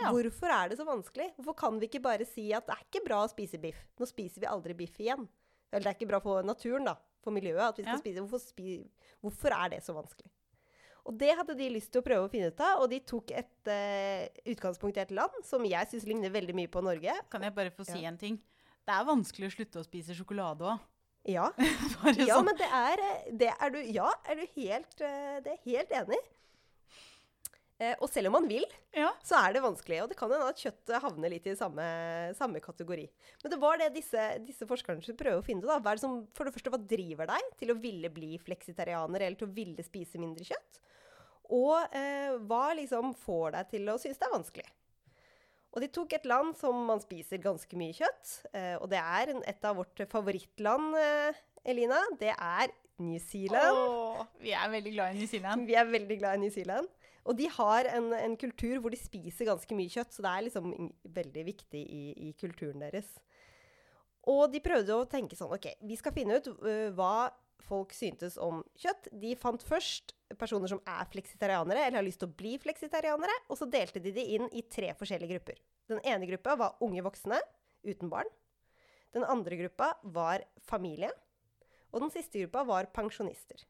Ja. 0.00 0.10
Hvorfor 0.10 0.50
er 0.50 0.68
det 0.72 0.78
så 0.80 0.84
vanskelig? 0.88 1.28
Hvorfor 1.36 1.54
kan 1.56 1.78
vi 1.80 1.86
ikke 1.88 2.02
bare 2.02 2.24
si 2.26 2.48
at 2.52 2.66
det 2.66 2.74
er 2.74 2.84
ikke 2.88 3.04
bra 3.06 3.20
å 3.24 3.30
spise 3.30 3.60
biff? 3.62 3.78
Nå 4.00 4.06
spiser 4.10 4.40
vi 4.42 4.46
aldri 4.50 4.74
biff 4.74 4.96
igjen. 4.98 5.28
Eller 5.72 5.84
det 5.84 5.92
er 5.92 5.98
ikke 5.98 6.08
bra 6.10 6.20
for 6.24 6.42
naturen, 6.46 6.84
da. 6.90 6.96
For 7.22 7.32
miljøet. 7.32 7.62
at 7.68 7.76
vi 7.78 7.84
skal 7.84 7.94
Ja. 7.94 8.00
spise. 8.02 8.20
Hvorfor, 8.20 8.40
spi 8.42 8.90
hvorfor 9.22 9.54
er 9.64 9.68
det 9.70 9.82
så 9.86 9.94
vanskelig? 9.94 10.30
Og 11.06 11.18
det 11.18 11.34
hadde 11.36 11.54
de 11.56 11.68
lyst 11.70 11.92
til 11.92 12.00
å 12.00 12.04
prøve 12.04 12.26
å 12.26 12.30
finne 12.32 12.48
ut 12.48 12.60
av, 12.60 12.80
og 12.82 12.88
de 12.90 12.98
tok 13.00 13.30
et 13.30 13.68
uh, 13.68 14.26
utgangspunkt 14.48 14.96
i 14.96 15.00
et 15.04 15.10
land 15.12 15.30
som 15.44 15.62
jeg 15.64 15.86
syns 15.90 16.06
ligner 16.08 16.30
veldig 16.32 16.54
mye 16.56 16.68
på 16.72 16.82
Norge. 16.82 17.12
Kan 17.30 17.42
jeg 17.42 17.54
bare 17.54 17.70
få 17.70 17.84
si 17.84 18.00
Ja. 18.02 18.08
en 18.08 18.16
ting? 18.18 18.38
Det 18.86 18.92
er 18.94 19.04
vanskelig 19.04 19.48
å 19.48 19.54
slutte 19.56 19.80
å 19.80 19.84
spise 19.84 20.14
sjokolade 20.16 20.60
òg. 20.64 20.80
Ja, 21.26 21.50
ja 21.58 22.36
sånn. 22.36 22.44
men 22.44 22.56
det 22.56 22.68
er, 22.68 23.00
eh, 23.00 23.30
det 23.32 23.52
er 23.58 23.70
du 23.70 23.78
Ja, 23.80 24.10
er 24.28 24.34
du 24.36 24.46
helt, 24.56 25.00
eh, 25.00 25.40
det 25.40 25.52
er 25.54 25.60
helt 25.64 25.90
enig 25.90 26.16
i. 26.18 26.24
Eh, 27.82 27.96
og 27.98 28.06
selv 28.08 28.28
om 28.30 28.36
man 28.38 28.44
vil, 28.46 28.64
Ja. 28.94 29.08
så 29.26 29.34
er 29.40 29.52
det 29.56 29.62
vanskelig. 29.64 30.02
Og 30.04 30.08
det 30.08 30.16
kan 30.16 30.30
hende 30.30 30.46
at 30.48 30.60
kjøttet 30.62 31.00
havner 31.02 31.28
litt 31.32 31.46
i 31.50 31.56
samme, 31.58 31.82
samme 32.38 32.60
kategori. 32.62 33.08
Men 33.42 33.50
det 33.50 33.58
var 33.60 33.78
det 33.78 33.88
disse, 33.96 34.26
disse 34.46 34.66
forskerne 34.70 35.02
skulle 35.02 35.18
prøve 35.18 35.42
å 35.42 35.44
finne 35.44 35.64
ut. 35.64 35.66
Hva 35.82 35.90
er 35.90 35.98
det 35.98 36.04
som, 36.04 36.20
for 36.32 36.44
det 36.46 36.54
første, 36.54 36.70
hva 36.70 36.78
driver 36.86 37.26
deg 37.32 37.50
til 37.58 37.74
å 37.74 37.80
ville 37.80 38.10
bli 38.14 38.38
fleksitarianer 38.38 39.20
eller 39.26 39.36
til 39.40 39.48
å 39.48 39.54
ville 39.56 39.82
spise 39.82 40.22
mindre 40.22 40.46
kjøtt? 40.46 40.78
Og 41.50 41.74
eh, 41.92 42.38
hva 42.46 42.74
liksom 42.78 43.12
får 43.26 43.52
deg 43.58 43.68
til 43.74 43.90
å 43.90 43.98
synes 44.00 44.18
det 44.22 44.28
er 44.28 44.36
vanskelig? 44.38 44.70
Og 45.74 45.82
de 45.82 45.88
tok 45.90 46.12
et 46.14 46.24
land 46.30 46.54
som 46.56 46.76
man 46.86 47.00
spiser 47.02 47.42
ganske 47.42 47.74
mye 47.76 47.92
kjøtt. 47.98 48.46
Eh, 48.54 48.76
og 48.78 48.86
det 48.92 49.00
er 49.02 49.34
et 49.42 49.64
av 49.66 49.74
vårt 49.82 50.04
favorittland, 50.08 50.94
eh, 50.94 51.42
Elina. 51.66 51.98
Det 52.20 52.30
er 52.30 52.70
New 53.02 53.18
Zealand. 53.18 53.74
Åh, 53.74 54.26
vi 54.38 54.52
er 54.54 54.70
veldig 54.70 54.92
glad 54.94 55.10
i 55.10 55.18
New 55.18 55.26
Zealand. 55.26 55.66
Vi 55.66 55.74
er 55.74 55.90
veldig 55.90 56.18
glad 56.20 56.38
i 56.38 56.42
New 56.44 56.54
Zealand. 56.54 56.86
Og 57.24 57.36
de 57.38 57.46
har 57.48 57.88
en, 57.94 58.10
en, 58.16 58.34
kultur 58.36 58.80
hvor 58.82 58.92
de 58.92 59.00
spiser 59.00 59.48
ganske 59.48 59.76
mye 59.76 59.92
kjøtt, 59.92 60.12
så 60.12 60.24
det 60.24 60.32
er 60.32 60.44
liksom 60.48 60.74
veldig 61.16 61.44
viktig 61.46 61.80
i, 61.80 62.02
i, 62.28 62.32
kulturen 62.40 62.84
deres. 62.84 63.08
Og 64.28 64.46
de 64.52 64.60
prøvde 64.64 64.96
å 64.96 65.08
tenke 65.08 65.36
sånn 65.36 65.52
OK, 65.52 65.70
vi 65.84 65.96
skal 66.00 66.14
finne 66.16 66.38
ut 66.40 66.50
uh, 66.52 66.90
hva 66.96 67.30
folk 67.64 67.94
syntes 67.96 68.36
om 68.40 68.60
kjøtt. 68.80 69.08
De 69.20 69.32
fant 69.40 69.62
først 69.64 70.12
personer 70.40 70.68
som 70.68 70.82
er 70.88 71.08
fleksitarianere, 71.12 71.86
eller 71.86 72.00
har 72.00 72.06
lyst 72.06 72.20
til 72.20 72.28
å 72.28 72.36
bli 72.36 72.56
fleksitarianere, 72.60 73.36
og 73.48 73.60
så 73.60 73.68
delte 73.70 74.02
de 74.04 74.12
det 74.16 74.24
inn 74.36 74.48
i 74.52 74.64
tre 74.68 74.92
forskjellige 74.98 75.36
grupper. 75.36 75.60
Den 75.88 76.00
ene 76.04 76.28
gruppa 76.28 76.56
var 76.60 76.80
unge 76.84 77.04
voksne 77.04 77.40
uten 77.84 78.12
barn. 78.12 78.28
Den 79.16 79.24
andre 79.24 79.56
gruppa 79.60 79.94
var 80.02 80.44
familie. 80.66 81.12
Og 81.94 82.02
den 82.02 82.12
siste 82.12 82.42
gruppa 82.42 82.64
var 82.66 82.90
pensjonister. 82.92 83.62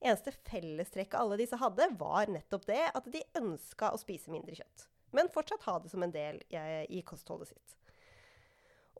Eneste 0.00 0.32
fellestrekket 0.48 1.18
alle 1.20 1.36
disse 1.40 1.58
hadde, 1.60 1.90
var 2.00 2.30
nettopp 2.32 2.64
det 2.70 2.86
at 2.88 3.10
de 3.12 3.20
ønska 3.36 3.92
å 3.92 4.00
spise 4.00 4.32
mindre 4.32 4.56
kjøtt. 4.56 4.86
Men 5.16 5.28
fortsatt 5.32 5.66
ha 5.66 5.76
det 5.82 5.90
som 5.92 6.02
en 6.06 6.14
del 6.14 6.38
i 6.50 7.02
kostholdet 7.06 7.50
sitt. 7.50 7.76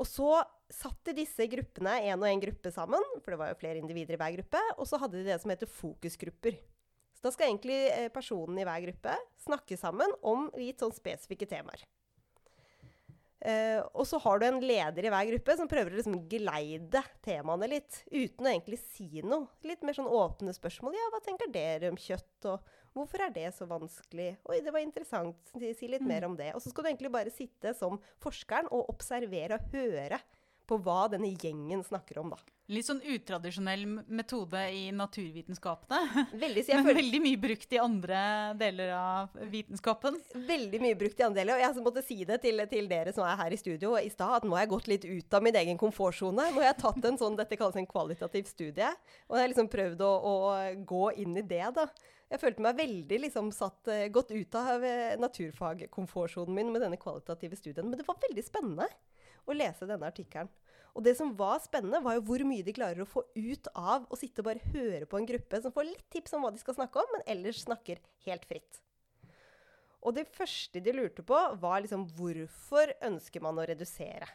Og 0.00 0.08
så 0.08 0.28
satte 0.72 1.14
disse 1.16 1.44
gruppene 1.50 1.98
én 2.08 2.16
og 2.16 2.28
én 2.28 2.40
gruppe 2.42 2.72
sammen, 2.72 3.04
for 3.20 3.32
det 3.32 3.40
var 3.40 3.50
jo 3.52 3.60
flere 3.60 3.80
individer 3.80 4.16
i 4.16 4.20
hver 4.20 4.36
gruppe. 4.38 4.60
Og 4.78 4.88
så 4.88 5.00
hadde 5.00 5.18
de 5.18 5.26
det 5.28 5.38
som 5.42 5.52
heter 5.52 5.70
fokusgrupper. 5.70 6.56
Så 7.16 7.26
da 7.26 7.32
skal 7.34 7.50
egentlig 7.50 7.78
personen 8.14 8.14
personene 8.16 8.62
i 8.62 8.68
hver 8.68 8.84
gruppe 8.86 9.16
snakke 9.44 9.76
sammen 9.76 10.14
om 10.24 10.48
litt 10.56 10.80
sånn 10.80 10.94
spesifikke 10.96 11.48
temaer. 11.50 11.84
Uh, 13.40 13.80
og 13.96 14.04
så 14.04 14.18
har 14.20 14.40
du 14.40 14.44
en 14.44 14.58
leder 14.60 15.06
i 15.06 15.12
hver 15.12 15.28
gruppe 15.30 15.54
som 15.56 15.68
prøver 15.68 15.94
å 15.94 15.96
liksom 16.00 16.18
geleide 16.28 17.00
temaene 17.24 17.70
litt. 17.72 18.02
Uten 18.12 18.44
å 18.44 18.50
egentlig 18.52 18.80
si 18.82 19.22
noe. 19.24 19.48
Litt 19.64 19.84
mer 19.86 19.96
sånn 19.96 20.10
åpne 20.10 20.52
spørsmål. 20.56 20.98
Ja, 20.98 21.06
hva 21.14 21.22
tenker 21.24 21.48
dere 21.52 21.88
om 21.88 21.96
kjøtt? 22.00 22.50
Og 22.52 22.68
hvorfor 22.96 23.24
er 23.24 23.32
det 23.32 23.46
så 23.56 23.68
vanskelig? 23.70 24.34
Oi, 24.44 24.60
det 24.66 24.74
var 24.74 24.84
interessant. 24.84 25.40
Si 25.56 25.88
litt 25.88 26.04
mm. 26.04 26.10
mer 26.12 26.28
om 26.28 26.36
det. 26.36 26.52
Og 26.52 26.60
så 26.60 26.72
skal 26.72 26.84
du 26.84 26.92
egentlig 26.92 27.14
bare 27.16 27.32
sitte 27.32 27.72
som 27.78 27.96
forskeren 28.20 28.68
og 28.76 28.92
observere 28.92 29.56
og 29.56 29.72
høre 29.72 30.20
på 30.68 30.78
hva 30.84 31.06
denne 31.10 31.32
gjengen 31.32 31.82
snakker 31.86 32.20
om, 32.20 32.34
da. 32.36 32.59
Litt 32.70 32.86
sånn 32.86 33.00
utradisjonell 33.02 33.82
metode 34.14 34.60
i 34.70 34.84
naturvitenskapene. 34.94 36.26
Veldig, 36.44 36.62
Men 36.68 36.84
føler... 36.86 36.98
veldig 37.00 37.20
mye 37.24 37.40
brukt 37.42 37.72
i 37.74 37.80
andre 37.82 38.20
deler 38.60 38.92
av 38.94 39.40
vitenskapen. 39.50 40.20
Veldig 40.46 40.80
mye 40.82 40.98
brukt 41.00 41.18
i 41.18 41.26
andre 41.26 41.40
deler. 41.40 41.56
Og 41.56 41.64
jeg 41.64 41.84
måtte 41.86 42.04
si 42.06 42.20
det 42.28 42.38
til, 42.44 42.62
til, 42.70 42.86
dere 42.90 43.14
som 43.16 43.26
er 43.26 43.40
her 43.40 43.56
i 43.56 43.58
studio 43.58 43.96
i 43.98 44.12
stad, 44.12 44.36
at 44.38 44.46
nå 44.46 44.54
har 44.54 44.64
jeg 44.64 44.72
gått 44.76 44.90
litt 44.92 45.08
ut 45.08 45.34
av 45.34 45.42
min 45.42 45.58
egen 45.58 45.80
komfortsone. 45.80 46.46
Nå 46.54 46.62
har 46.62 46.70
jeg 46.70 46.78
tatt 46.84 47.10
en 47.10 47.18
sånn, 47.18 47.40
dette 47.40 47.58
kalles 47.58 47.80
en 47.80 47.90
kvalitativ 47.90 48.46
studie, 48.46 48.94
og 49.26 49.36
jeg 49.36 49.44
har 49.44 49.52
liksom 49.52 49.70
prøvd 49.74 50.06
å, 50.06 50.14
å 50.30 50.34
gå 50.94 51.04
inn 51.24 51.42
i 51.42 51.46
det, 51.46 51.66
da. 51.74 51.88
Jeg 52.30 52.38
følte 52.38 52.62
meg 52.62 52.78
veldig 52.78 53.16
liksom 53.24 53.50
satt 53.50 53.90
uh, 53.90 54.06
godt 54.14 54.30
ut 54.30 54.54
av 54.54 54.84
uh, 54.86 55.18
naturfagkomfortsonen 55.18 56.54
min 56.54 56.70
med 56.70 56.84
denne 56.86 57.00
kvalitative 57.02 57.58
studien. 57.58 57.88
Men 57.90 57.98
det 57.98 58.06
var 58.06 58.22
veldig 58.22 58.44
spennende 58.46 58.86
å 59.50 59.56
lese 59.56 59.88
denne 59.90 60.06
artikkelen. 60.06 60.50
Og 60.94 61.04
det 61.06 61.14
som 61.18 61.32
var 61.38 61.60
spennende, 61.62 62.00
var 62.02 62.16
jo 62.16 62.24
hvor 62.26 62.42
mye 62.46 62.66
de 62.66 62.74
klarer 62.74 63.02
å 63.04 63.08
få 63.08 63.22
ut 63.36 63.70
av 63.78 64.06
å 64.10 64.18
sitte 64.18 64.42
og 64.42 64.50
bare 64.50 64.72
høre 64.72 65.06
på 65.08 65.20
en 65.20 65.28
gruppe 65.28 65.60
som 65.62 65.74
får 65.74 65.88
litt 65.88 66.06
tips 66.12 66.34
om 66.36 66.44
hva 66.44 66.52
de 66.54 66.62
skal 66.62 66.76
snakke 66.76 67.02
om, 67.02 67.12
men 67.14 67.26
ellers 67.30 67.62
snakker 67.64 68.02
helt 68.26 68.46
fritt. 68.48 68.80
Og 70.00 70.16
det 70.16 70.26
første 70.32 70.80
de 70.80 70.94
lurte 70.96 71.24
på, 71.26 71.38
var 71.60 71.82
liksom 71.84 72.06
hvorfor 72.16 72.94
ønsker 73.06 73.44
man 73.44 73.60
å 73.60 73.66
redusere 73.68 74.28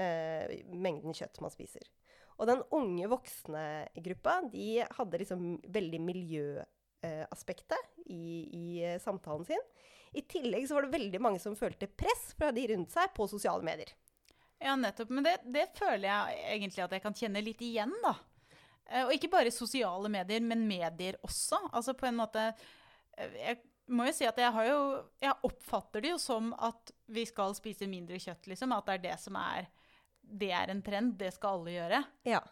eh, 0.00 0.64
mengden 0.72 1.16
kjøtt 1.16 1.42
man 1.44 1.52
spiser. 1.52 1.84
Og 2.36 2.48
den 2.50 2.62
unge 2.76 3.08
voksne-gruppa 3.12 4.40
de 4.52 4.70
hadde 4.98 5.20
liksom 5.22 5.44
veldig 5.72 6.00
miljøaspektet 6.04 7.78
eh, 7.78 8.08
i, 8.12 8.26
i 8.56 8.66
eh, 8.84 8.98
samtalen 9.02 9.46
sin. 9.48 9.62
I 10.16 10.24
tillegg 10.24 10.66
så 10.68 10.76
var 10.76 10.86
det 10.86 10.96
veldig 10.96 11.20
mange 11.20 11.40
som 11.42 11.56
følte 11.58 11.88
press 11.92 12.30
fra 12.36 12.52
de 12.56 12.66
rundt 12.72 12.92
seg 12.92 13.12
på 13.16 13.28
sosiale 13.28 13.64
medier. 13.64 13.92
Ja, 14.58 14.76
nettopp. 14.76 15.12
Men 15.12 15.26
det, 15.26 15.36
det, 15.52 15.66
føler 15.76 16.08
jeg 16.08 16.40
egentlig 16.56 16.84
at 16.86 16.96
jeg 16.96 17.04
kan 17.04 17.16
kjenne 17.16 17.44
litt 17.44 17.62
igjen, 17.64 17.92
da. 18.04 18.14
Eh, 18.86 19.04
og 19.04 19.14
ikke 19.16 19.30
bare 19.32 19.54
sosiale 19.54 20.10
medier, 20.12 20.44
men 20.44 20.66
medier 20.68 21.18
også. 21.26 21.60
Altså 21.72 21.96
på 21.98 22.08
en 22.08 22.20
måte 22.20 22.44
eh, 22.48 23.36
Jeg 23.36 23.58
må 23.92 24.06
jo 24.08 24.14
si 24.16 24.26
at 24.26 24.38
jeg 24.40 24.50
har 24.50 24.66
jo 24.66 24.78
Jeg 25.22 25.46
oppfatter 25.46 26.02
det 26.02 26.10
jo 26.10 26.18
som 26.18 26.52
at 26.54 26.90
vi 27.12 27.26
skal 27.28 27.54
spise 27.58 27.88
mindre 27.90 28.20
kjøtt, 28.22 28.48
liksom. 28.50 28.74
At 28.76 28.88
det 28.88 28.98
er 28.98 29.04
det 29.08 29.16
som 29.22 29.38
er 29.40 29.68
Det 30.20 30.52
er 30.54 30.72
en 30.72 30.84
trend. 30.86 31.16
Det 31.20 31.34
skal 31.34 31.60
alle 31.60 31.76
gjøre. 31.76 32.04
Ja. 32.26 32.42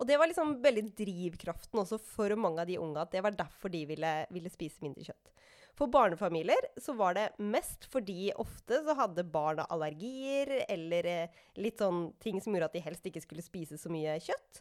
Og 0.00 0.08
det 0.08 0.16
var 0.16 0.30
liksom 0.30 0.56
veldig 0.64 0.86
drivkraften 0.96 1.82
også 1.82 1.98
for 2.00 2.32
mange 2.40 2.62
av 2.62 2.70
de 2.70 2.78
unge. 2.80 3.02
At 3.02 3.12
det 3.12 3.20
var 3.26 3.36
derfor 3.36 3.72
de 3.72 3.84
ville, 3.90 4.14
ville 4.32 4.52
spise 4.52 4.80
mindre 4.80 5.04
kjøtt. 5.10 5.34
For 5.80 5.88
barnefamilier 5.88 6.66
så 6.76 6.92
var 6.92 7.14
det 7.16 7.30
mest 7.40 7.86
fordi 7.88 8.34
ofte 8.36 8.82
så 8.84 8.92
hadde 8.98 9.24
barna 9.24 9.64
allergier 9.72 10.58
eller 10.66 11.06
eh, 11.08 11.38
litt 11.56 11.80
sånn 11.80 12.10
ting 12.20 12.36
som 12.44 12.52
gjorde 12.52 12.68
at 12.68 12.76
de 12.76 12.82
helst 12.84 13.08
ikke 13.08 13.22
skulle 13.24 13.44
spise 13.44 13.78
så 13.80 13.88
mye 13.92 14.18
kjøtt. 14.20 14.60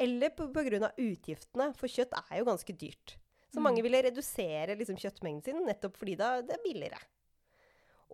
Eller 0.00 0.34
pga. 0.36 0.92
utgiftene, 1.00 1.70
for 1.76 1.88
kjøtt 1.88 2.12
er 2.26 2.42
jo 2.42 2.48
ganske 2.50 2.76
dyrt. 2.76 3.16
Så 3.48 3.56
mm. 3.56 3.64
mange 3.64 3.86
ville 3.86 4.02
redusere 4.04 4.76
liksom, 4.76 5.00
kjøttmengden 5.00 5.46
sin 5.48 5.64
nettopp 5.64 5.96
fordi 5.96 6.18
da, 6.20 6.36
det 6.44 6.58
er 6.58 6.62
billigere. 6.66 7.00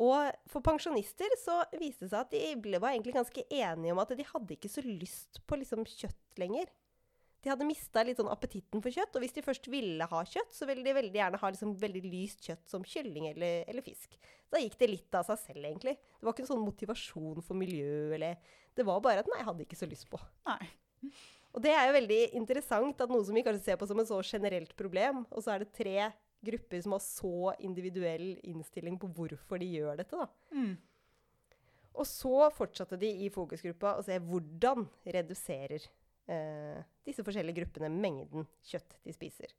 Og 0.07 0.31
for 0.53 0.63
pensjonister 0.63 1.35
så 1.41 1.65
viste 1.81 2.05
det 2.05 2.13
seg 2.13 2.23
at 2.23 2.35
de 2.63 2.79
var 2.79 2.93
egentlig 2.93 3.17
ganske 3.17 3.47
enige 3.49 3.95
om 3.95 4.03
at 4.03 4.15
de 4.15 4.31
hadde 4.31 4.55
ikke 4.55 4.71
så 4.71 4.87
lyst 4.87 5.43
på 5.49 5.59
liksom, 5.59 5.83
kjøtt 5.83 6.39
lenger. 6.39 6.71
De 7.47 7.53
hadde 7.53 7.67
mista 7.69 8.03
litt 8.03 8.19
sånn 8.19 8.31
appetitten 8.33 8.83
for 8.83 8.91
kjøtt. 8.91 9.15
Og 9.15 9.23
hvis 9.23 9.37
de 9.37 9.43
først 9.47 9.69
ville 9.71 10.07
ha 10.11 10.23
kjøtt, 10.27 10.51
så 10.51 10.67
ville 10.67 10.83
de 10.83 10.95
veldig 10.97 11.15
gjerne 11.21 11.39
ha 11.39 11.51
liksom 11.55 11.77
veldig 11.79 12.01
lyst 12.03 12.41
kjøtt 12.43 12.73
som 12.73 12.83
kylling 12.83 13.29
eller, 13.29 13.61
eller, 13.71 13.85
fisk. 13.87 14.17
Da 14.51 14.59
gikk 14.59 14.75
det 14.81 14.89
litt 14.91 15.15
av 15.15 15.29
seg 15.29 15.39
selv, 15.45 15.61
egentlig. 15.69 15.95
Det 15.95 16.27
var 16.27 16.35
ikke 16.35 16.43
en 16.43 16.49
sånn 16.49 16.65
motivasjon 16.65 17.45
for 17.47 17.55
miljø 17.61 18.17
eller 18.17 18.41
Det 18.75 18.83
var 18.89 18.99
bare 19.05 19.23
at 19.23 19.31
nei, 19.31 19.39
jeg 19.39 19.47
hadde 19.47 19.63
ikke 19.63 19.79
så 19.79 19.87
lyst 19.87 20.09
på. 20.11 20.19
Nei. 20.49 20.59
Og 21.55 21.63
det 21.63 21.71
er 21.71 21.87
jo 21.87 21.95
veldig 22.01 22.19
interessant 22.41 23.05
at 23.07 23.13
noe 23.15 23.25
som 23.29 23.39
vi 23.39 23.45
kanskje 23.47 23.69
ser 23.69 23.79
på 23.79 23.87
som 23.89 24.03
et 24.03 24.11
så 24.11 24.19
generelt 24.27 24.75
problem, 24.77 25.23
og 25.31 25.45
så 25.45 25.55
er 25.55 25.63
det 25.63 25.77
tre 25.79 26.09
grupper 26.51 26.83
som 26.83 26.97
har 26.97 27.05
så 27.05 27.53
individuell 27.65 28.35
innstilling 28.43 28.99
på 29.01 29.13
hvorfor 29.15 29.63
de 29.63 29.71
gjør 29.71 30.03
dette, 30.03 30.19
da. 30.19 30.27
Mm. 30.51 30.75
Og 31.97 32.11
så 32.11 32.51
fortsatte 32.59 32.99
de 33.01 33.09
i 33.23 33.31
fokusgruppa 33.33 33.95
å 34.01 34.05
se 34.05 34.19
hvordan 34.19 34.85
reduserer 35.15 35.87
eh, 36.31 36.83
disse 37.07 37.24
forskjellige 37.27 37.61
gruppene 37.61 37.91
mengden 37.93 38.47
kjøtt 38.66 38.99
de 39.07 39.14
spiser. 39.14 39.55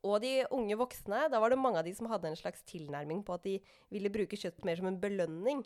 Og 0.00 0.22
de 0.24 0.46
unge 0.56 0.78
voksne, 0.80 1.26
da 1.28 1.40
var 1.42 1.52
det 1.52 1.60
mange 1.60 1.80
av 1.80 1.84
de 1.84 1.92
som 1.96 2.08
hadde 2.08 2.30
en 2.30 2.38
slags 2.38 2.62
tilnærming 2.68 3.20
på 3.26 3.36
at 3.36 3.44
de 3.44 3.58
ville 3.92 4.12
bruke 4.12 4.38
kjøtt 4.38 4.64
mer 4.64 4.80
som 4.80 4.88
en 4.88 5.00
belønning. 5.00 5.60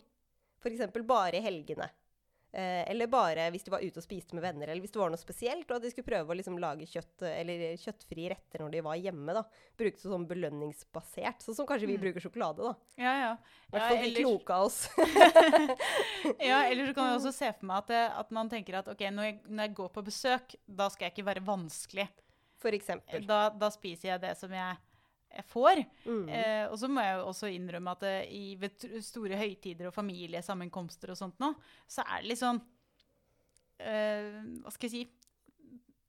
F.eks. 0.59 0.83
bare 1.07 1.39
i 1.39 1.45
helgene. 1.45 1.87
Eh, 2.55 2.91
eller 2.91 3.07
bare 3.11 3.49
hvis 3.51 3.65
du 3.65 3.71
var 3.73 3.81
ute 3.83 3.99
og 3.99 4.03
spiste 4.05 4.35
med 4.37 4.45
venner, 4.45 4.69
eller 4.69 4.79
hvis 4.79 4.93
det 4.95 4.99
var 5.01 5.09
noe 5.11 5.19
spesielt, 5.19 5.67
og 5.67 5.75
at 5.75 5.83
de 5.83 5.89
skulle 5.91 6.07
prøve 6.07 6.31
å 6.31 6.37
liksom 6.39 6.55
lage 6.63 6.85
kjøtt, 6.87 7.25
eller 7.27 7.63
kjøttfrie 7.81 8.29
retter 8.31 8.63
når 8.63 8.77
de 8.77 8.83
var 8.85 8.99
hjemme. 9.01 9.35
da. 9.35 9.41
Brukte 9.75 10.05
sånn 10.05 10.27
belønningsbasert, 10.29 11.43
sånn 11.43 11.57
som 11.57 11.67
kanskje 11.67 11.89
vi 11.89 11.97
mm. 11.97 12.03
bruker 12.05 12.23
sjokolade. 12.23 12.69
da. 12.69 13.01
Ja, 13.01 13.15
ja. 13.19 13.33
I 13.67 13.75
hvert 13.75 13.89
fall 13.89 13.99
ja, 13.99 14.05
de 14.07 14.23
kloke 14.23 14.55
av 14.55 14.69
oss. 14.69 14.79
ja, 16.49 16.61
eller 16.61 16.87
så 16.87 16.95
kan 16.95 17.11
jeg 17.11 17.19
også 17.19 17.35
se 17.35 17.51
for 17.57 17.67
meg 17.73 17.83
at, 17.83 17.91
det, 17.91 18.03
at 18.23 18.31
man 18.39 18.53
tenker 18.55 18.79
at 18.79 18.91
ok, 18.93 19.03
når 19.17 19.27
jeg, 19.27 19.37
når 19.49 19.67
jeg, 19.67 19.75
går 19.81 19.93
på 19.99 20.07
besøk, 20.07 20.59
da 20.79 20.87
skal 20.93 21.09
jeg 21.09 21.17
ikke 21.17 21.29
være 21.33 21.47
vanskelig. 21.51 22.07
For 22.63 22.79
eksempel. 22.79 23.27
Da, 23.27 23.49
da 23.51 23.67
spiser 23.73 24.13
jeg 24.13 24.23
det 24.23 24.31
som 24.39 24.55
jeg 24.55 24.79
jeg 25.35 25.45
får. 25.51 25.81
Mm. 26.05 26.23
Eh, 26.29 26.63
og 26.69 26.77
så 26.79 26.89
må 26.91 27.03
jeg 27.03 27.17
jo 27.17 27.27
også 27.31 27.51
innrømme 27.51 27.95
at 27.95 28.05
det, 28.05 28.15
i, 28.31 28.45
ved 28.59 28.87
store 29.03 29.39
høytider 29.39 29.89
og 29.89 29.95
familiesammenkomster 29.95 31.11
og 31.13 31.19
sånt 31.19 31.41
nå, 31.43 31.51
så 31.87 32.05
er 32.05 32.23
det 32.23 32.31
litt 32.31 32.41
sånn 32.41 32.61
eh, 33.83 34.41
Hva 34.63 34.73
skal 34.73 34.89
jeg 34.89 34.95
si 34.95 35.05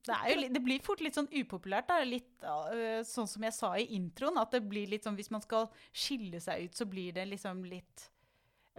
det, 0.07 0.17
jo, 0.31 0.43
det, 0.55 0.61
blir 0.63 0.83
fort 0.85 1.01
litt 1.03 1.17
sånn 1.17 1.27
upopulært. 1.33 1.89
Da. 1.89 1.97
Litt 2.07 2.45
uh, 2.47 3.01
sånn 3.03 3.27
som 3.27 3.43
jeg 3.43 3.51
sa 3.51 3.73
i 3.75 3.89
introen. 3.97 4.37
At 4.39 4.53
det 4.55 4.61
blir 4.63 4.87
litt 4.87 5.03
sånn 5.03 5.17
hvis 5.19 5.33
man 5.33 5.43
skal 5.43 5.67
skille 5.91 6.39
seg 6.39 6.63
ut, 6.63 6.77
så 6.79 6.87
blir 6.87 7.11
det 7.17 7.25
liksom 7.27 7.65
litt 7.67 8.05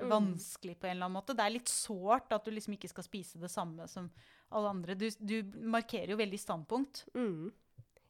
mm. 0.01 0.07
vanskelig 0.09 0.78
på 0.80 0.89
en 0.89 0.95
eller 0.95 1.11
annen 1.11 1.18
måte. 1.18 1.36
Det 1.36 1.45
er 1.45 1.53
litt 1.53 1.68
sårt 1.68 2.32
at 2.32 2.49
du 2.49 2.55
liksom 2.55 2.78
ikke 2.78 2.89
skal 2.89 3.05
spise 3.05 3.43
det 3.43 3.53
samme 3.53 3.84
som 3.93 4.09
alle 4.57 4.72
andre. 4.72 4.97
Du, 4.97 5.05
du 5.20 5.36
markerer 5.68 6.14
jo 6.14 6.20
veldig 6.22 6.41
standpunkt. 6.41 7.05
Mm. 7.12 7.51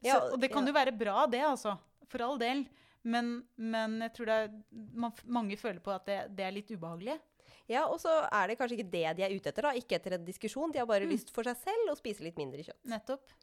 Ja, 0.07 0.21
så, 0.21 0.37
og 0.37 0.39
det 0.39 0.53
kan 0.53 0.63
ja. 0.63 0.71
jo 0.71 0.79
være 0.79 0.95
bra, 0.95 1.27
det, 1.27 1.43
altså 1.43 1.75
for 2.13 2.25
all 2.25 2.39
del. 2.41 2.65
Men, 3.09 3.39
men 3.57 3.99
jeg 4.05 4.15
tror 4.17 4.33
er, 4.35 4.53
man, 4.71 5.15
mange 5.25 5.59
føler 5.61 5.81
på 5.83 5.93
at 5.95 6.09
det, 6.09 6.21
det, 6.37 6.47
er 6.47 6.55
litt 6.57 6.71
ubehagelig. 6.73 7.19
Ja, 7.69 7.85
og 7.87 8.01
så 8.03 8.11
er 8.27 8.49
det 8.49 8.57
kanskje 8.59 8.79
ikke 8.79 8.93
det 8.93 9.05
de 9.19 9.27
er 9.27 9.35
ute 9.35 9.53
etter. 9.53 9.69
da, 9.69 9.75
Ikke 9.77 9.99
etter 9.99 10.17
en 10.17 10.25
diskusjon. 10.27 10.73
De 10.73 10.81
har 10.81 10.89
bare 10.89 11.09
mm. 11.09 11.13
lyst 11.13 11.33
for 11.35 11.47
seg 11.49 11.61
selv 11.61 11.93
å 11.93 11.99
spise 11.99 12.25
litt 12.25 12.41
mindre 12.41 12.65
kjøtt. 12.67 12.83
Nettopp. 12.91 13.37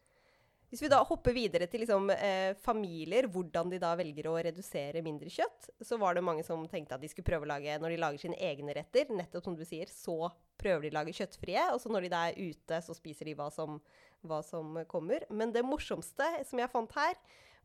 Hvis 0.66 0.82
vi 0.82 0.88
da 0.90 0.98
hopper 1.06 1.30
videre 1.30 1.68
til 1.70 1.84
liksom, 1.84 2.10
eh, 2.10 2.52
familier, 2.58 3.28
hvordan 3.30 3.70
de 3.70 3.78
da 3.78 3.92
velger 3.98 4.26
å 4.26 4.34
redusere 4.42 5.02
mindre 5.04 5.30
kjøtt, 5.30 5.68
så 5.86 5.98
var 6.02 6.16
det 6.16 6.24
mange 6.26 6.42
som 6.44 6.64
tenkte 6.66 6.96
at 6.96 7.04
de 7.04 7.10
skulle 7.12 7.28
prøve 7.28 7.46
å 7.46 7.52
lage, 7.52 7.78
når 7.78 7.94
de 7.94 8.00
lager 8.02 8.24
sine 8.24 8.38
egne 8.42 8.74
retter, 8.74 9.06
nettopp 9.14 9.46
som 9.46 9.54
du 9.54 9.62
sier, 9.64 9.86
så 9.86 10.32
prøver 10.58 10.82
de 10.82 10.90
å 10.90 10.98
lage 10.98 11.14
kjøttfrie. 11.14 11.68
Og 11.70 11.78
så 11.80 11.92
når 11.92 12.08
de 12.08 12.12
da 12.16 12.24
er 12.26 12.50
ute, 12.50 12.82
så 12.82 12.98
spiser 12.98 13.30
de 13.30 13.36
hva 13.38 13.46
som, 13.54 13.78
hva 14.26 14.42
som 14.42 14.82
kommer. 14.90 15.22
Men 15.30 15.54
det 15.54 15.62
morsomste 15.62 16.26
som 16.50 16.58
jeg 16.58 16.72
fant 16.74 16.98
her, 16.98 17.14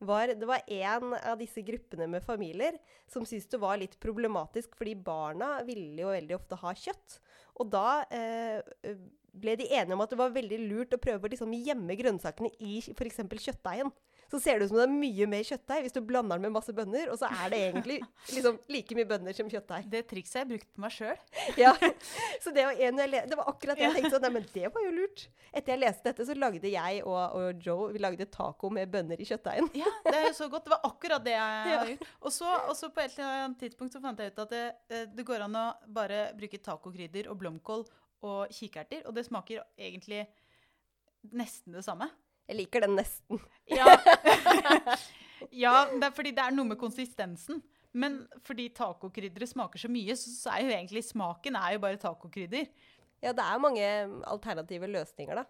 var 0.01 0.33
det 0.33 0.47
var 0.49 0.65
en 0.65 1.15
av 1.15 1.39
disse 1.39 1.61
gruppene 1.65 2.07
med 2.09 2.25
familier 2.25 2.77
som 3.11 3.25
syntes 3.27 3.49
det 3.51 3.61
var 3.61 3.79
litt 3.81 3.97
problematisk, 4.01 4.73
fordi 4.77 4.95
barna 4.97 5.59
ville 5.67 6.01
jo 6.01 6.13
veldig 6.13 6.37
ofte 6.37 6.59
ha 6.61 6.73
kjøtt. 6.77 7.17
Og 7.61 7.69
da 7.73 8.01
eh, 8.09 8.61
ble 9.31 9.55
de 9.59 9.69
enige 9.69 9.95
om 9.95 10.03
at 10.03 10.11
det 10.13 10.19
var 10.19 10.33
veldig 10.35 10.59
lurt 10.65 10.95
å 10.97 11.01
prøve 11.01 11.27
å 11.27 11.31
liksom 11.31 11.53
gjemme 11.55 11.97
grønnsakene 11.99 12.51
i 12.59 12.79
f.eks. 12.81 13.21
kjøttdeigen 13.29 13.93
så 14.31 14.39
ser 14.39 14.59
det 14.59 14.67
ut 14.67 14.71
som 14.71 14.79
det 14.79 14.85
er 14.87 14.93
mye 14.93 15.27
mer 15.27 15.43
kjøttdeig 15.47 15.85
hvis 15.85 15.95
du 15.95 15.99
blander 16.07 16.39
den 16.39 16.47
med 16.47 16.55
masse 16.55 16.73
bønner, 16.75 17.09
og 17.11 17.19
så 17.19 17.27
er 17.27 17.51
det 17.51 17.59
egentlig 17.67 17.97
liksom 18.35 18.59
like 18.71 18.97
mye 18.97 19.09
bønner 19.09 19.35
som 19.35 19.49
kjøttdeig. 19.51 19.89
Det 19.91 20.03
trikset 20.07 20.39
har 20.39 20.45
jeg 20.45 20.51
brukt 20.53 20.69
på 20.71 20.85
meg 20.85 20.95
sjøl. 20.95 21.17
Ja. 21.61 21.73
Så 22.43 22.53
det 22.55 22.63
var, 22.65 22.77
en, 22.79 22.97
det 22.97 23.37
var 23.37 23.49
akkurat 23.51 23.77
det 23.77 23.83
jeg 23.83 23.95
tenkte 23.97 24.13
sånn 24.13 24.23
Nei, 24.23 24.31
men 24.37 24.45
det 24.53 24.69
var 24.73 24.85
jo 24.85 24.91
lurt. 24.95 25.25
Etter 25.51 25.73
jeg 25.73 25.81
leste 25.81 26.05
dette, 26.07 26.25
så 26.25 26.35
lagde 26.37 26.69
jeg 26.71 27.01
og, 27.03 27.17
og 27.37 27.65
Joe 27.65 27.89
vi 27.91 28.01
lagde 28.01 28.27
taco 28.31 28.69
med 28.73 28.89
bønner 28.93 29.19
i 29.19 29.27
kjøttdeigen. 29.27 29.67
Ja, 29.77 29.91
det 30.07 30.13
er 30.15 30.27
jo 30.29 30.35
så 30.37 30.47
godt. 30.51 30.65
Det 30.67 30.73
var 30.73 30.85
akkurat 30.87 31.25
det 31.25 31.35
jeg 31.35 31.75
har 31.75 31.91
gjort. 31.91 32.07
Og 32.21 32.33
så, 32.33 32.91
på 32.93 33.03
et 33.03 33.17
eller 33.17 33.43
annet 33.45 33.59
tidspunkt 33.65 33.97
så 33.97 34.01
fant 34.03 34.21
jeg 34.21 34.33
ut 34.33 34.41
at 34.45 34.53
det, 34.53 34.63
eh, 34.93 35.05
det 35.11 35.27
går 35.27 35.45
an 35.47 35.59
å 35.59 35.65
bare 35.91 36.23
bruke 36.37 36.61
tacokrydder 36.63 37.29
og 37.31 37.39
blomkål 37.41 37.85
og 38.29 38.53
kikerter, 38.53 39.03
og 39.09 39.15
det 39.17 39.25
smaker 39.27 39.63
egentlig 39.77 40.23
nesten 41.33 41.75
det 41.75 41.83
samme. 41.85 42.07
Jeg 42.51 42.59
liker 42.59 42.83
den 42.83 42.97
nesten. 42.99 43.39
Ja. 43.71 43.87
ja, 45.63 45.75
det 45.87 46.03
er 46.09 46.15
fordi 46.15 46.33
det 46.35 46.43
er 46.43 46.55
noe 46.55 46.67
med 46.73 46.79
konsistensen. 46.81 47.61
Men 47.95 48.21
fordi 48.47 48.69
tacokrydderet 48.75 49.51
smaker 49.51 49.79
så 49.79 49.91
mye, 49.91 50.15
så 50.19 50.51
er 50.51 50.65
jo 50.65 50.73
egentlig 50.75 51.03
smaken 51.07 51.55
er 51.59 51.75
jo 51.75 51.83
bare 51.83 51.99
tacokrydder. 51.99 52.67
Ja, 53.23 53.31
det 53.37 53.45
er 53.45 53.63
mange 53.63 53.87
alternative 54.27 54.89
løsninger, 54.91 55.39
da. 55.39 55.47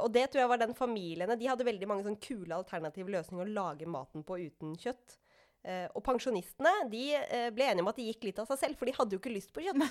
Og 0.00 0.08
det 0.14 0.30
tror 0.30 0.44
jeg 0.44 0.50
var 0.52 0.60
den 0.62 0.72
familiene. 0.76 1.36
De 1.36 1.48
hadde 1.50 1.66
veldig 1.68 1.88
mange 1.90 2.06
sånn 2.06 2.20
kule 2.22 2.56
alternative 2.56 3.12
løsninger 3.12 3.44
å 3.44 3.56
lage 3.58 3.88
maten 3.90 4.24
på 4.24 4.38
uten 4.40 4.72
kjøtt. 4.80 5.18
Eh, 5.62 5.84
og 5.92 6.00
pensjonistene 6.06 6.72
de 6.90 7.04
eh, 7.18 7.50
ble 7.54 7.68
enige 7.68 7.84
om 7.84 7.92
at 7.92 8.00
de 8.00 8.08
gikk 8.08 8.24
litt 8.30 8.40
av 8.40 8.48
seg 8.48 8.62
selv, 8.62 8.80
for 8.80 8.88
de 8.88 8.96
hadde 8.96 9.14
jo 9.14 9.20
ikke 9.20 9.34
lyst 9.34 9.52
på 9.52 9.66
kjøtt. 9.66 9.84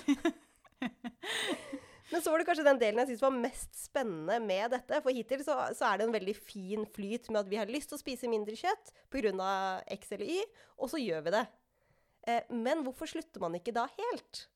Men 2.12 2.20
så 2.20 2.32
var 2.32 2.42
det 2.42 2.46
kanskje 2.48 2.66
den 2.66 2.80
delen 2.80 3.00
jeg 3.00 3.12
syntes 3.12 3.24
var 3.24 3.36
mest 3.38 3.78
spennende 3.78 4.36
med 4.44 4.74
dette. 4.74 5.00
For 5.00 5.16
hittil 5.16 5.42
så, 5.46 5.56
så, 5.72 5.88
er 5.88 5.98
det 5.98 6.06
en 6.06 6.14
veldig 6.14 6.36
fin 6.36 6.86
flyt 6.92 7.30
med 7.32 7.40
at 7.40 7.50
vi 7.50 7.60
har 7.60 7.72
lyst 7.72 7.88
til 7.92 7.96
å 7.96 8.02
spise 8.02 8.30
mindre 8.30 8.56
kjøtt 8.58 8.92
pga. 9.12 9.52
X 9.96 10.12
eller 10.12 10.28
Y, 10.28 10.40
og 10.76 10.92
så 10.92 11.00
gjør 11.00 11.24
vi 11.26 11.34
det. 11.38 11.44
Eh, 12.28 12.50
men 12.52 12.84
hvorfor 12.84 13.08
slutter 13.10 13.42
man 13.42 13.56
ikke 13.58 13.74
da 13.74 13.86
helt? 13.96 14.46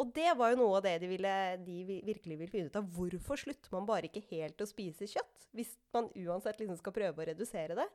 Og 0.00 0.08
det 0.16 0.30
var 0.38 0.52
jo 0.52 0.60
noe 0.62 0.78
av 0.78 0.86
det 0.86 0.94
de, 1.02 1.08
ville, 1.10 1.32
de 1.66 2.00
virkelig 2.06 2.36
ville 2.38 2.52
finne 2.52 2.72
ut 2.72 2.78
av. 2.80 2.86
Hvorfor 2.96 3.40
slutter 3.40 3.74
man 3.74 3.88
bare 3.88 4.08
ikke 4.08 4.24
helt 4.30 4.60
å 4.64 4.68
spise 4.68 5.08
kjøtt? 5.10 5.48
Hvis 5.56 5.74
man 5.92 6.08
uansett 6.16 6.62
liksom 6.62 6.78
skal 6.80 6.96
prøve 6.96 7.20
å 7.24 7.28
redusere 7.28 7.76
det. 7.76 7.88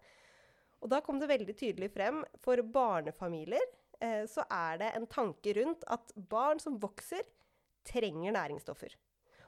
Og 0.83 0.91
da 0.93 1.01
kom 1.01 1.17
det 1.21 1.29
veldig 1.31 1.55
tydelig 1.57 1.89
frem. 1.95 2.21
For 2.43 2.61
barnefamilier 2.61 3.63
eh, 4.03 4.25
så 4.29 4.45
er 4.53 4.83
det 4.83 4.91
en 4.93 5.09
tanke 5.09 5.55
rundt 5.57 5.87
at 5.89 6.13
barn 6.29 6.61
som 6.61 6.77
vokser, 6.81 7.25
trenger 7.87 8.35
næringsstoffer. 8.35 8.95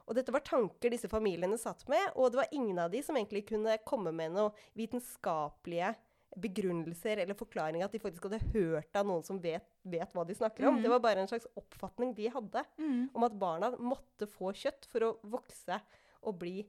Og 0.10 0.18
dette 0.18 0.34
var 0.34 0.42
tanker 0.46 0.90
disse 0.90 1.10
familiene 1.12 1.58
satt 1.62 1.84
med, 1.92 2.16
og 2.18 2.32
det 2.32 2.42
var 2.42 2.54
ingen 2.56 2.80
av 2.82 2.90
de 2.94 3.02
som 3.06 3.18
egentlig 3.18 3.46
kunne 3.52 3.78
komme 3.86 4.14
med 4.16 4.34
noen 4.34 4.64
vitenskapelige 4.78 5.94
begrunnelser 6.40 7.22
eller 7.24 7.38
forklaringer 7.38 7.88
at 7.88 7.94
de 7.94 8.02
faktisk 8.02 8.28
hadde 8.28 8.42
hørt 8.54 8.98
av 8.98 9.08
noen 9.10 9.24
som 9.26 9.40
vet, 9.42 9.66
vet 9.82 10.12
hva 10.14 10.26
de 10.26 10.36
snakker 10.38 10.68
om. 10.70 10.78
Mm. 10.78 10.84
Det 10.86 10.92
var 10.94 11.04
bare 11.04 11.24
en 11.24 11.30
slags 11.30 11.48
oppfatning 11.58 12.14
de 12.18 12.30
hadde 12.34 12.64
mm. 12.78 13.00
om 13.14 13.26
at 13.26 13.38
barna 13.42 13.72
måtte 13.78 14.30
få 14.30 14.54
kjøtt 14.58 14.90
for 14.90 15.06
å 15.06 15.16
vokse 15.30 15.80
og 16.26 16.38
bli 16.42 16.62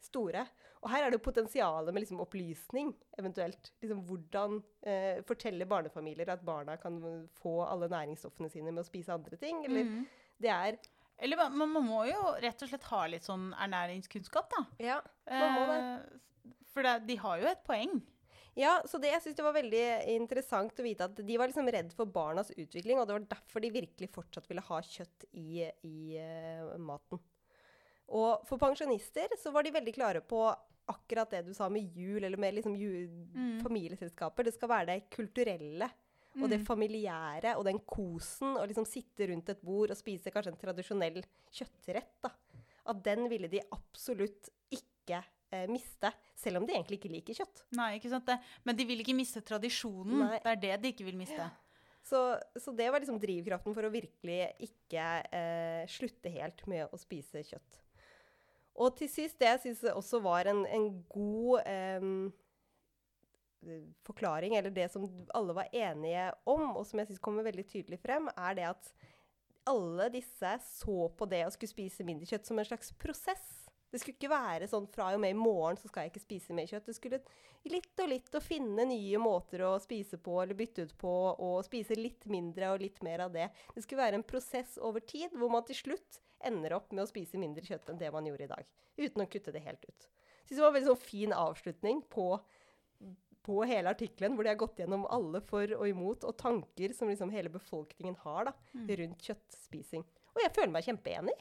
store. 0.00 0.44
Og 0.80 0.88
her 0.92 1.04
er 1.04 1.12
det 1.12 1.18
jo 1.18 1.26
potensialet 1.26 1.92
med 1.92 2.04
liksom 2.04 2.22
opplysning, 2.24 2.94
eventuelt. 3.20 3.72
Liksom 3.82 4.00
hvordan 4.08 4.60
eh, 4.88 5.20
fortelle 5.28 5.68
barnefamilier 5.68 6.32
at 6.32 6.46
barna 6.46 6.78
kan 6.80 6.96
få 7.42 7.58
alle 7.66 7.90
næringsstoffene 7.92 8.50
sine 8.52 8.72
med 8.72 8.84
å 8.84 8.88
spise 8.88 9.14
andre 9.14 9.36
ting. 9.40 9.60
Eller 9.68 9.90
mm. 9.90 10.00
det 10.40 10.54
er 10.54 10.80
eller 11.20 11.40
man, 11.52 11.74
man, 11.74 11.84
må 11.86 12.04
jo 12.08 12.20
rett 12.42 12.62
og 12.64 12.70
slett 12.70 12.86
ha 12.90 13.02
litt 13.12 13.26
sånn 13.26 13.50
ernæringskunnskap, 13.60 14.48
da. 14.52 14.64
Ja, 14.80 14.98
man 15.28 15.56
må 15.56 15.66
det. 15.68 15.78
Eh, 15.80 16.56
for 16.70 16.86
det, 16.86 16.94
de 17.08 17.16
har 17.20 17.42
jo 17.42 17.50
et 17.50 17.62
poeng. 17.66 18.00
Ja, 18.58 18.78
så 18.88 18.98
det, 18.98 19.12
jeg 19.12 19.22
syns 19.24 19.36
det 19.38 19.44
var 19.46 19.54
veldig 19.54 19.84
interessant 20.16 20.80
å 20.80 20.84
vite 20.84 21.06
at 21.06 21.20
de 21.26 21.36
var 21.38 21.50
liksom 21.50 21.68
redd 21.70 21.92
for 21.96 22.10
barnas 22.10 22.50
utvikling, 22.56 22.98
og 22.98 23.06
det 23.06 23.16
var 23.16 23.28
derfor 23.36 23.62
de 23.62 23.72
virkelig 23.74 24.10
fortsatt 24.14 24.48
ville 24.50 24.64
ha 24.66 24.80
kjøtt 24.84 25.28
i, 25.38 25.62
i 25.86 26.18
uh, 26.18 26.74
maten. 26.82 27.22
Og 28.10 28.42
for 28.48 28.58
pensjonister 28.58 29.30
så 29.38 29.52
var 29.54 29.64
de 29.64 29.74
veldig 29.76 29.94
klare 29.94 30.22
på 30.26 30.42
akkurat 30.90 31.30
det 31.30 31.44
du 31.46 31.52
sa 31.54 31.68
med 31.70 31.94
jul, 31.94 32.24
eller 32.24 32.40
med 32.40 32.56
liksom 32.56 32.74
jul, 32.74 33.06
mm. 33.34 33.60
familieselskaper. 33.62 34.48
Det 34.48 34.56
skal 34.56 34.72
være 34.72 34.88
det 34.90 35.10
kulturelle 35.14 35.90
og 36.38 36.46
det 36.46 36.60
mm. 36.60 36.66
familiære 36.68 37.56
og 37.58 37.64
den 37.66 37.80
kosen, 37.88 38.54
å 38.60 38.66
liksom 38.68 38.86
sitte 38.88 39.26
rundt 39.30 39.50
et 39.50 39.62
bord 39.66 39.90
og 39.90 39.98
spise 39.98 40.30
kanskje 40.32 40.54
en 40.54 40.60
tradisjonell 40.60 41.18
kjøttrett, 41.50 42.12
da, 42.22 42.30
at 42.90 43.02
den 43.06 43.26
ville 43.32 43.50
de 43.50 43.62
absolutt 43.74 44.52
ikke 44.72 45.18
eh, 45.50 45.66
miste. 45.70 46.12
Selv 46.38 46.60
om 46.60 46.68
de 46.68 46.76
egentlig 46.76 47.00
ikke 47.00 47.12
liker 47.12 47.40
kjøtt. 47.42 47.64
Nei, 47.78 47.92
ikke 47.98 48.12
sant 48.12 48.30
det. 48.30 48.38
Men 48.64 48.78
de 48.78 48.86
vil 48.88 49.02
ikke 49.02 49.16
miste 49.18 49.42
tradisjonen. 49.46 50.22
Nei. 50.22 50.38
Det 50.44 50.54
er 50.54 50.62
det 50.62 50.78
de 50.84 50.94
ikke 50.94 51.08
vil 51.10 51.18
miste. 51.18 51.50
Så, 52.06 52.22
så, 52.56 52.72
det 52.72 52.88
var 52.90 53.02
liksom 53.02 53.20
drivkraften 53.20 53.74
for 53.76 53.86
å 53.86 53.92
virkelig 53.92 54.40
ikke 54.64 55.06
eh, 55.36 55.82
slutte 55.90 56.32
helt 56.32 56.64
med 56.70 56.88
å 56.88 56.98
spise 56.98 57.42
kjøtt. 57.44 57.80
Og 58.80 58.94
til 58.96 59.10
sist, 59.12 59.36
det 59.42 59.50
jeg 59.50 59.62
syns 59.66 59.82
også 59.92 60.22
var 60.24 60.48
en, 60.48 60.62
en 60.64 60.86
god 61.12 61.66
eh, 61.68 62.06
forklaring, 64.06 64.56
eller 64.56 64.72
det 64.74 64.88
som 64.92 65.06
alle 65.36 65.56
var 65.56 65.72
enige 65.72 66.30
om, 66.48 66.76
og 66.76 66.84
som 66.88 67.00
jeg 67.00 67.10
syns 67.10 67.22
kommer 67.22 67.46
veldig 67.46 67.66
tydelig 67.68 68.00
frem, 68.02 68.28
er 68.36 68.56
det 68.58 68.68
at 68.70 68.92
alle 69.68 70.08
disse 70.14 70.52
så 70.64 71.08
på 71.16 71.28
det 71.28 71.44
å 71.46 71.52
skulle 71.54 71.72
spise 71.72 72.06
mindre 72.06 72.28
kjøtt 72.28 72.48
som 72.48 72.58
en 72.58 72.66
slags 72.66 72.94
prosess. 72.98 73.48
Det 73.90 73.98
skulle 73.98 74.16
ikke 74.16 74.30
være 74.30 74.68
sånn 74.70 74.86
fra 74.90 75.08
og 75.10 75.20
med 75.22 75.34
i 75.34 75.38
morgen 75.38 75.78
så 75.78 75.90
skal 75.90 76.06
jeg 76.06 76.12
ikke 76.12 76.22
spise 76.22 76.54
mer 76.54 76.68
kjøtt. 76.70 76.86
Det 76.86 76.94
skulle 76.94 77.18
litt 77.70 78.02
og 78.02 78.10
litt 78.12 78.36
å 78.38 78.42
finne 78.42 78.86
nye 78.86 79.18
måter 79.20 79.64
å 79.66 79.72
spise 79.82 80.18
på 80.22 80.36
eller 80.42 80.58
bytte 80.58 80.86
ut 80.86 80.94
på, 81.00 81.14
og 81.34 81.64
spise 81.66 81.98
litt 81.98 82.28
mindre 82.30 82.70
og 82.74 82.84
litt 82.84 83.02
mer 83.06 83.26
av 83.26 83.34
det. 83.34 83.48
Det 83.74 83.82
skulle 83.84 84.04
være 84.04 84.20
en 84.20 84.26
prosess 84.26 84.78
over 84.78 85.02
tid 85.02 85.34
hvor 85.34 85.50
man 85.52 85.66
til 85.66 85.80
slutt 85.82 86.20
ender 86.46 86.76
opp 86.78 86.94
med 86.94 87.04
å 87.04 87.10
spise 87.10 87.40
mindre 87.40 87.66
kjøtt 87.66 87.90
enn 87.90 88.00
det 88.00 88.12
man 88.14 88.30
gjorde 88.30 88.46
i 88.46 88.52
dag. 88.54 88.70
Uten 89.00 89.24
å 89.24 89.28
kutte 89.30 89.52
det 89.54 89.64
helt 89.66 89.84
ut. 89.84 90.06
Jeg 90.06 90.54
synes 90.54 90.56
det 90.56 90.64
var 90.64 90.70
en 90.70 90.78
veldig 90.78 90.92
sånn 90.92 91.04
fin 91.08 91.34
avslutning 91.36 92.00
på 92.10 92.30
på 93.50 93.60
hele 93.66 93.90
artikkelen, 93.90 94.36
hvor 94.36 94.46
de 94.46 94.52
har 94.52 94.60
gått 94.60 94.78
gjennom 94.78 95.08
alle 95.10 95.42
for 95.42 95.74
og 95.76 95.86
imot, 95.90 96.24
og 96.28 96.38
tanker 96.38 96.94
som 96.96 97.10
liksom 97.10 97.32
hele 97.34 97.50
befolkningen 97.52 98.18
har 98.22 98.50
da, 98.50 98.56
mm. 98.78 98.88
rundt 99.02 99.26
kjøttspising. 99.26 100.06
Og 100.36 100.44
jeg 100.44 100.54
føler 100.54 100.74
meg 100.76 100.86
kjempeenig. 100.86 101.36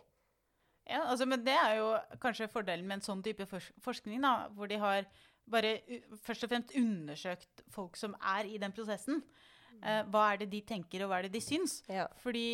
Ja, 0.89 1.03
altså, 1.05 1.27
men 1.29 1.43
det 1.45 1.53
er 1.53 1.75
jo 1.77 1.89
kanskje 2.21 2.49
fordelen 2.49 2.87
med 2.89 2.99
en 2.99 3.05
sånn 3.05 3.21
type 3.25 3.45
forskning, 3.45 4.23
da, 4.25 4.49
hvor 4.57 4.69
de 4.71 4.79
har 4.81 5.05
bare 5.49 5.75
først 6.25 6.45
og 6.45 6.51
fremst 6.51 6.73
undersøkt 6.77 7.63
folk 7.73 7.97
som 7.97 8.15
er 8.35 8.49
i 8.49 8.57
den 8.61 8.73
prosessen. 8.73 9.21
Uh, 9.79 10.01
hva 10.11 10.31
er 10.33 10.41
det 10.41 10.49
de 10.51 10.63
tenker, 10.67 11.05
og 11.05 11.11
hva 11.11 11.19
er 11.19 11.27
det 11.27 11.37
de 11.37 11.43
syns? 11.45 11.79
Ja. 11.89 12.07
Fordi 12.23 12.47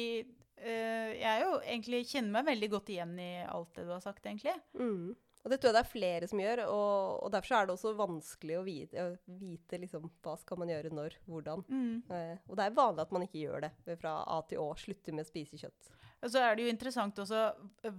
uh, 0.61 1.11
jeg 1.15 1.45
jo 1.45 1.53
egentlig 1.63 2.03
kjenner 2.11 2.35
meg 2.37 2.49
veldig 2.51 2.69
godt 2.75 2.91
igjen 2.93 3.15
i 3.23 3.31
alt 3.47 3.71
det 3.77 3.87
du 3.87 3.93
har 3.95 4.03
sagt, 4.03 4.27
egentlig. 4.27 4.55
Mm. 4.77 5.15
Og 5.45 5.51
det 5.51 5.59
tror 5.61 5.69
jeg 5.69 5.75
det 5.77 5.81
er 5.83 5.91
flere 5.91 6.27
som 6.29 6.39
gjør, 6.41 6.63
og, 6.73 7.19
og 7.27 7.33
derfor 7.35 7.55
er 7.55 7.67
det 7.67 7.73
også 7.75 7.91
vanskelig 7.99 8.55
å 8.57 8.63
vite, 8.65 9.03
å 9.03 9.35
vite 9.37 9.77
liksom, 9.77 10.07
hva 10.25 10.33
skal 10.41 10.57
man 10.57 10.71
gjøre 10.73 10.89
når, 10.89 11.19
hvordan. 11.29 11.61
Mm. 11.69 11.99
Eh, 12.17 12.39
og 12.49 12.57
det 12.57 12.65
er 12.65 12.79
vanlig 12.79 13.03
at 13.03 13.13
man 13.13 13.25
ikke 13.27 13.43
gjør 13.43 13.67
det 13.67 13.97
fra 14.01 14.15
A 14.25 14.39
til 14.49 14.63
Å, 14.63 14.71
slutter 14.81 15.13
med 15.13 15.27
å 15.27 15.29
spise 15.29 15.59
kjøtt. 15.61 15.91
Og 16.25 16.31
så 16.33 16.41
er 16.41 16.55
det 16.57 16.65
jo 16.65 16.71
interessant 16.73 17.21
også 17.21 17.43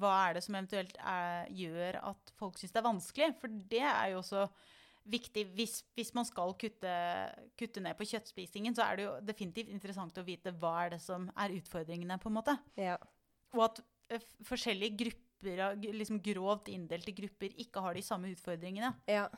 hva 0.01 0.15
er 0.25 0.35
det 0.35 0.43
som 0.43 0.57
eventuelt 0.59 0.97
er, 0.99 1.53
gjør 1.55 2.01
at 2.11 2.33
folk 2.41 2.59
syns 2.59 2.75
det 2.75 2.81
er 2.81 2.89
vanskelig. 2.89 3.29
For 3.39 3.61
det 3.71 3.85
er 3.87 4.09
jo 4.11 4.23
også 4.25 4.47
viktig. 5.07 5.45
Hvis, 5.55 5.77
hvis 5.95 6.11
man 6.17 6.27
skal 6.27 6.57
kutte, 6.59 6.95
kutte, 7.59 7.85
ned 7.85 7.95
på 7.99 8.09
kjøttspisingen, 8.11 8.75
så 8.75 8.89
er 8.89 8.99
det 8.99 9.07
jo 9.07 9.13
definitivt 9.29 9.71
interessant 9.71 10.19
å 10.19 10.27
vite 10.27 10.55
hva 10.59 10.73
er 10.83 10.97
det 10.97 11.03
som 11.05 11.29
er 11.39 11.55
utfordringene, 11.61 12.19
på 12.19 12.33
en 12.33 12.39
måte. 12.41 12.57
Ja. 12.81 12.99
Og 13.55 13.69
at 13.69 13.81
uh, 13.85 14.27
forskjellige 14.49 14.99
grupper 15.05 15.26
grupper, 15.43 15.93
liksom 15.93 16.21
grovt 16.23 16.69
inndelte 16.73 17.13
grupper 17.13 17.53
ikke 17.61 17.83
har 17.85 17.95
de 17.95 18.03
samme 18.03 18.31
utfordringene. 18.33 18.93
Ja. 19.07 19.29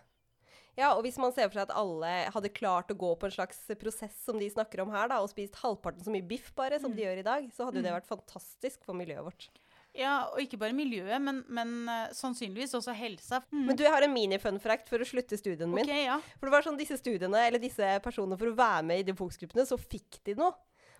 ja. 0.77 0.93
og 0.95 1.03
hvis 1.07 1.19
man 1.19 1.33
ser 1.33 1.49
for 1.49 1.59
seg 1.59 1.69
at 1.69 1.77
alle 1.77 2.13
hadde 2.35 2.53
klart 2.55 2.91
å 2.91 2.99
gå 2.99 3.15
på 3.17 3.29
en 3.29 3.35
slags 3.35 3.61
prosess 3.81 4.17
som 4.25 4.39
de 4.39 4.51
snakker 4.51 4.85
om 4.85 4.93
her, 4.95 5.09
da, 5.11 5.23
og 5.23 5.33
spist 5.33 5.59
halvparten 5.63 6.05
så 6.05 6.15
mye 6.15 6.27
biff 6.27 6.53
bare 6.57 6.81
som 6.81 6.93
mm. 6.93 6.99
de 6.99 7.07
gjør 7.07 7.23
i 7.23 7.31
dag, 7.31 7.49
så 7.55 7.69
hadde 7.69 7.83
jo 7.83 7.89
det 7.89 7.97
vært 7.99 8.13
fantastisk 8.13 8.85
for 8.87 8.99
miljøet 8.99 9.27
vårt. 9.31 9.51
Ja, 9.97 10.29
og 10.31 10.39
ikke 10.43 10.59
bare 10.61 10.77
miljøet, 10.77 11.17
men, 11.23 11.41
men 11.51 11.73
uh, 11.89 12.11
sannsynligvis 12.15 12.77
også 12.77 12.93
helsa. 12.95 13.41
Mm. 13.51 13.65
Men 13.71 13.79
du, 13.79 13.83
jeg 13.83 13.93
har 13.95 14.05
en 14.05 14.13
mini-funfact 14.15 14.91
for 14.93 15.03
å 15.03 15.09
slutte 15.09 15.39
studien 15.41 15.71
min. 15.73 15.83
Okay, 15.89 16.05
ja. 16.07 16.19
For 16.37 16.47
det 16.47 16.55
var 16.55 16.67
sånn 16.67 16.79
disse 16.79 16.99
studiene, 17.01 17.41
eller 17.49 17.63
disse 17.63 17.97
personene 18.05 18.39
for 18.39 18.53
å 18.53 18.59
være 18.59 18.85
med 18.87 19.03
i 19.03 19.07
de 19.09 19.17
fokusgruppene, 19.19 19.67
så 19.67 19.81
fikk 19.81 20.21
de 20.29 20.37
noe. 20.39 20.55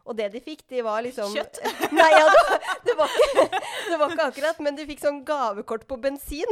Og 0.09 0.17
det 0.17 0.31
de 0.33 0.41
fikk, 0.41 0.63
de 0.73 0.81
var 0.87 1.03
liksom 1.05 1.35
Kjøtt? 1.37 1.61
Nei, 1.99 2.09
ja, 2.15 2.29
det, 2.33 2.61
det, 2.87 2.95
var 2.97 3.13
ikke, 3.13 3.49
det, 3.53 3.99
var 4.01 4.15
ikke, 4.15 4.29
akkurat, 4.33 4.63
men 4.65 4.79
de 4.79 4.87
fikk 4.89 5.03
sånn 5.05 5.21
gavekort 5.29 5.85
på 5.91 5.99
bensin. 6.01 6.49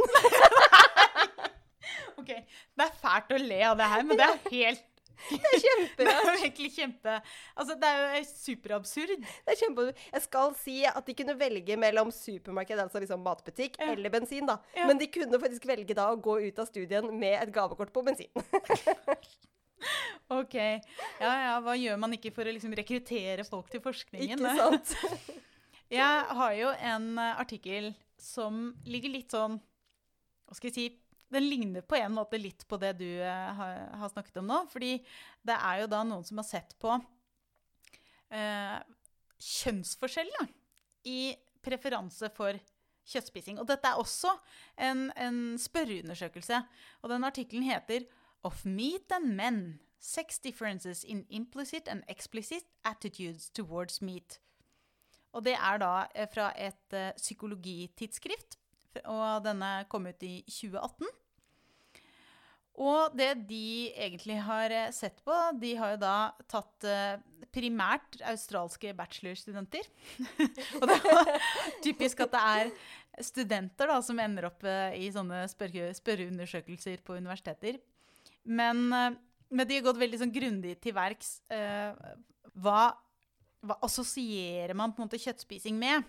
ok, 2.19 2.29
Det 2.29 2.85
er 2.85 2.93
fælt 3.01 3.33
å 3.33 3.41
le 3.41 3.63
av 3.71 3.79
det 3.79 3.89
her, 3.95 4.05
men 4.05 4.19
det 4.21 4.27
er 4.27 4.37
helt 4.53 4.85
Det 5.31 5.39
er 5.41 5.53
Det 5.57 5.61
kjemperart. 5.63 6.27
er 6.29 6.51
jo 6.61 6.67
kjempe 6.75 7.13
Altså, 7.57 7.73
det 7.81 7.89
er 7.89 8.17
jo 8.19 8.25
superabsurd. 8.29 9.23
Det 9.25 9.55
er 9.55 9.59
kjempe... 9.63 9.87
Jeg 10.13 10.25
skal 10.27 10.53
si 10.59 10.75
at 10.85 11.07
de 11.09 11.15
kunne 11.17 11.33
velge 11.39 11.77
mellom 11.81 12.11
supermarked, 12.13 12.77
altså 12.85 13.01
liksom 13.01 13.25
matbutikk, 13.25 13.79
Ja. 13.81 13.95
eller 13.95 14.13
bensin, 14.13 14.45
da. 14.45 14.59
Ja. 14.77 14.85
Men 14.85 15.01
de 15.01 15.09
kunne 15.09 15.41
faktisk 15.41 15.65
velge 15.65 15.97
da 15.97 16.11
å 16.13 16.19
gå 16.21 16.37
ut 16.45 16.61
av 16.61 16.69
studien 16.69 17.09
med 17.17 17.39
et 17.41 17.53
gavekort 17.55 17.89
på 17.95 18.05
bensin. 18.05 18.29
Ok. 20.37 20.55
Ja, 20.57 21.31
ja, 21.39 21.53
hva 21.63 21.75
gjør 21.79 21.99
man 22.01 22.15
ikke 22.17 22.33
for 22.35 22.47
å 22.47 22.51
liksom 22.51 22.73
rekruttere 22.75 23.45
folk 23.47 23.69
til 23.71 23.83
forskningen? 23.83 24.41
Ikke 24.43 24.55
sant? 24.59 24.95
Jeg 25.97 26.23
har 26.39 26.53
jo 26.57 26.71
en 26.83 27.09
eh, 27.15 27.39
artikkel 27.39 27.93
som 28.19 28.73
ligger 28.89 29.13
litt 29.13 29.31
sånn 29.31 29.55
Hva 30.49 30.57
skal 30.57 30.67
jeg 30.67 30.75
si 30.75 30.87
Den 31.31 31.45
ligner 31.47 31.85
på 31.85 31.95
en 31.95 32.15
måte 32.17 32.39
litt 32.41 32.65
på 32.67 32.79
det 32.81 32.95
du 32.99 33.07
eh, 33.07 33.51
har, 33.55 33.85
har 34.01 34.11
snakket 34.11 34.41
om 34.41 34.49
nå. 34.51 34.61
Fordi 34.71 34.97
det 35.47 35.55
er 35.55 35.83
jo 35.83 35.91
da 35.91 36.03
noen 36.07 36.25
som 36.27 36.41
har 36.41 36.47
sett 36.49 36.75
på 36.81 36.91
eh, 38.35 38.77
kjønnsforskjell 39.37 40.31
da, 40.39 40.47
i 41.07 41.19
preferanse 41.63 42.31
for 42.35 42.57
kjøttspising. 43.07 43.59
Og 43.61 43.67
dette 43.69 43.87
er 43.87 43.99
også 44.01 44.33
en, 44.83 45.07
en 45.15 45.39
spørreundersøkelse. 45.61 46.61
Og 47.03 47.11
den 47.11 47.27
artikkelen 47.27 47.67
heter 47.67 48.07
Of 48.43 48.65
meat 48.65 49.11
and 49.11 49.35
men. 49.35 49.79
Sex 49.99 50.39
differences 50.39 51.03
in 51.03 51.25
implicit 51.29 51.87
and 51.87 52.03
explicit 52.07 52.63
attitudes 52.85 53.49
towards 53.49 54.01
meat. 54.01 54.39
Og 55.37 55.45
det 55.45 55.55
er 55.57 55.79
da 55.81 55.93
eh, 56.15 56.27
fra 56.31 56.49
et 56.57 56.97
eh, 56.97 57.13
psykologitidsskrift, 57.17 58.57
og 59.05 59.45
denne 59.45 59.71
kom 59.91 60.07
ut 60.09 60.23
i 60.25 60.39
2018. 60.49 61.09
Og 62.77 63.15
det 63.17 63.31
de 63.49 63.89
egentlig 63.97 64.37
har 64.45 64.73
eh, 64.73 64.91
sett 64.95 65.19
på, 65.25 65.35
de 65.61 65.73
har 65.77 65.95
jo 65.95 66.01
da 66.01 66.17
tatt 66.49 66.87
primært 67.53 68.19
australske 68.29 68.93
bachelorstudenter. 68.97 69.85
og 70.79 70.87
det 70.89 70.97
er 70.97 71.51
typisk 71.85 72.25
at 72.25 72.33
det 72.33 72.45
er 72.53 72.73
studenter 73.25 73.89
da, 73.89 73.99
som 74.05 74.19
ender 74.21 74.49
opp 74.51 74.65
i 74.93 75.07
sånne 75.13 75.45
spørreundersøkelser 75.49 77.01
på 77.05 77.17
universiteter. 77.17 77.79
Men, 78.47 78.93
eh, 78.93 79.17
men 79.49 79.67
de 79.67 79.77
har 79.77 79.85
gått 79.89 79.99
veldig 79.99 80.19
sånn 80.23 80.33
grundig 80.33 80.77
til 80.81 80.95
verks. 80.95 81.41
eh, 81.51 81.93
hva 82.57 82.95
hva 83.67 83.77
assosierer 83.85 84.75
man 84.77 84.93
på 84.93 85.01
en 85.01 85.09
måte 85.09 85.19
kjøttspising 85.21 85.77
med? 85.79 86.03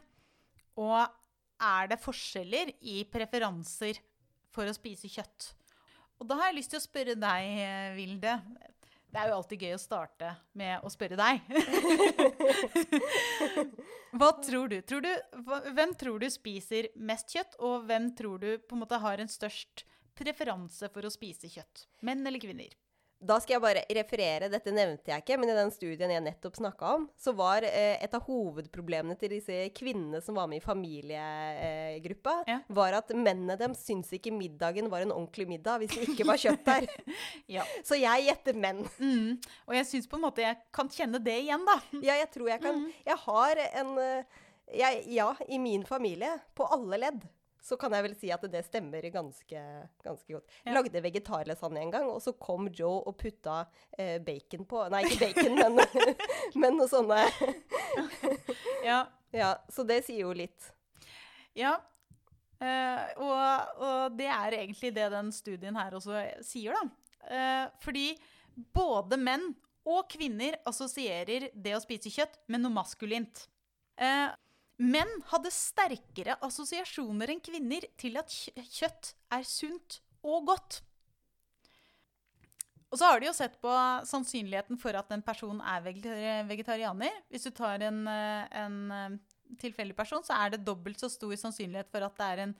Og 0.78 1.00
er 1.58 1.88
det 1.90 2.02
forskjeller 2.02 2.70
i 2.86 3.00
preferanser 3.10 3.98
for 4.54 4.68
å 4.68 4.74
spise 4.76 5.10
kjøtt? 5.10 5.52
Og 6.18 6.28
da 6.28 6.36
har 6.38 6.50
jeg 6.50 6.58
lyst 6.58 6.70
til 6.74 6.80
å 6.80 6.84
spørre 6.84 7.14
deg, 7.18 7.48
eh, 7.62 7.94
Vilde. 7.96 8.34
Det 9.08 9.20
er 9.20 9.30
jo 9.30 9.38
alltid 9.38 9.62
gøy 9.64 9.74
å 9.74 9.80
starte 9.80 10.34
med 10.52 10.84
å 10.84 10.90
spørre 10.92 11.16
deg. 11.16 11.40
Hva 14.18 14.30
tror 14.44 14.68
du? 14.68 14.80
tror 14.82 15.00
du? 15.06 15.12
Hvem 15.72 15.94
tror 15.96 16.18
du 16.20 16.28
spiser 16.30 16.90
mest 16.94 17.32
kjøtt, 17.32 17.56
og 17.64 17.86
hvem 17.88 18.10
tror 18.18 18.38
du 18.42 18.50
på 18.58 18.76
en 18.76 18.82
måte 18.84 19.00
har 19.00 19.22
en 19.22 19.30
størst 19.30 19.86
preferanse 20.18 20.90
for 20.92 21.06
å 21.08 21.14
spise 21.14 21.48
kjøtt? 21.52 21.86
Menn 22.06 22.26
eller 22.26 22.42
kvinner? 22.42 22.74
Da 23.18 23.34
skal 23.42 23.56
jeg 23.56 23.62
bare 23.64 23.80
referere, 23.98 24.46
dette 24.46 24.70
nevnte 24.70 25.10
jeg 25.10 25.24
ikke, 25.24 25.34
men 25.42 25.50
i 25.50 25.54
den 25.56 25.72
studien 25.74 26.12
jeg 26.14 26.22
nettopp 26.22 26.54
snakka 26.60 26.90
om, 27.00 27.06
så 27.18 27.32
var 27.34 27.64
eh, 27.66 27.96
et 27.98 28.12
av 28.14 28.22
hovedproblemene 28.28 29.16
til 29.18 29.32
disse 29.34 29.56
kvinnene 29.74 30.20
som 30.22 30.38
var 30.38 30.46
med 30.46 30.60
i 30.60 30.62
familiegruppa, 30.62 32.44
Ja. 32.46 32.60
var 32.68 32.92
at 33.00 33.10
mennene 33.14 33.56
dem 33.58 33.74
syntes 33.74 34.12
ikke 34.14 34.30
middagen 34.30 34.86
var 34.90 35.02
en 35.02 35.10
ordentlig 35.10 35.48
middag 35.50 35.78
hvis 35.82 35.96
det 35.96 36.06
ikke 36.12 36.26
var 36.30 36.38
kjøtt 36.38 36.64
der. 36.68 36.86
Ja. 37.58 37.64
Så 37.82 37.98
jeg 37.98 38.28
gjetter 38.28 38.54
menn. 38.54 38.84
Mm. 39.00 39.38
Og 39.66 39.74
jeg 39.74 39.86
syns 39.88 40.06
på 40.06 40.18
en 40.18 40.22
måte 40.28 40.44
jeg 40.44 40.58
kan 40.74 40.86
kjenne 40.92 41.18
det 41.18 41.40
igjen, 41.42 41.64
da. 41.66 41.78
Ja, 42.06 42.14
jeg 42.22 42.30
tror 42.34 42.52
jeg 42.52 42.62
kan. 42.62 42.84
Jeg 43.06 43.18
har 43.24 43.64
en 43.82 43.92
eh, 43.98 44.38
jeg, 44.78 45.02
Ja, 45.16 45.32
i 45.48 45.58
min 45.58 45.82
familie, 45.88 46.36
på 46.54 46.66
alle 46.70 47.00
ledd, 47.02 47.26
så 47.68 47.76
kan 47.80 47.92
jeg 47.92 48.06
vel 48.06 48.14
si 48.16 48.30
at 48.32 48.44
det 48.48 48.62
stemmer 48.66 49.04
ganske, 49.12 49.62
ganske 50.04 50.32
godt. 50.38 50.56
Jeg 50.64 50.76
lagde 50.76 51.02
vegetarlasagne 51.04 51.82
en 51.84 51.92
gang, 51.92 52.08
og 52.08 52.22
så 52.24 52.32
kom 52.40 52.70
Joe 52.72 53.02
og 53.10 53.18
putta 53.20 53.60
eh, 53.98 54.16
bacon 54.24 54.64
på 54.68 54.86
Nei, 54.94 55.02
ikke 55.04 55.28
bacon, 55.28 55.58
men, 55.60 56.16
men 56.64 56.80
noe 56.80 56.88
sånne 56.90 57.20
Ja. 58.88 59.04
Ja, 59.34 59.52
så 59.68 59.84
det 59.84 60.00
sier 60.06 60.24
jo 60.24 60.32
litt. 60.32 60.70
ja. 61.58 61.76
Eh, 62.58 63.10
og, 63.22 63.74
og 63.86 64.16
det 64.18 64.26
er 64.32 64.56
egentlig 64.56 64.90
det 64.96 65.04
den 65.12 65.28
studien 65.36 65.76
her 65.78 65.92
også 65.94 66.24
sier, 66.42 66.74
da. 66.74 67.12
Eh, 67.28 67.66
fordi 67.84 68.06
både 68.74 69.18
menn 69.20 69.44
og 69.88 70.08
kvinner 70.10 70.56
assosierer 70.66 71.50
det 71.54 71.76
å 71.76 71.82
spise 71.84 72.10
kjøtt 72.10 72.40
med 72.50 72.64
noe 72.64 72.74
maskulint. 72.74 73.44
Eh, 74.00 74.26
menn 74.78 75.10
hadde 75.32 75.50
sterkere 75.54 76.36
assosiasjoner 76.46 77.32
enn 77.34 77.42
kvinner 77.42 77.86
til 77.98 78.18
at 78.20 78.30
kjøtt 78.30 79.14
er 79.34 79.46
sunt 79.46 79.98
og 80.26 80.46
godt. 80.50 80.80
Og 82.88 82.96
så 82.96 83.10
har 83.10 83.20
de 83.20 83.28
jo 83.28 83.34
sett 83.36 83.58
på 83.60 83.72
sannsynligheten 84.08 84.78
for 84.80 84.96
at 84.96 85.10
en 85.12 85.24
person 85.24 85.58
er 85.60 85.82
vegetarianer. 86.48 87.18
Hvis 87.28 87.44
du 87.44 87.50
tar 87.52 87.82
en, 87.84 88.00
eh, 88.08 88.46
en 88.62 88.78
eh, 88.94 89.18
tilfeldig 89.60 89.96
person, 89.96 90.24
så 90.24 90.38
er 90.38 90.54
det 90.54 90.64
dobbelt 90.64 91.00
så 91.00 91.10
stor 91.12 91.34
sannsynlighet 91.36 91.90
for 91.92 92.06
at 92.06 92.16
det 92.16 92.28
er 92.28 92.44
en 92.46 92.54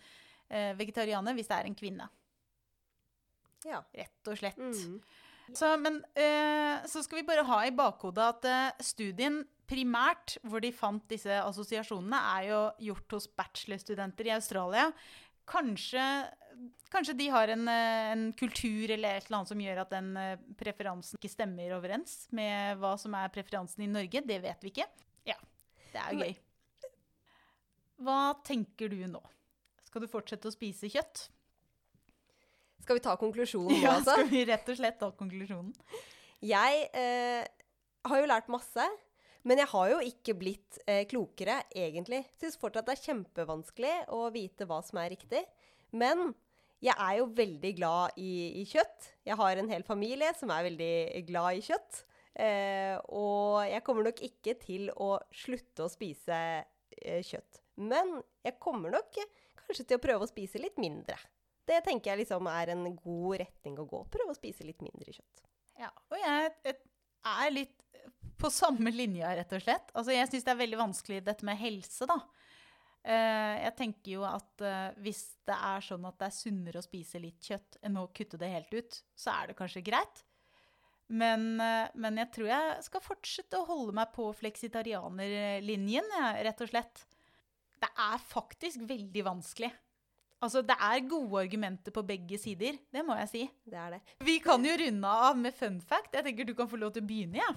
eh, 0.51 0.75
vegetarianer 0.77 1.37
hvis 1.39 1.49
det 1.49 1.57
er 1.57 1.71
en 1.71 1.79
kvinne. 1.79 2.11
Ja. 3.65 3.81
Rett 3.97 4.31
og 4.31 4.37
slett. 4.39 4.61
Mm. 4.61 5.01
Så, 5.57 5.71
men 5.81 6.03
eh, 6.19 6.85
så 6.89 7.03
skal 7.05 7.23
vi 7.23 7.29
bare 7.29 7.47
ha 7.49 7.63
i 7.65 7.75
bakhodet 7.75 8.25
at 8.25 8.49
eh, 8.49 8.83
studien 8.85 9.41
primært 9.69 10.39
hvor 10.49 10.63
de 10.65 10.73
fant 10.75 11.05
disse 11.11 11.33
assosiasjonene, 11.43 12.19
er 12.39 12.49
jo 12.51 12.61
gjort 12.91 13.17
hos 13.17 13.29
bachelorstudenter 13.39 14.31
i 14.31 14.35
Australia. 14.37 14.89
Kanskje, 15.49 16.05
kanskje 16.93 17.17
de 17.17 17.29
har 17.33 17.53
en, 17.55 17.69
eh, 17.69 18.11
en 18.13 18.27
kultur 18.37 18.91
eller 18.91 19.17
et 19.17 19.29
eller 19.29 19.39
annet 19.41 19.53
som 19.53 19.65
gjør 19.65 19.83
at 19.85 19.95
den 19.95 20.11
eh, 20.17 20.45
preferansen 20.61 21.21
ikke 21.21 21.33
stemmer 21.33 21.77
overens 21.77 22.27
med 22.37 22.81
hva 22.83 22.95
som 23.01 23.17
er 23.17 23.33
preferansen 23.33 23.85
i 23.85 23.93
Norge. 23.93 24.25
Det 24.25 24.43
vet 24.45 24.65
vi 24.65 24.75
ikke. 24.75 24.89
Ja, 25.29 25.39
det 25.93 26.05
er 26.05 26.13
jo 26.13 26.29
gøy. 26.29 26.39
Hva 28.05 28.21
tenker 28.47 28.93
du 28.93 29.01
nå? 29.11 29.25
Skal 29.89 30.05
du 30.05 30.11
fortsette 30.11 30.51
å 30.51 30.55
spise 30.55 30.91
kjøtt? 30.93 31.29
Skal 32.89 32.97
vi 32.97 33.05
ta 33.05 33.13
konklusjonen 33.21 33.69
nå, 33.69 33.83
Ja, 33.85 33.99
altså? 33.99 34.15
skal 34.17 34.31
vi 34.31 34.47
rett 34.49 34.69
og 34.73 34.77
slett 34.79 34.95
ta 34.97 35.11
konklusjonen? 35.13 35.75
Jeg 36.41 36.87
eh, 36.97 37.45
har 38.09 38.23
jo 38.23 38.31
lært 38.31 38.49
masse, 38.49 38.87
men 39.45 39.61
jeg 39.61 39.69
har 39.75 39.91
jo 39.93 39.99
ikke 40.09 40.35
blitt 40.41 40.79
eh, 40.89 41.03
klokere, 41.11 41.59
egentlig. 41.77 42.23
Syns 42.41 42.57
fortsatt 42.57 42.89
det 42.89 42.97
er 42.97 43.05
kjempevanskelig 43.11 43.93
å 44.17 44.23
vite 44.33 44.65
hva 44.71 44.81
som 44.87 45.03
er 45.03 45.13
riktig. 45.13 45.45
Men 45.93 46.31
jeg 46.81 46.97
er 46.97 47.21
jo 47.21 47.29
veldig 47.37 47.77
glad 47.77 48.17
i, 48.25 48.33
i 48.63 48.67
kjøtt. 48.73 49.13
Jeg 49.29 49.37
har 49.37 49.61
en 49.61 49.69
hel 49.77 49.85
familie 49.85 50.33
som 50.41 50.57
er 50.57 50.71
veldig 50.71 50.93
glad 51.29 51.61
i 51.61 51.65
kjøtt. 51.69 52.03
Eh, 52.41 52.97
og 53.13 53.69
jeg 53.69 53.85
kommer 53.85 54.09
nok 54.09 54.25
ikke 54.33 54.57
til 54.65 54.89
å 54.97 55.19
slutte 55.45 55.85
å 55.85 55.93
spise 55.93 56.45
eh, 56.65 57.21
kjøtt. 57.21 57.67
Men 57.85 58.23
jeg 58.49 58.57
kommer 58.65 58.97
nok 58.97 59.21
kanskje 59.67 59.85
til 59.85 60.01
å 60.01 60.09
prøve 60.09 60.25
å 60.25 60.33
spise 60.33 60.63
litt 60.63 60.81
mindre. 60.81 61.21
Det 61.69 61.83
tenker 61.85 62.13
jeg 62.13 62.23
liksom 62.23 62.49
er 62.51 62.73
en 62.73 62.87
god 62.97 63.43
retning 63.43 63.77
å 63.81 63.87
gå. 63.89 64.05
Prøve 64.13 64.33
å 64.33 64.39
spise 64.39 64.67
litt 64.67 64.81
mindre 64.85 65.13
kjøtt. 65.13 65.45
Ja, 65.79 65.91
og 66.11 66.17
jeg 66.19 66.77
er 67.29 67.53
litt 67.53 67.85
på 68.39 68.51
samme 68.55 68.91
linja, 68.95 69.31
rett 69.37 69.53
og 69.55 69.63
slett. 69.63 69.91
Altså, 69.95 70.15
jeg 70.15 70.31
syns 70.31 70.47
det 70.47 70.53
er 70.55 70.61
veldig 70.63 70.79
vanskelig 70.81 71.25
dette 71.27 71.47
med 71.47 71.59
helse, 71.61 72.07
da. 72.09 72.19
Eh, 73.09 73.55
jeg 73.65 73.75
tenker 73.79 74.13
jo 74.17 74.25
at 74.27 74.65
eh, 74.65 74.97
hvis 75.05 75.23
det 75.49 75.55
er 75.55 75.85
sånn 75.85 76.07
at 76.09 76.19
det 76.21 76.29
er 76.29 76.35
sunnere 76.35 76.81
å 76.81 76.85
spise 76.85 77.21
litt 77.23 77.47
kjøtt 77.47 77.79
enn 77.87 77.99
å 78.01 78.09
kutte 78.15 78.41
det 78.41 78.51
helt 78.53 78.75
ut, 78.75 78.99
så 79.17 79.35
er 79.35 79.51
det 79.51 79.59
kanskje 79.59 79.85
greit. 79.87 80.25
Men, 81.09 81.55
eh, 81.63 81.89
men 81.97 82.21
jeg 82.21 82.33
tror 82.37 82.51
jeg 82.51 82.87
skal 82.89 83.05
fortsette 83.05 83.61
å 83.61 83.69
holde 83.69 83.97
meg 83.97 84.13
på 84.17 84.29
fleksitarianerlinjen, 84.43 86.11
rett 86.45 86.65
og 86.65 86.73
slett. 86.73 87.05
Det 87.79 87.91
er 87.95 88.27
faktisk 88.29 88.83
veldig 88.91 89.25
vanskelig. 89.27 89.73
Altså, 90.39 90.63
det 90.63 90.77
er 90.79 91.09
gode 91.11 91.41
argumenter 91.43 91.95
på 91.95 92.05
begge 92.07 92.39
sider, 92.39 92.77
det 92.95 93.03
må 93.07 93.17
jeg 93.19 93.31
si. 93.33 93.41
Det 93.67 93.79
er 93.79 93.97
det. 93.97 94.01
Vi 94.23 94.37
kan 94.43 94.63
jo 94.63 94.77
runde 94.85 95.15
av 95.27 95.39
med 95.39 95.57
fun 95.59 95.81
fact. 95.83 96.15
Jeg 96.15 96.27
tenker 96.29 96.47
du 96.47 96.55
kan 96.55 96.71
få 96.71 96.79
lov 96.79 96.93
til 96.95 97.03
å 97.03 97.09
begynne, 97.09 97.41
ja. 97.41 97.51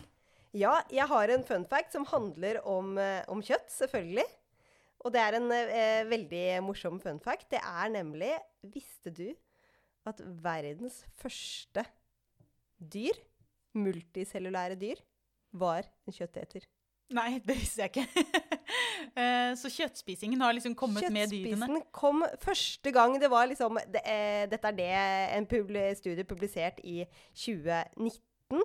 Ja, 0.57 0.73
jeg 0.91 1.07
har 1.07 1.31
en 1.31 1.45
fun 1.47 1.63
fact 1.69 1.93
som 1.93 2.07
handler 2.09 2.59
om, 2.67 2.97
eh, 2.99 3.21
om 3.31 3.43
kjøtt, 3.45 3.69
selvfølgelig. 3.71 4.25
Og 5.05 5.13
det 5.13 5.21
er 5.21 5.37
en 5.37 5.47
eh, 5.53 6.01
veldig 6.09 6.43
morsom 6.65 6.99
fun 7.01 7.21
fact. 7.23 7.49
Det 7.53 7.61
er 7.61 7.93
nemlig 7.93 8.33
Visste 8.61 9.09
du 9.09 9.31
at 10.05 10.19
verdens 10.21 10.99
første 11.17 11.85
dyr, 12.77 13.17
multicellulære 13.77 14.77
dyr, 14.77 15.01
var 15.53 15.87
en 16.05 16.13
kjøtteter? 16.13 16.65
Nei, 17.11 17.39
det 17.43 17.55
visste 17.57 17.85
jeg 17.85 17.91
ikke. 17.91 18.25
Eh, 19.11 19.53
så 19.59 19.67
kjøttspisingen 19.67 20.39
har 20.39 20.55
liksom 20.55 20.75
kommet 20.79 21.07
med 21.11 21.31
dyrene? 21.31 21.67
Kjøttspisen 21.67 21.87
kom 21.95 22.23
første 22.39 22.93
gang 22.95 23.17
det 23.19 23.29
var 23.31 23.49
liksom 23.51 23.79
det, 23.91 24.03
eh, 24.07 24.45
Dette 24.51 24.69
er 24.69 24.77
det 24.77 24.91
en 25.37 25.47
publi 25.49 25.89
studie 25.99 26.27
publisert 26.27 26.79
i 26.83 27.01
2019. 27.35 28.63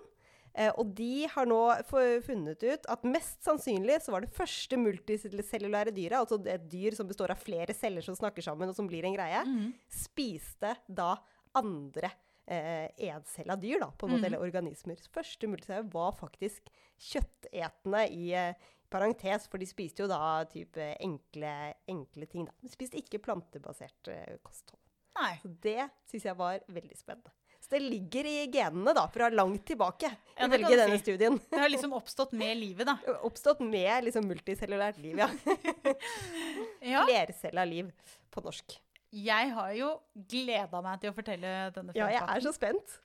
Eh, 0.56 0.70
og 0.80 0.92
de 0.96 1.26
har 1.28 1.48
nå 1.50 1.60
funnet 1.90 2.62
ut 2.64 2.86
at 2.88 3.02
mest 3.04 3.42
sannsynlig 3.44 3.98
så 4.04 4.14
var 4.14 4.24
det 4.24 4.32
første 4.32 4.78
multicellulære 4.80 5.92
dyret, 5.92 6.16
altså 6.22 6.38
et 6.48 6.68
dyr 6.70 6.96
som 6.96 7.08
består 7.10 7.34
av 7.34 7.42
flere 7.42 7.74
celler 7.76 8.04
som 8.04 8.16
snakker 8.16 8.46
sammen, 8.46 8.70
og 8.70 8.78
som 8.78 8.88
blir 8.88 9.04
en 9.04 9.18
greie, 9.18 9.42
mm. 9.44 9.66
spiste 9.92 10.72
da 10.88 11.10
andre 11.56 12.12
eh, 12.46 12.88
encella 13.10 13.56
dyr, 13.60 13.82
da, 13.82 13.90
på 13.92 14.06
en 14.06 14.14
måte, 14.14 14.24
mm. 14.24 14.28
eller 14.30 14.46
organismer. 14.46 15.02
Første 15.12 15.50
multicellulære 15.50 15.92
var 15.92 16.16
faktisk 16.16 16.72
kjøttetende 17.10 18.06
i 18.14 18.32
eh, 18.32 18.72
parentes, 18.90 19.46
for 19.50 19.62
de 19.62 19.68
spiste 19.68 20.04
jo 20.04 20.08
da 20.10 20.44
type 20.50 20.90
enkle, 21.02 21.52
enkle 21.90 22.28
ting. 22.30 22.46
Da. 22.48 22.54
De 22.62 22.72
spiste 22.72 23.00
ikke 23.00 23.20
plantebasert 23.24 24.12
eh, 24.12 24.36
kosthold. 24.44 24.80
Nei. 25.16 25.32
Så 25.40 25.50
det 25.64 25.88
syns 26.10 26.26
jeg 26.28 26.38
var 26.38 26.62
veldig 26.68 26.96
spennende. 26.98 27.32
Så 27.66 27.72
det 27.72 27.80
ligger 27.82 28.26
i 28.30 28.34
genene 28.52 28.92
da, 28.94 29.06
fra 29.10 29.26
langt 29.32 29.64
tilbake, 29.66 30.06
Ja, 30.36 30.46
ifølge 30.46 30.76
denne 30.78 30.98
si. 31.00 31.02
studien. 31.02 31.38
Det 31.50 31.58
har 31.58 31.72
liksom 31.72 31.96
oppstått 31.98 32.34
med 32.36 32.54
livet, 32.60 32.86
da. 32.86 32.94
Oppstått 33.26 33.62
med 33.64 34.04
liksom 34.06 34.28
multicellulært 34.30 35.00
liv, 35.02 35.18
ja. 35.18 35.26
Ja. 36.92 37.02
Flercella 37.08 37.64
liv 37.66 37.90
på 38.30 38.44
norsk. 38.44 38.76
Jeg 39.16 39.50
har 39.56 39.72
jo 39.74 39.90
gleda 40.30 40.82
meg 40.84 41.00
til 41.02 41.10
å 41.10 41.16
fortelle 41.16 41.52
denne 41.74 41.94
Ja, 41.96 42.06
jeg 42.12 42.22
er 42.22 42.44
så 42.44 42.52
spent. 42.54 42.98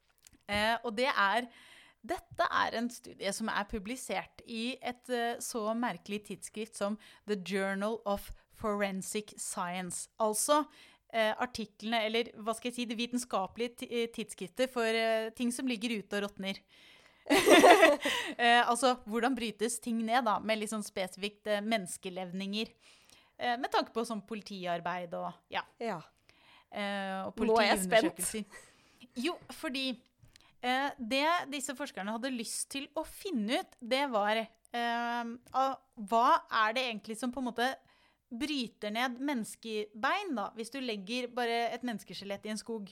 Eh, 0.52 0.76
og 0.84 0.94
det 0.98 1.08
er 1.10 1.48
Dette 2.02 2.48
er 2.50 2.78
en 2.80 2.88
studie 2.90 3.32
som 3.36 3.50
er 3.54 3.68
publisert 3.70 4.42
i 4.50 4.72
et 4.82 5.12
eh, 5.14 5.36
så 5.44 5.68
merkelig 5.78 6.24
tidsskrift 6.32 6.80
som 6.80 6.98
The 7.30 7.38
Journal 7.38 8.00
of 8.10 8.32
Forensic 8.58 9.36
Science. 9.38 10.08
Altså 10.22 10.64
eh, 11.14 11.34
artiklene, 11.38 12.02
eller 12.08 12.32
hva 12.42 12.56
skal 12.58 12.72
jeg 12.72 12.80
si, 12.80 12.88
det 12.90 12.98
vitenskapelige 13.00 13.90
eh, 13.90 14.08
tidsskriftet 14.14 14.74
for 14.74 14.88
eh, 14.88 15.30
ting 15.38 15.54
som 15.54 15.70
ligger 15.70 16.00
ute 16.00 16.18
og 16.18 16.26
råtner. 16.26 16.62
eh, 17.32 18.62
altså 18.66 18.96
hvordan 19.06 19.38
brytes 19.38 19.78
ting 19.84 20.02
ned, 20.02 20.26
da, 20.26 20.40
med 20.42 20.62
litt 20.62 20.74
sånn 20.74 20.86
spesifikt 20.86 21.52
eh, 21.52 21.62
menneskelevninger. 21.62 22.74
Eh, 23.38 23.58
med 23.62 23.70
tanke 23.74 23.94
på 23.94 24.06
sånn 24.08 24.26
politiarbeid 24.26 25.14
og 25.18 25.30
ja. 25.54 25.64
Ja. 25.82 26.02
Eh, 26.72 27.28
og 27.28 27.46
Nå 27.46 27.58
er 27.62 27.74
jeg 27.74 27.86
spent. 27.86 28.58
Jo, 29.20 29.36
fordi 29.58 29.92
det 30.62 31.28
disse 31.52 31.74
forskerne 31.78 32.14
hadde 32.16 32.32
lyst 32.34 32.70
til 32.74 32.88
å 32.98 33.04
finne 33.08 33.62
ut, 33.62 33.78
det 33.82 34.04
var 34.14 34.38
eh, 34.38 35.32
Hva 35.52 36.26
er 36.64 36.76
det 36.78 36.84
egentlig 36.90 37.18
som 37.18 37.34
på 37.34 37.42
en 37.42 37.50
måte 37.50 37.70
bryter 38.32 38.94
ned 38.96 39.18
menneskebein, 39.20 40.36
da? 40.38 40.52
Hvis 40.56 40.72
du 40.72 40.80
legger 40.80 41.28
bare 41.36 41.66
et 41.74 41.84
menneskeskjelett 41.84 42.46
i 42.48 42.54
en 42.54 42.62
skog. 42.62 42.92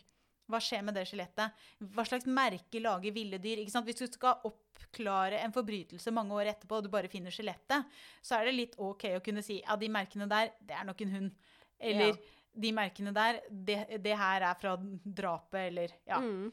Hva 0.50 0.58
skjer 0.66 0.82
med 0.82 0.96
det 0.98 1.04
skjelettet? 1.06 1.54
Hva 1.94 2.04
slags 2.10 2.26
merke 2.26 2.80
lager 2.82 3.14
ville 3.14 3.38
dyr? 3.38 3.62
Hvis 3.62 4.00
du 4.02 4.08
skal 4.10 4.42
oppklare 4.50 5.38
en 5.46 5.54
forbrytelse 5.54 6.10
mange 6.12 6.34
år 6.34 6.50
etterpå, 6.56 6.80
og 6.80 6.88
du 6.88 6.90
bare 6.90 7.12
finner 7.12 7.30
skjelettet, 7.32 7.86
så 8.26 8.40
er 8.40 8.50
det 8.50 8.56
litt 8.58 8.74
OK 8.82 9.06
å 9.14 9.22
kunne 9.24 9.44
si 9.46 9.60
ja, 9.62 9.78
de 9.78 9.92
merkene 9.94 10.26
der, 10.28 10.50
det 10.60 10.74
er 10.74 10.90
nok 10.90 11.06
en 11.06 11.14
hund. 11.14 11.32
Eller 11.78 12.16
Ja. 12.16 12.18
de 12.66 12.72
merkene 12.74 13.14
der, 13.14 13.40
det, 13.48 13.78
det 14.02 14.18
her 14.18 14.42
er 14.50 14.58
fra 14.60 14.74
drapet, 15.06 15.70
eller 15.70 15.94
ja. 16.10 16.18
Mm. 16.18 16.50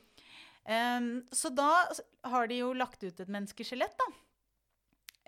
Em, 0.67 1.11
så 1.31 1.51
da 1.55 1.71
har 2.27 2.49
de 2.51 2.63
jo 2.63 2.73
lagt 2.75 3.05
ut 3.05 3.21
et 3.23 3.31
menneskeskjelett, 3.31 3.95
da. 4.01 4.09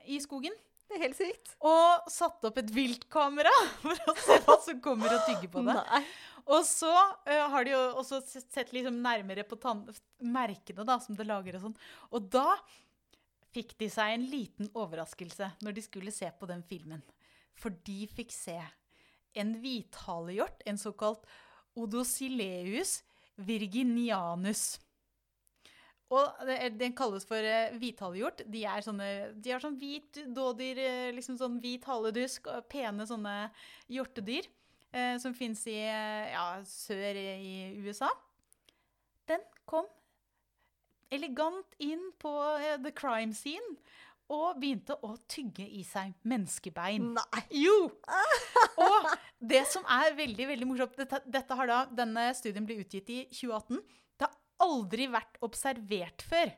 I 0.09 0.18
skogen. 0.24 0.55
Det 0.89 0.97
er 0.97 1.05
helt 1.05 1.18
sykt. 1.18 1.53
Og 1.68 2.09
satt 2.11 2.45
opp 2.49 2.59
et 2.59 2.70
viltkamera 2.72 3.53
for 3.82 4.11
å 4.11 4.16
se 4.18 4.39
hva 4.47 4.57
som 4.64 4.80
kommer 4.84 5.12
og 5.12 5.26
tygger 5.28 5.53
på 5.53 5.62
det. 5.66 5.76
Nei. 5.76 6.03
Og 6.49 6.64
så 6.64 6.91
uh, 6.91 7.45
har 7.53 7.66
de 7.66 7.74
jo 7.74 7.80
også 8.01 8.22
sett 8.24 8.72
liksom 8.72 9.03
nærmere 9.05 9.45
på 9.45 9.59
merkene 10.24 10.86
da, 10.89 10.97
som 11.05 11.18
det 11.18 11.28
lager 11.28 11.59
og 11.59 11.66
sånn. 11.66 11.76
Og 12.16 12.30
da 12.32 12.57
fikk 13.53 13.76
de 13.80 13.91
seg 13.93 14.14
en 14.14 14.24
liten 14.32 14.70
overraskelse 14.72 15.51
når 15.64 15.76
de 15.76 15.84
skulle 15.84 16.14
se 16.14 16.30
på 16.41 16.49
den 16.49 16.64
filmen. 16.68 17.05
For 17.59 17.74
de 17.84 18.07
fikk 18.09 18.32
se 18.32 18.57
en 19.39 19.55
hvithalehjort, 19.61 20.64
en 20.64 20.80
såkalt 20.80 21.28
Odosileus 21.78 23.03
virginianus. 23.36 24.78
Og 26.09 26.47
den 26.81 26.95
kalles 26.97 27.27
for 27.29 27.45
uh, 27.45 27.75
hvithalehjort. 27.77 28.45
De, 28.49 28.63
er 28.65 28.85
sånne, 28.85 29.09
de 29.37 29.53
har 29.53 29.61
sånn 29.61 29.77
hvit 29.81 30.23
dådyr, 30.33 30.81
eh, 30.81 31.09
liksom 31.17 31.37
sånn 31.41 31.59
hvit 31.61 31.85
haledusk, 31.85 32.49
og 32.49 32.65
pene 32.73 33.05
sånne 33.09 33.35
hjortedyr 33.93 34.49
eh, 34.93 35.17
som 35.21 35.37
fins 35.37 35.67
i 35.69 35.77
eh, 35.85 36.33
ja, 36.33 36.49
sør 36.65 37.21
i, 37.21 37.29
i 37.37 37.55
USA. 37.85 38.11
Den 39.29 39.45
kom 39.69 39.89
elegant 41.13 41.77
inn 41.83 42.11
på 42.21 42.33
eh, 42.59 42.77
the 42.85 42.93
crime 42.97 43.37
scene 43.37 43.79
og 44.29 44.59
begynte 44.61 44.93
å 45.05 45.15
tygge 45.31 45.65
i 45.65 45.81
seg 45.89 46.13
menneskebein. 46.29 47.15
Nei. 47.17 47.45
Jo! 47.65 47.77
Og 48.85 49.07
det 49.41 49.63
som 49.71 49.87
er 49.89 50.13
veldig 50.19 50.51
veldig 50.51 50.69
morsomt 50.69 50.99
dette, 51.01 51.23
dette 51.25 51.57
har 51.57 51.71
da, 51.71 51.79
Denne 52.03 52.27
studien 52.37 52.67
ble 52.69 52.83
utgitt 52.83 53.09
i 53.09 53.23
2018. 53.33 53.81
Aldri 54.65 55.07
vært 55.13 55.39
observert 55.47 56.25
før 56.27 56.51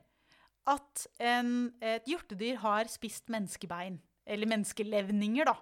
at 0.71 1.07
en, 1.21 1.55
et 1.83 2.07
hjortedyr 2.09 2.61
har 2.63 2.89
spist 2.93 3.29
menneskebein. 3.33 3.99
Eller 4.31 4.47
menneskelevninger, 4.51 5.49
da. 5.49 5.57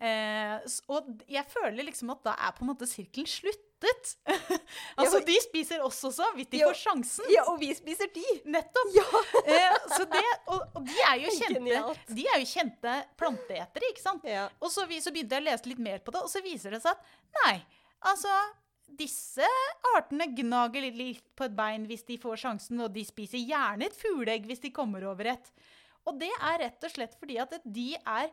Eh, 0.00 0.62
og 0.88 1.10
jeg 1.28 1.44
føler 1.52 1.84
liksom 1.84 2.08
at 2.14 2.22
da 2.24 2.32
er 2.46 2.54
på 2.56 2.64
en 2.64 2.70
måte 2.70 2.86
sirkelen 2.88 3.28
sluttet. 3.28 4.14
altså, 5.00 5.18
Ja, 5.20 5.24
de 5.26 5.34
spiser 5.44 5.82
oss 5.84 5.98
også, 6.08 6.30
hvis 6.38 6.48
de 6.52 6.62
Ja. 6.62 6.70
får 6.70 6.78
sjansen. 6.80 7.28
Ja, 7.34 7.44
og 7.52 7.58
vi 7.60 7.68
spiser 7.76 8.08
de! 8.14 8.24
Nettopp. 8.54 8.94
Ja! 8.96 9.04
Eh, 9.50 9.76
så 9.96 10.04
det, 10.08 10.22
og, 10.52 10.62
og 10.78 10.84
de 10.86 10.96
er 11.10 11.20
jo 11.24 11.34
kjente, 11.40 11.82
de 12.14 12.24
er 12.32 12.40
jo 12.42 12.48
kjente 12.48 12.94
planteetere, 13.20 13.88
ikke 13.92 14.02
sant? 14.04 14.24
ja. 14.28 14.46
Og 14.62 14.70
så, 14.72 14.86
vi- 14.88 15.00
så 15.04 15.12
begynte 15.12 15.36
jeg 15.36 15.42
å 15.44 15.48
lese 15.50 15.68
litt 15.68 15.80
mer 15.82 15.98
på 16.04 16.14
det, 16.14 16.22
og 16.24 16.30
så 16.32 16.42
viser 16.44 16.76
det 16.76 16.80
seg 16.84 16.94
at 16.96 17.40
nei, 17.42 17.54
altså 18.12 18.30
disse 18.98 19.46
artene 19.94 20.26
gnager 20.36 20.86
litt, 20.94 21.24
på 21.36 21.46
et 21.46 21.56
bein 21.56 21.86
hvis 21.88 22.06
de 22.08 22.18
får 22.20 22.42
sjansen, 22.44 22.80
og 22.84 22.92
de 22.94 23.04
spiser 23.06 23.42
gjerne 23.42 23.88
et 23.88 23.96
fugleegg 23.96 24.48
hvis 24.48 24.62
de 24.64 24.72
kommer 24.74 25.06
over 25.10 25.32
et. 25.34 25.52
Og 26.08 26.16
det 26.20 26.30
er 26.32 26.62
rett 26.64 26.86
og 26.86 26.92
slett 26.94 27.16
fordi 27.20 27.38
at 27.42 27.58
de 27.64 27.92
er 27.98 28.30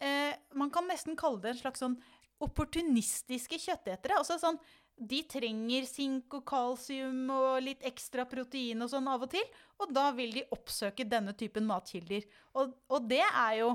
eh, 0.00 0.34
Man 0.54 0.70
kan 0.70 0.86
nesten 0.86 1.18
kalle 1.18 1.42
det 1.42 1.54
en 1.54 1.62
slags 1.62 1.82
sånn 1.82 1.96
opportunistiske 2.44 3.58
kjøttetere. 3.58 4.20
Altså 4.20 4.38
sånn 4.38 4.60
de 4.98 5.20
trenger 5.30 5.84
sink 5.86 6.34
og 6.34 6.42
kalsium 6.48 7.28
og 7.30 7.60
litt 7.62 7.84
ekstra 7.86 8.24
protein 8.26 8.82
og 8.82 8.90
sånn 8.90 9.06
av 9.10 9.26
og 9.26 9.30
til. 9.34 9.44
Og 9.78 9.92
da 9.94 10.08
vil 10.14 10.34
de 10.34 10.46
oppsøke 10.54 11.06
denne 11.06 11.34
typen 11.38 11.66
matkilder. 11.68 12.26
Og, 12.58 12.74
og 12.90 13.06
det 13.10 13.22
er 13.26 13.60
jo 13.60 13.72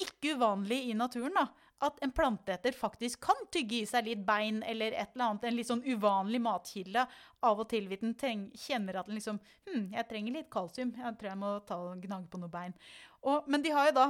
ikke 0.00 0.36
uvanlig 0.36 0.82
i 0.90 0.96
naturen 0.96 1.36
da, 1.36 1.46
at 1.80 2.00
en 2.04 2.12
planteeter 2.12 2.74
faktisk 2.76 3.22
kan 3.24 3.38
tygge 3.52 3.78
i 3.80 3.86
seg 3.88 4.04
litt 4.04 4.22
bein 4.26 4.60
eller 4.68 4.92
et 4.92 5.14
eller 5.14 5.30
annet, 5.30 5.46
en 5.48 5.56
litt 5.56 5.68
sånn 5.70 5.84
uvanlig 5.86 6.40
matkilde. 6.44 7.06
Av 7.48 7.62
og 7.62 7.68
til 7.70 7.86
hvis 7.88 8.02
den 8.02 8.16
kjenner 8.58 9.00
at 9.00 9.08
den 9.08 9.16
liksom 9.16 9.40
hm, 9.68 9.86
jeg 9.94 10.08
trenger 10.10 10.36
litt 10.36 10.50
kalsium, 10.52 10.92
jeg 10.96 11.16
tror 11.20 11.30
jeg 11.30 11.40
må 11.40 11.52
ta 11.68 11.78
og 11.80 12.02
gnage 12.04 12.28
på 12.32 12.40
noe 12.42 12.52
bein. 12.52 12.76
Og, 13.24 13.48
men 13.48 13.64
de 13.64 13.72
har 13.72 13.90
jo 13.90 13.96
da 13.96 14.06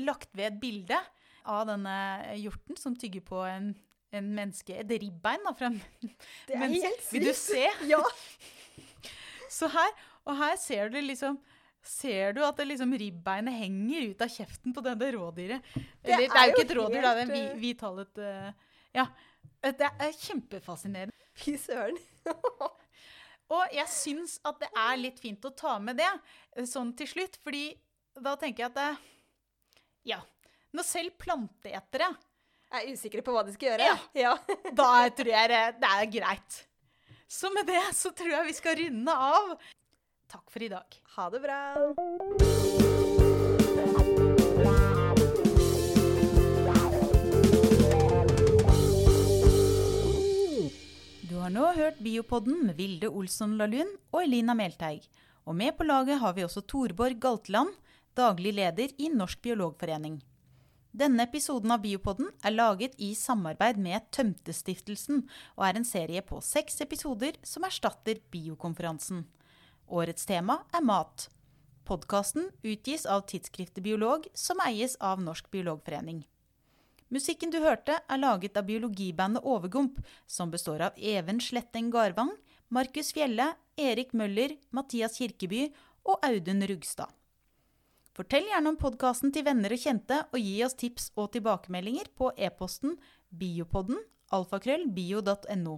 lagt 0.00 0.30
ved 0.32 0.48
et 0.48 0.60
bilde 0.62 0.98
av 1.52 1.66
denne 1.68 1.96
hjorten 2.40 2.78
som 2.80 2.96
tygger 2.96 3.24
på 3.26 3.42
en, 3.44 3.72
en 4.16 4.32
menneske, 4.32 4.76
et 4.78 4.96
ribbein 5.02 5.44
da, 5.44 5.52
fra 5.58 5.68
en 5.68 5.80
Det 6.00 6.56
er 6.56 6.62
Men 6.62 6.76
helt 6.78 7.02
sykt. 7.02 7.12
Vil 7.12 7.28
du 7.28 7.34
se? 7.36 7.66
Ja. 7.90 8.00
Så 9.58 9.68
her, 9.68 9.90
og 10.24 10.38
her 10.38 10.56
ser 10.56 10.88
du 10.88 10.96
liksom 11.02 11.36
Ser 11.82 12.36
du 12.36 12.42
at 12.46 12.58
det 12.60 12.68
liksom 12.70 12.92
ribbeinet 12.98 13.56
henger 13.58 14.12
ut 14.12 14.22
av 14.22 14.30
kjeften 14.30 14.74
på 14.74 14.84
dette 14.84 15.08
rådyret? 15.16 15.64
Det 15.74 16.12
Eller, 16.14 16.28
det 16.28 16.38
er 16.38 16.46
jo 16.46 16.54
ikke 16.54 16.66
et 16.66 16.76
rådyr. 16.78 16.98
Det 17.00 17.10
er 17.10 17.22
en 17.24 17.34
eh, 17.38 17.54
hvithallet 17.58 18.22
eh, 18.22 18.52
Ja. 18.98 19.06
Det 19.62 19.88
er 19.90 20.14
kjempefascinerende. 20.18 21.14
Fy 21.38 21.56
søren. 21.58 21.98
Og 23.52 23.74
jeg 23.74 23.90
syns 23.90 24.36
at 24.46 24.60
det 24.62 24.68
er 24.78 25.00
litt 25.00 25.18
fint 25.22 25.44
å 25.44 25.52
ta 25.54 25.76
med 25.82 25.98
det 25.98 26.10
eh, 26.10 26.66
sånn 26.68 26.94
til 26.98 27.10
slutt, 27.10 27.38
fordi 27.42 27.70
da 28.14 28.36
tenker 28.38 28.66
jeg 28.66 28.72
at 28.72 28.78
det, 28.78 28.90
Ja. 30.14 30.20
Når 30.72 30.86
selv 30.88 31.18
planteetere 31.20 32.08
er 32.72 32.92
usikker 32.94 33.20
på 33.24 33.34
hva 33.34 33.42
de 33.44 33.52
skal 33.56 33.72
gjøre. 33.72 33.88
Ja. 33.90 33.96
ja. 34.16 34.70
Da 34.72 34.92
tror 35.12 35.32
jeg 35.34 35.50
det, 35.52 35.62
det 35.82 35.90
er 35.98 36.12
greit. 36.14 36.62
Så 37.32 37.50
med 37.52 37.66
det 37.68 37.82
så 37.96 38.12
tror 38.16 38.32
jeg 38.36 38.48
vi 38.48 38.56
skal 38.56 38.78
runde 38.78 39.14
av. 39.28 39.52
Takk 40.32 40.48
for 40.48 40.62
i 40.64 40.68
dag. 40.72 40.94
Ha 41.16 41.24
det 41.30 41.40
bra. 41.44 41.56
Du 51.28 51.36
har 51.36 51.52
nå 51.52 51.66
hørt 51.76 52.00
Biopodden 52.00 52.62
med 52.64 52.78
Vilde 52.80 53.10
Olsson 53.12 53.58
Lahlun 53.60 53.90
og 54.08 54.22
Elina 54.22 54.56
Melteig. 54.56 55.04
Og 55.44 55.58
med 55.58 55.76
på 55.76 55.84
laget 55.84 56.22
har 56.22 56.32
vi 56.32 56.46
også 56.46 56.64
Torborg 56.64 57.20
Galtland, 57.20 57.76
daglig 58.16 58.54
leder 58.56 58.96
i 58.96 59.10
Norsk 59.12 59.42
biologforening. 59.44 60.16
Denne 60.96 61.28
episoden 61.28 61.76
av 61.76 61.84
Biopodden 61.84 62.32
er 62.40 62.56
laget 62.56 62.96
i 62.96 63.12
samarbeid 63.16 63.76
med 63.80 64.08
Tømtestiftelsen 64.16 65.26
og 65.58 65.68
er 65.68 65.76
en 65.76 65.88
serie 65.88 66.24
på 66.24 66.40
seks 66.40 66.80
episoder 66.84 67.36
som 67.44 67.68
erstatter 67.68 68.24
Biokonferansen. 68.32 69.26
Årets 69.92 70.24
tema 70.24 70.54
er 70.72 70.80
mat. 70.80 71.26
Podkasten 71.84 72.46
utgis 72.64 73.02
av 73.04 73.26
tidsskriftet 73.28 73.84
Biolog, 73.84 74.24
som 74.32 74.60
eies 74.64 74.94
av 75.04 75.20
Norsk 75.20 75.50
biologforening. 75.52 76.22
Musikken 77.12 77.52
du 77.52 77.58
hørte, 77.60 77.98
er 78.00 78.22
laget 78.22 78.56
av 78.56 78.64
biologibandet 78.70 79.44
Overgump, 79.44 79.98
som 80.24 80.48
består 80.48 80.80
av 80.86 80.96
Even 80.96 81.42
Sletteng 81.44 81.90
Garvang, 81.92 82.32
Markus 82.72 83.12
Fjelle, 83.12 83.50
Erik 83.76 84.14
Møller, 84.16 84.56
Mathias 84.72 85.18
Kirkeby 85.20 85.66
og 86.08 86.24
Audun 86.24 86.64
Rugstad. 86.70 87.12
Fortell 88.16 88.48
gjerne 88.48 88.72
om 88.72 88.80
podkasten 88.80 89.32
til 89.32 89.44
venner 89.44 89.76
og 89.76 89.84
kjente, 89.84 90.22
og 90.32 90.40
gi 90.40 90.56
oss 90.64 90.78
tips 90.80 91.10
og 91.20 91.34
tilbakemeldinger 91.36 92.08
på 92.16 92.32
e-posten 92.40 92.96
biopodden 93.28 94.00
alfakrøllbio.no. 94.32 95.76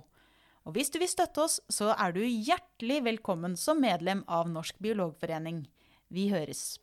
Og 0.65 0.77
hvis 0.77 0.91
du 0.93 0.99
vil 1.01 1.11
støtte 1.11 1.45
oss, 1.45 1.59
så 1.69 1.93
er 1.93 2.15
du 2.17 2.23
hjertelig 2.25 3.03
velkommen 3.05 3.57
som 3.61 3.83
medlem 3.85 4.25
av 4.29 4.49
Norsk 4.49 4.79
biologforening. 4.81 5.67
Vi 6.09 6.31
høres. 6.33 6.79